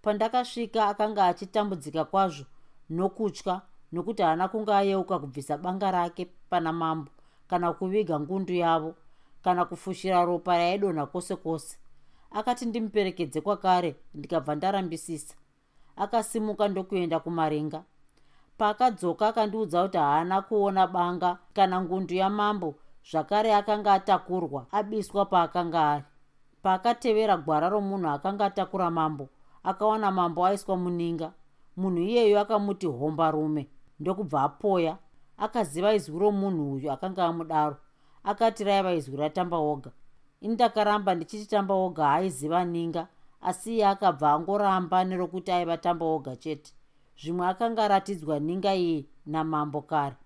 Pandakasvika 0.03 0.89
akanga 0.89 1.27
achitambudzika 1.27 2.05
kwazvo 2.05 2.45
nokutya 2.91 3.63
nokuti 3.93 4.23
haana 4.23 4.49
kunge 4.49 4.73
ayeuka 4.75 5.19
kubvisa 5.19 5.59
banga 5.59 5.91
rake 5.91 6.25
pana 6.51 6.73
mambo 6.73 7.11
kana 7.49 7.73
kuviga 7.73 8.21
ngundu 8.21 8.55
yavo 8.55 8.95
kana 9.43 9.65
kufushira 9.65 10.25
ropa 10.25 10.57
raidonha 10.59 11.07
kwose 11.07 11.37
kwose 11.37 11.79
akati 12.35 12.67
ndimuperekedze 12.67 13.41
kwakare 13.41 13.97
ndikabva 14.15 14.55
ndarambisisa. 14.55 15.35
Akasimuka 15.97 16.69
ndokuenda 16.69 17.21
kumaringa. 17.21 17.81
Paakadzoka 18.59 19.25
akandiudza 19.29 19.83
kuti 19.83 19.99
haana 19.99 20.43
kuona 20.43 20.87
banga 20.87 21.39
kana 21.55 21.81
ngundu 21.83 22.15
yamambo 22.15 22.75
zvakare 23.11 23.55
akanga 23.55 23.93
atakurwa 23.93 24.67
abiswa 24.71 25.25
paakanga 25.27 25.81
ari. 25.93 26.05
Paakatevera 26.63 27.37
gwara 27.37 27.69
romunhu 27.69 28.09
akanga 28.09 28.45
atakura 28.47 28.91
mambo 28.91 29.29
akawana 29.63 30.11
mambo 30.11 30.47
aiswa 30.47 30.77
muninga. 30.77 31.33
Munhu 31.77 32.03
iyeyo 32.03 32.41
akamuti 32.41 32.87
hombarume 32.87 33.69
ndokubva 34.01 34.43
apoya. 34.43 34.99
Akaziva 35.37 35.95
izwi 35.95 36.19
romunhu 36.19 36.73
uyu 36.73 36.93
akanga 36.93 37.25
amudaro. 37.25 37.77
Akati 38.25 38.65
raiva 38.65 38.93
izwi 38.95 39.17
ratamba 39.17 39.57
oga 39.57 39.91
ini 40.45 40.55
ndakaramba 40.55 41.15
ndichiti 41.15 41.47
tamba 41.47 41.75
oga 41.75 42.05
haaiziva 42.07 42.65
ninga. 42.65 43.09
Asi 43.41 43.75
iye 43.75 43.87
akabva 43.87 44.33
angoramba 44.33 45.05
nerokuti 45.05 45.51
aiva 45.53 45.77
tamba 45.77 46.05
oga 46.07 46.37
chete. 46.37 46.73
Zvimwe 47.21 47.47
akanga 47.47 47.85
aratidzwa 47.85 48.41
ninga 48.41 48.75
iyi 48.75 49.09
namambo 49.27 49.81
kare. 49.83 50.17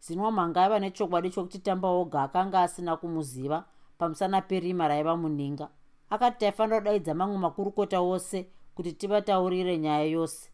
Zinwa 0.00 0.32
mhanga 0.32 0.62
aiva 0.62 0.78
nechokwadi 0.78 1.30
chokuti 1.30 1.58
tamba 1.58 1.88
oga 1.88 2.22
akanga 2.22 2.62
asina 2.62 2.96
kumuziva 2.96 3.64
pamusana 3.98 4.40
perima 4.42 4.88
raiva 4.88 5.16
muninga. 5.16 5.68
Akati 6.10 6.38
taifanira 6.38 6.78
kudaidza 6.78 7.14
mamwe 7.14 7.38
makurukota 7.38 8.00
ose 8.00 8.46
kuti 8.74 8.92
tivataurire 8.92 9.78
nyaya 9.78 10.04
yose. 10.04 10.50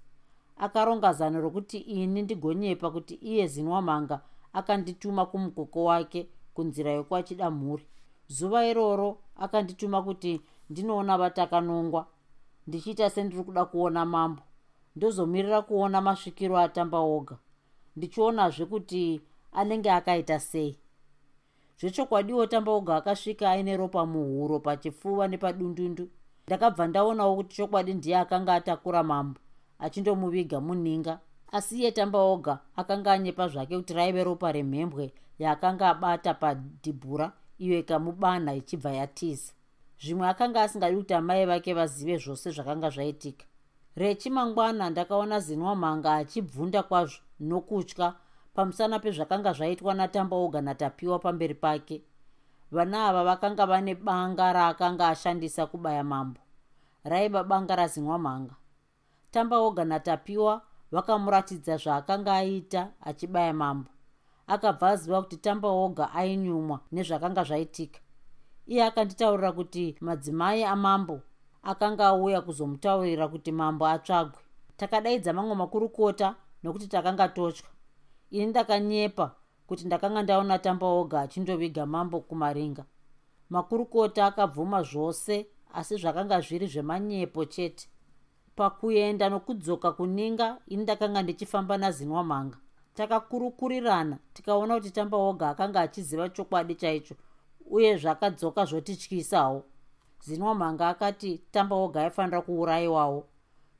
Akaronga 0.57 1.13
zano 1.13 1.41
rokuti 1.41 1.79
ini 1.79 2.23
ndigonyepa 2.23 2.91
kuti 2.91 3.15
iye 3.15 3.47
zinwa 3.47 3.83
mhanga 3.83 4.21
akandituma 4.53 5.27
kumukoko 5.27 5.85
wake 5.85 6.29
kunzira 6.55 6.91
yokuachida 6.93 7.51
mhuri 7.51 7.87
zuva 8.37 8.61
iroro 8.71 9.09
akandituma 9.45 10.03
kuti 10.03 10.33
ndinoona 10.71 11.19
vatakanongwa. 11.19 12.03
Ndichiita 12.67 13.11
sendiri 13.11 13.43
kuda 13.45 13.65
kuona 13.65 14.03
mambo. 14.07 14.43
Ndozomirira 14.97 15.63
kuona 15.63 16.01
masvikiro 16.01 16.59
atamba 16.59 16.99
oga. 16.99 17.37
Ndichionazve 17.97 18.65
kuti 18.67 19.21
anenge 19.53 19.91
akaita 19.91 20.39
sei. 20.41 20.79
Zvechokwadiwo 21.79 22.47
tamba 22.47 22.73
oga 22.73 22.97
akasvika 22.97 23.51
aine 23.51 23.77
ropa 23.77 24.07
muhuro 24.07 24.61
pachifuva 24.61 25.29
nepadundundu. 25.29 26.09
Ndakabva 26.47 26.87
ndaonawo 26.87 27.37
kuti 27.37 27.57
chokwadi 27.57 27.95
ndiye 27.95 28.17
akanga 28.19 28.55
atakura 28.55 29.03
mambo 29.03 29.41
achindomuviga 29.79 30.61
muninga. 30.61 31.21
Asi 31.53 31.79
iye 31.79 31.91
tamba 31.93 32.19
oga 32.19 32.59
akanga 32.77 33.13
anyepa 33.13 33.49
zvake 33.49 33.77
kuti 33.77 33.93
raive 33.95 34.25
ropa 34.25 34.53
remhembwe 34.53 35.13
yaakanga 35.39 35.89
abata 35.91 36.35
padhibhura 36.35 37.33
iyo 37.59 37.79
ikamubanha 37.79 38.55
ichibva 38.55 38.91
yatiza. 38.91 39.53
Zvimwe 40.03 40.29
akanga 40.29 40.63
asingadi 40.63 40.97
kuti 40.97 41.15
amai 41.15 41.47
vake 41.47 41.75
vazive 41.75 42.17
zvose 42.19 42.51
zvakanga 42.51 42.91
zvaitika. 42.91 43.47
Rechi 43.97 44.31
mangwana 44.31 44.91
ndakaona 44.91 45.41
zinwa 45.41 45.77
mhanga 45.77 46.15
achibvunda 46.15 46.83
kwazvo 46.83 47.21
nokutya 47.41 48.15
pamusana 48.55 48.99
pezvakanga 48.99 49.53
zvaitwa 49.53 49.95
natamba 49.95 50.37
oga 50.37 50.61
natapiwa 50.61 51.19
pamberi 51.19 51.55
pake. 51.55 52.03
Vana 52.71 53.09
ava 53.09 53.25
vakanga 53.25 53.67
vane 53.67 53.95
banga 53.95 54.53
raakanga 54.53 55.09
ashandisa 55.09 55.67
kubaya 55.67 56.05
mambo. 56.05 56.41
Raiva 57.05 57.45
banga 57.45 57.77
razinwa 57.77 58.19
mhanga. 58.19 58.55
Tamba 59.31 59.59
oga 59.59 59.85
natapiwa 59.85 60.63
vakamuratidza 60.93 61.77
zvaakanga 61.77 62.35
aita 62.35 62.91
achibaya 63.01 63.53
mambo 63.53 63.92
akabva 64.53 64.89
aziva 64.89 65.23
kuti 65.23 65.37
tamba 65.37 65.69
oga 65.69 66.05
ainyumwa 66.21 66.81
nezvakanga 66.93 67.43
zvaitika. 67.49 68.01
Iye 68.67 68.83
akanditaurira 68.85 69.53
kuti 69.53 69.97
madzimai 70.01 70.65
amambo 70.65 71.21
akanga 71.63 72.07
auya 72.07 72.41
kuzomutaurira 72.47 73.29
kuti 73.29 73.53
mambo 73.53 73.85
atsvagwe. 73.87 74.41
Takadaidza 74.77 75.33
mamwe 75.33 75.55
makurukota 75.55 76.35
nokuti 76.63 76.87
takanga 76.89 77.29
totya. 77.29 77.67
Ini 78.31 78.47
ndakanyepa 78.47 79.27
kuti 79.67 79.85
ndakanga 79.87 80.23
ndaona 80.23 80.59
tamba 80.59 80.87
oga 80.87 81.21
achindoviga 81.21 81.87
mambo 81.87 82.21
kumaringa. 82.21 82.85
Makurukota 83.51 84.27
akabvuma 84.27 84.83
zvose 84.83 85.47
asi 85.73 85.97
zvakanga 85.97 86.41
zviri 86.41 86.67
zvemanyepo 86.67 87.45
chete. 87.45 87.89
Pakuenda 88.57 89.29
nokudzoka 89.29 89.93
kuninga 89.93 90.59
ini 90.67 90.83
ndakanga 90.83 91.23
ndichifamba 91.23 91.79
nazinwa 91.79 92.25
mhanga 92.25 92.59
takakurukurirana 92.95 94.19
tikaona 94.35 94.75
kuti 94.75 94.91
tamba 94.91 95.17
oga 95.17 95.49
akanga 95.49 95.81
achiziva 95.81 96.29
chokwadi 96.29 96.75
chaicho 96.75 97.15
uye 97.71 97.97
zvakadzoka 97.97 98.65
zvotityisawo 98.65 99.65
zinwa 100.25 100.55
mhanga 100.55 100.89
akati 100.89 101.39
tamba 101.51 101.77
oga 101.77 102.03
aifanira 102.03 102.43
kuurayiwawo. 102.43 103.27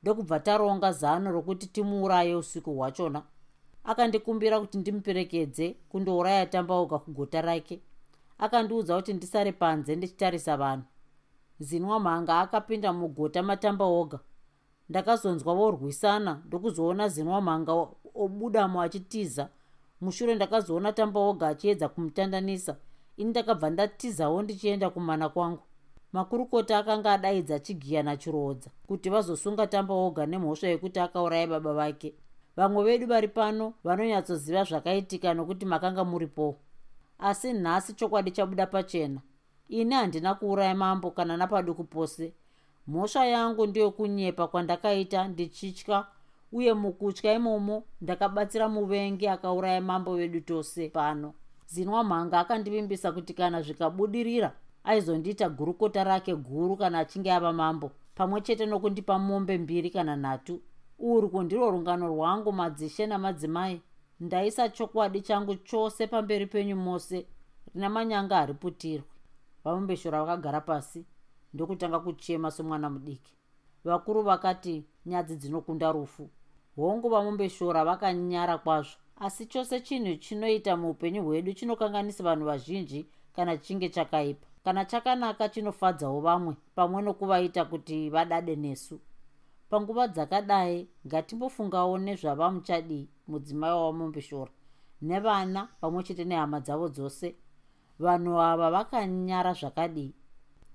Ndokubva 0.01 0.39
taronga 0.39 0.91
zano 0.91 1.31
rokuti 1.31 1.67
timuuraye 1.67 2.35
usiku 2.35 2.75
hwachona. 2.75 3.23
Akandikumbira 3.83 4.59
kuti 4.59 4.77
ndimuperekedze 4.77 5.75
kundouraya 5.89 6.45
tamba 6.45 6.75
oga 6.75 6.99
kugota 6.99 7.41
rake. 7.41 7.81
Akandiudza 8.37 8.95
kuti 8.95 9.13
ndisare 9.13 9.51
panze 9.51 9.95
ndichitarisa 9.95 10.57
vanhu. 10.57 10.83
Zinwa 11.59 11.99
mhanga 11.99 12.39
akapinda 12.39 12.93
mugota 12.93 13.43
matamba 13.43 13.85
oga. 13.85 14.19
Ndakazonzwa 14.89 15.55
vorwisana 15.55 16.41
ndokuzoona 16.45 17.07
zinwa 17.07 17.41
mhanga 17.41 17.87
obudamo 18.15 18.81
achitiza 18.81 19.49
mushure 20.01 20.35
ndakazoona 20.35 20.93
tamba 20.93 21.19
oga 21.19 21.47
achiedza 21.47 21.89
kumutandanisa. 21.89 22.75
Ini 23.17 23.29
ndakabva 23.29 23.69
ndatizawo 23.69 24.41
ndichienda 24.41 24.89
kumana 24.89 25.29
kwangu. 25.29 25.63
Makurukota 26.13 26.77
akanga 26.77 27.13
adaidza 27.13 27.55
achigiya 27.55 28.03
nachiroodza 28.03 28.69
kuti 28.87 29.09
vazosunga 29.09 29.67
tamba 29.67 29.93
oga 29.93 30.25
nemhosva 30.25 30.67
yekuti 30.67 30.99
akauraya 30.99 31.47
baba 31.47 31.73
vake. 31.73 32.13
Vamwe 32.57 32.83
vedu 32.83 33.07
vari 33.07 33.27
pano 33.27 33.73
vanonyatsoziva 33.83 34.63
zvakaitika 34.63 35.33
nokuti 35.33 35.65
makanga 35.65 36.03
muripo. 36.05 36.55
Asi 37.19 37.53
nhasi 37.53 37.93
chokwadi 37.93 38.31
chabuda 38.31 38.65
pachena. 38.67 39.21
Ini 39.69 39.95
handina 39.95 40.35
kuuraya 40.35 40.75
mambo 40.75 41.11
kana 41.11 41.37
napaduku 41.37 41.83
pose. 41.83 42.33
Mhosva 42.87 43.25
yangu 43.25 43.67
ndeyokunyepa 43.67 44.47
kwandakaita 44.47 45.27
ndichitya 45.27 46.05
uye 46.53 46.73
mukutya 46.73 47.33
imomo 47.33 47.83
ndakabatsira 48.01 48.69
muvengi 48.69 49.27
akauraya 49.27 49.81
mambo 49.81 50.15
vedu 50.15 50.41
tose 50.41 50.89
pano. 50.89 51.33
Zinwa 51.65 52.03
mhanga 52.03 52.39
akandivimbisa 52.39 53.11
kuti 53.11 53.33
kana 53.33 53.61
zvikabudirira 53.61 54.53
aizondiita 54.83 55.49
gurukota 55.49 56.03
rake 56.03 56.35
guru 56.35 56.77
kana 56.77 56.99
achinge 56.99 57.31
ava 57.31 57.53
mambo 57.53 57.91
pamwe 58.15 58.41
chete 58.41 58.65
nokundipa 58.65 59.19
mombe 59.19 59.57
mbiri 59.57 59.89
kana 59.89 60.15
nhatu. 60.15 60.61
Urwu 60.99 61.43
ndirwo 61.43 61.71
rungano 61.71 62.07
rwangu 62.07 62.51
madzishe 62.51 63.07
namadzimai. 63.07 63.81
Ndaisa 64.19 64.69
chokwadi 64.69 65.21
changu 65.21 65.55
chose 65.55 66.07
pamberi 66.07 66.45
penyu 66.45 66.75
mose 66.75 67.25
rina 67.73 67.89
manyanga 67.89 68.35
hariputirwe 68.35 69.07
vamumbeshora 69.63 70.19
vakagara 70.25 70.61
pasi 70.61 71.05
ndokutanga 71.53 71.99
kuchema 71.99 72.51
somwana 72.51 72.89
mudiki. 72.89 73.33
Vakuru 73.83 74.21
vakati 74.21 74.85
nyadzi 75.05 75.35
dzinokunda 75.35 75.91
rufu 75.91 76.29
hongu 76.75 77.09
vamumbeshora 77.09 77.85
vakanyara 77.85 78.57
kwazvo. 78.57 78.97
Asi 79.15 79.45
chose 79.45 79.79
chinhu 79.81 80.15
chinoita 80.15 80.77
muupenyu 80.77 81.23
hwedu 81.23 81.53
chinokanganisa 81.53 82.23
vanhu 82.23 82.45
vazhinji 82.45 83.05
kana 83.35 83.57
chinge 83.57 83.89
chakaipa. 83.89 84.47
Kana 84.63 84.85
chakanaka 84.85 85.49
chinofadzawo 85.49 86.21
vamwe 86.21 86.55
pamwe 86.75 87.01
nokuvaita 87.01 87.65
kuti 87.65 88.09
vadade 88.09 88.55
nesu. 88.55 88.99
Panguva 89.69 90.07
dzakadai 90.07 90.87
ngatimbofungawo 91.07 91.97
nezvavamuchadii 91.97 93.09
mudzimai 93.27 93.71
wavamumbeshora 93.71 94.51
nevana 95.01 95.67
pamwe 95.81 96.03
chete 96.03 96.25
nehama 96.25 96.59
dzavo 96.59 96.89
dzose. 96.89 97.35
Vanhu 97.99 98.41
ava 98.41 98.71
vakanyara 98.71 99.53
zvakadii 99.53 100.13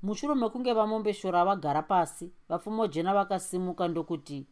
mushure 0.03 0.35
mekunge 0.35 0.73
vamombeshora 0.73 1.45
vagara 1.45 1.83
pasi 1.83 2.33
vapfumojena 2.49 3.15
vakasimuka 3.15 3.89
ndokuti 3.89 4.47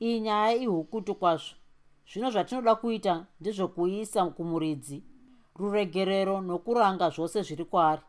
iyi 0.00 0.20
nyaya 0.20 0.54
ihukutu 0.54 1.14
kwazvo. 1.14 1.54
Zvino 2.10 2.30
zvatinoda 2.30 2.74
kuita 2.74 3.26
ndezvokuisa 3.40 4.20
kumuridzi 4.36 5.02
ruregerero 5.58 6.40
nokuranga 6.40 7.10
zvose 7.10 7.42
zviri 7.42 7.64
kwaari. 7.64 8.02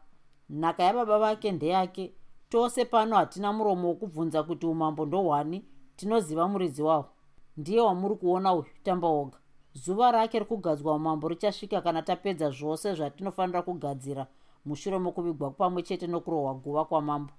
Nhaka 0.50 0.84
yababa 0.84 1.20
vake 1.20 1.52
ndeyake 1.52 2.14
tose 2.50 2.86
pano 2.86 3.16
hatina 3.16 3.54
muromo 3.54 3.88
wokubvunza 3.88 4.44
kuti 4.44 4.66
umambo 4.66 5.06
ndohwani 5.06 5.66
tinoziva 5.96 6.48
muridzi 6.48 6.82
wahwo 6.82 7.10
ndiye 7.58 7.82
wamuri 7.82 8.16
kuona 8.16 8.54
uyu 8.54 8.66
tamba 8.84 9.08
oga 9.08 9.38
zuva 9.74 10.12
rake 10.12 10.40
rekugadzwa 10.40 10.96
umambo 10.96 11.28
richasvika 11.28 11.82
kana 11.82 12.02
tapedza 12.02 12.50
zvose 12.50 12.94
zvatinofanira 12.94 13.62
kugadzira 13.62 14.28
mushure 14.66 14.98
mokuvigwa 14.98 15.52
pamwe 15.52 15.84
chete 15.84 16.08
nokurohwa 16.08 16.54
guva 16.54 16.86
kwamambo. 16.86 17.34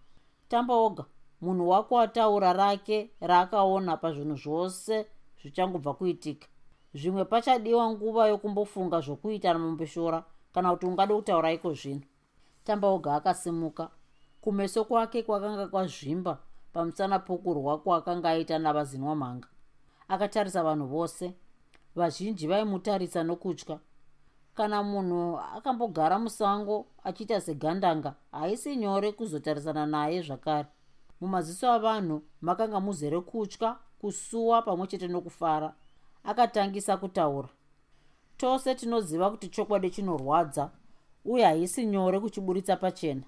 Tamba 0.48 0.74
oga 0.74 1.04
munhu 1.40 1.68
wako 1.68 2.00
ataura 2.00 2.52
rake 2.52 3.10
raakaona 3.20 3.96
pazvinhu 3.96 4.36
zvose 4.36 5.06
zvichangobva 5.40 5.94
kuitika. 5.94 6.46
Zvimwe 6.94 7.24
pachadiwa 7.24 7.90
nguva 7.90 8.28
yokumbofunga 8.28 9.00
zvokuita 9.00 9.52
namumbeshora 9.52 10.24
kana 10.52 10.72
kuti 10.72 10.86
ungade 10.86 11.14
kutaura 11.14 11.52
iko 11.52 11.72
zvino. 11.74 12.02
Tamba 12.64 12.88
oga 12.88 13.14
akasimuka. 13.14 13.90
Kumeso 14.40 14.84
kwake 14.84 15.22
kwakanga 15.22 15.66
kwazvimba 15.66 16.38
pamusana 16.72 17.18
pokurwa 17.18 17.78
kwakanga 17.78 18.30
aita 18.30 18.58
navazinwa 18.58 19.16
mhanga 19.16 19.48
akatarisa 20.08 20.62
vanhu 20.62 20.86
vose. 20.86 21.34
Vazhinji 21.96 22.46
vaimutarisa 22.46 23.22
nokutya. 23.22 23.78
Kana 24.54 24.82
munhu 24.82 25.38
akambogara 25.38 26.18
musango 26.18 26.86
achiita 27.04 27.40
segandanga 27.40 28.14
haisi 28.32 28.76
nyore 28.76 29.12
kuzotarisana 29.12 29.86
naye 29.86 30.22
zvakare 30.22 30.68
mumaziso 31.20 31.72
avanhu 31.72 32.22
makanga 32.40 32.80
muzere 32.80 33.20
kutya 33.20 33.76
kusuwa 33.98 34.62
pamwe 34.62 34.86
chete 34.86 35.08
nokufara. 35.08 35.74
Akatangisa 36.24 36.96
kutaura 36.96 37.48
tose 38.36 38.74
tinoziva 38.74 39.30
kuti 39.30 39.48
chokwadi 39.48 39.90
chinorwadza 39.90 40.70
uye 41.24 41.44
haisi 41.44 41.86
nyore 41.86 42.20
kuchiburitsa 42.20 42.76
pachena. 42.76 43.22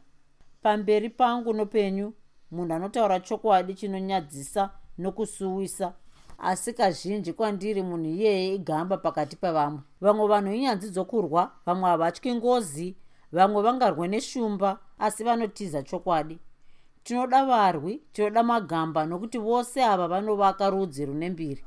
Pamberi 0.63 1.11
pangu 1.11 1.53
nopenyu 1.53 2.13
munhu 2.51 2.75
anotaura 2.75 3.21
chokwadi 3.21 3.75
chinonyadzisa 3.75 4.71
nokusuwisa 4.99 5.93
asi 6.39 6.73
kazhinji 6.73 7.33
kwandiri 7.33 7.83
munhu 7.83 8.11
iyeye 8.11 8.55
igamba 8.55 8.97
pakati 8.97 9.37
pevamwe 9.37 9.81
vamwe 10.01 10.27
vanhu 10.27 10.53
inyanzvi 10.53 10.91
dzokurwa 10.91 11.53
vamwe 11.67 11.89
havatyi 11.91 12.35
ngozi 12.35 12.97
vamwe 13.33 13.63
vangarwe 13.63 14.09
neshumba 14.09 14.79
asi 14.99 15.25
vanotiza 15.25 15.83
chokwadi 15.83 16.39
tinoda 17.05 17.45
varwi 17.45 18.03
tinoda 18.13 18.43
magamba 18.43 19.07
nokuti 19.07 19.39
vose 19.39 19.85
ava 19.85 20.09
vanovaka 20.09 20.71
rudzi 20.71 21.07
rune 21.07 21.31
mbiri. 21.31 21.65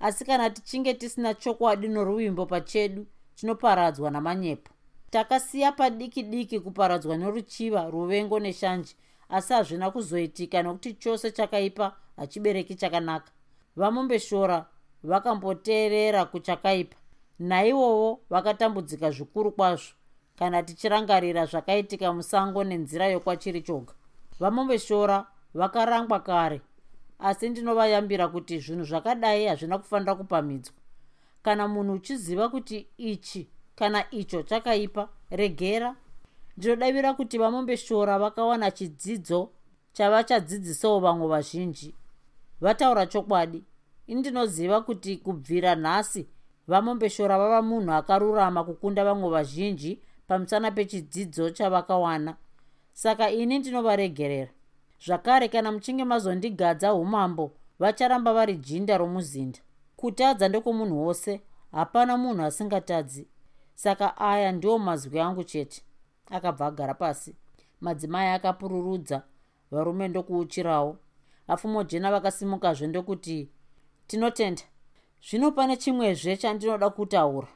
Asi 0.00 0.24
kana 0.24 0.50
tichinge 0.50 0.94
tisina 0.94 1.34
chokwadi 1.34 1.88
noruvimbo 1.88 2.46
pachedu 2.46 3.06
tinoparadzwa 3.34 4.10
namanyepo. 4.10 4.72
Takasiya 5.10 5.72
padiki 5.72 6.22
diki 6.22 6.60
kuparadzwa 6.60 7.16
noruchiva 7.16 7.90
ruvengo 7.90 8.40
neshanje 8.40 8.94
asi 9.28 9.52
hazvina 9.52 9.90
kuzoitika 9.90 10.62
nokuti 10.62 10.94
chose 10.94 11.30
chakaipa 11.30 11.96
hachibereki 12.16 12.74
chakanaka. 12.74 13.30
Vamombeshora 13.76 14.66
vakamboteerera 15.02 16.24
kuchakaipa. 16.24 16.96
Naivowo 17.38 18.20
vakatambudzika 18.30 19.10
zvikuru 19.10 19.52
kwazvo 19.52 19.94
kana 20.38 20.62
tichirangarira 20.62 21.46
zvakaitika 21.46 22.12
musango 22.12 22.64
nenzira 22.64 23.06
yokwachiri 23.06 23.62
choga 23.62 23.94
vamombeshora 24.40 25.26
vakarangwa 25.54 26.20
kare. 26.20 26.60
Asi 27.18 27.48
ndinovayambira 27.48 28.28
kuti 28.28 28.58
zvinhu 28.60 28.84
zvakadai 28.84 29.46
hazvina 29.46 29.78
kufanira 29.78 30.14
kupamidzwa 30.14 30.74
kana 31.42 31.68
munhu 31.68 31.92
uchiziva 31.92 32.48
kuti 32.48 32.86
ichi 32.96 33.48
kana 33.76 34.10
icho 34.10 34.42
chakaipa 34.42 35.08
regera. 35.30 35.96
Ndinodavira 36.56 37.14
kuti 37.14 37.38
vamombeshora 37.38 38.18
vakawana 38.18 38.70
chidzidzo 38.70 39.50
chavachadzidzisawo 39.92 41.00
vamwe 41.00 41.28
vazhinji. 41.28 41.94
Vataura 42.60 43.06
chokwadi 43.06 43.64
ini 44.06 44.20
ndinoziva 44.20 44.80
kuti 44.80 45.16
kubvira 45.16 45.74
nhasi 45.74 46.26
vamombeshora 46.68 47.38
vava 47.38 47.62
munhu 47.62 47.92
akarurama 47.92 48.64
kukunda 48.64 49.04
vamwe 49.04 49.30
vazhinji 49.30 50.00
pamusana 50.26 50.70
pechidzidzo 50.70 51.50
chavakawana 51.50 52.36
saka 52.96 53.30
ini 53.30 53.58
ndinovaregerera. 53.58 54.50
Zvakare 55.06 55.48
kana 55.48 55.72
muchinge 55.72 56.04
mazondigadza 56.04 56.94
umambo 56.94 57.52
vacharamba 57.78 58.32
vari 58.34 58.56
jinda 58.56 58.98
romuzinda. 58.98 59.58
Kutadza 59.96 60.48
ndekwomunhu 60.48 61.06
wose 61.06 61.40
hapana 61.72 62.16
munhu 62.16 62.42
asingatadzi. 62.44 63.28
Saka 63.74 64.16
aya 64.16 64.52
ndiwo 64.52 64.78
mazwi 64.78 65.20
angu 65.20 65.44
chete. 65.44 65.82
Akabva 66.30 66.66
agara 66.66 66.94
pasi. 66.94 67.36
Madzimai 67.80 68.28
akapururudza 68.28 69.22
varume 69.70 70.08
ndokuuchirawo 70.08 70.96
vapfumojena 71.48 72.10
vakasimukazve 72.10 72.86
ndokuti 72.86 73.50
tinotenda. 74.06 74.62
Zvino 75.28 75.50
pane 75.50 75.76
chimwezve 75.76 76.36
chandinoda 76.36 76.90
kutaura. 76.90 77.48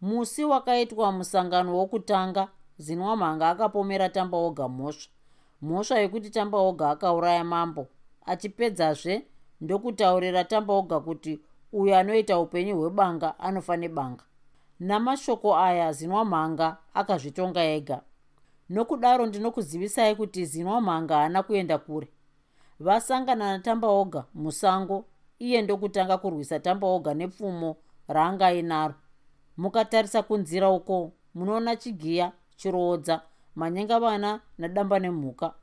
Musi 0.00 0.44
wakaitwa 0.44 1.12
musangano 1.12 1.76
wokutanga 1.76 2.48
zinwamhanga 2.78 3.50
akapomera 3.50 4.08
tamba 4.08 4.38
oga 4.38 4.68
mhosva. 4.68 5.10
Mhosva 5.62 5.98
yekuti 5.98 6.30
tamba 6.30 6.58
oga 6.58 6.90
akauraya 6.90 7.44
mambo. 7.44 7.86
Achipedzazve 8.26 9.26
ndokutaurira 9.60 10.44
tamba 10.44 10.74
oga 10.74 11.00
kuti 11.00 11.40
uyo 11.72 11.96
anoita 11.98 12.38
upenyu 12.38 12.76
hwebanga 12.76 13.38
anofa 13.38 13.76
nebanga 13.76 14.24
namashoko 14.80 15.56
aya 15.56 15.92
zinwamhanga 15.92 16.76
akazvitonga 16.94 17.62
ega. 17.64 18.00
Nokudaro 18.70 19.26
ndinokuzivisai 19.26 20.16
kuti 20.16 20.44
zinwamhanga 20.44 21.16
haana 21.16 21.42
kuenda 21.42 21.78
kure. 21.78 22.08
Vasangana 22.80 23.52
natamba 23.52 23.88
oga 23.88 24.24
musango 24.34 25.04
iye 25.38 25.62
ndokutanga 25.62 26.18
kurwisa 26.18 26.60
tamba 26.60 26.86
oga 26.86 27.14
nepfumo 27.14 27.76
raanga 28.08 28.46
ainaro 28.46 28.94
mukatarisa 29.56 30.22
kunzira 30.22 30.70
uko 30.70 31.12
munoona 31.34 31.76
chigiya 31.76 32.32
chiroodza 32.56 33.22
manyenga 33.54 34.00
vana 34.00 34.40
nadamba 34.58 34.98
nemhuka. 34.98 35.54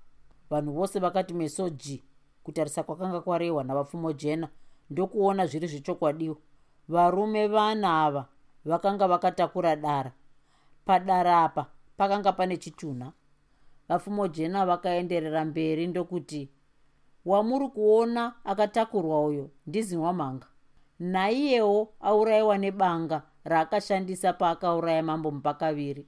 Vanhu 0.49 0.73
vose 0.73 0.99
vakati 0.99 1.33
mesoji 1.33 2.03
kutarisa 2.43 2.83
kwakanga 2.83 3.21
kwarehwa 3.21 3.63
navapfumo 3.63 4.13
jena 4.13 4.47
ndokuona 4.89 5.45
zviri 5.47 5.67
zvechokwadiwo. 5.67 6.37
Varume 6.89 7.47
vana 7.47 8.03
ava 8.03 8.25
vakanga 8.65 9.07
vakatakura 9.07 9.75
dara. 9.75 10.11
Padara 10.85 11.43
apa 11.43 11.65
pakanga 11.97 12.31
pane 12.31 12.57
chitunha. 12.57 13.11
Vapfumo 13.89 14.27
jena 14.27 14.65
vakaenderera 14.65 15.45
mberi 15.45 15.87
ndokuti 15.87 16.49
wamuri 17.25 17.67
kuona 17.67 18.33
akatakurwa 18.45 19.25
uyo 19.25 19.49
ndizinwa 19.67 20.13
mhanga 20.13 20.47
naiyewo 20.99 21.93
aurayiwa 22.01 22.57
nebanga 22.57 23.21
raakashandisa 23.43 24.33
paakauraya 24.33 25.03
mambo 25.03 25.31
mupakaviri 25.31 26.07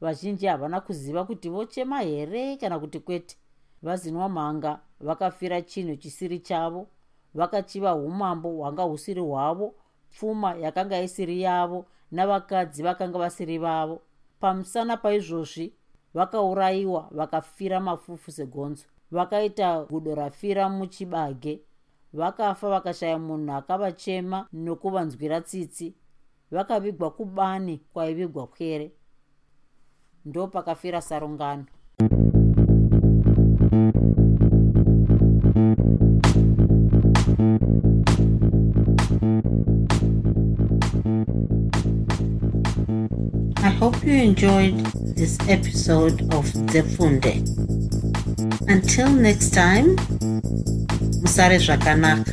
vazhinji 0.00 0.46
havana 0.46 0.80
kuziva 0.80 1.24
kuti 1.24 1.48
vochema 1.48 2.00
here 2.00 2.56
kana 2.56 2.78
kuti 2.78 3.00
kwete. 3.00 3.36
Vazinwa 3.82 4.28
mhanga 4.28 4.80
vakafira 5.00 5.62
chinhu 5.62 5.96
chisiri 5.96 6.38
chavo 6.38 6.86
vakachiva 7.34 7.94
umambo 7.94 8.48
hwanga 8.50 8.82
husiri 8.82 9.20
hwavo 9.20 9.74
pfuma 10.10 10.54
yakanga 10.54 11.00
isiri 11.00 11.42
yavo 11.42 11.86
navakadzi 12.10 12.82
vakanga 12.82 13.18
vasiri 13.18 13.58
vavo. 13.58 14.02
Pamusana 14.40 14.96
paizvozvi 14.96 15.72
vakaurayiwa 16.14 17.08
vakafira 17.10 17.80
mafufu 17.80 18.32
segonzo. 18.32 18.84
Vakaita 19.10 19.84
gudo 19.84 20.14
rafira 20.14 20.68
muchibage. 20.68 21.60
Vakafa 22.12 22.68
vakashaya 22.70 23.18
munhu 23.18 23.52
akavachema 23.52 24.46
nokuvanzwira 24.52 25.40
tsitsi. 25.40 25.94
Vakavigwa 26.50 27.10
kubani 27.10 27.80
kwaivigwa 27.92 28.46
kwere 28.46 28.92
ndo 30.24 30.46
pakafira 30.46 31.00
sarungano 31.00 31.64
I 43.62 43.70
hope 43.78 44.04
you 44.04 44.14
enjoyed 44.14 44.78
this 45.16 45.38
episode 45.48 46.22
of 46.34 46.44
Zefunde. 46.72 47.42
Until 48.68 49.10
next 49.10 49.50
time, 49.50 49.96
musare 51.20 51.58
zvakanaka. 51.58 52.32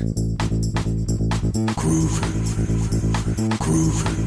Groovy. 1.76 2.28
Groovy. 3.60 4.27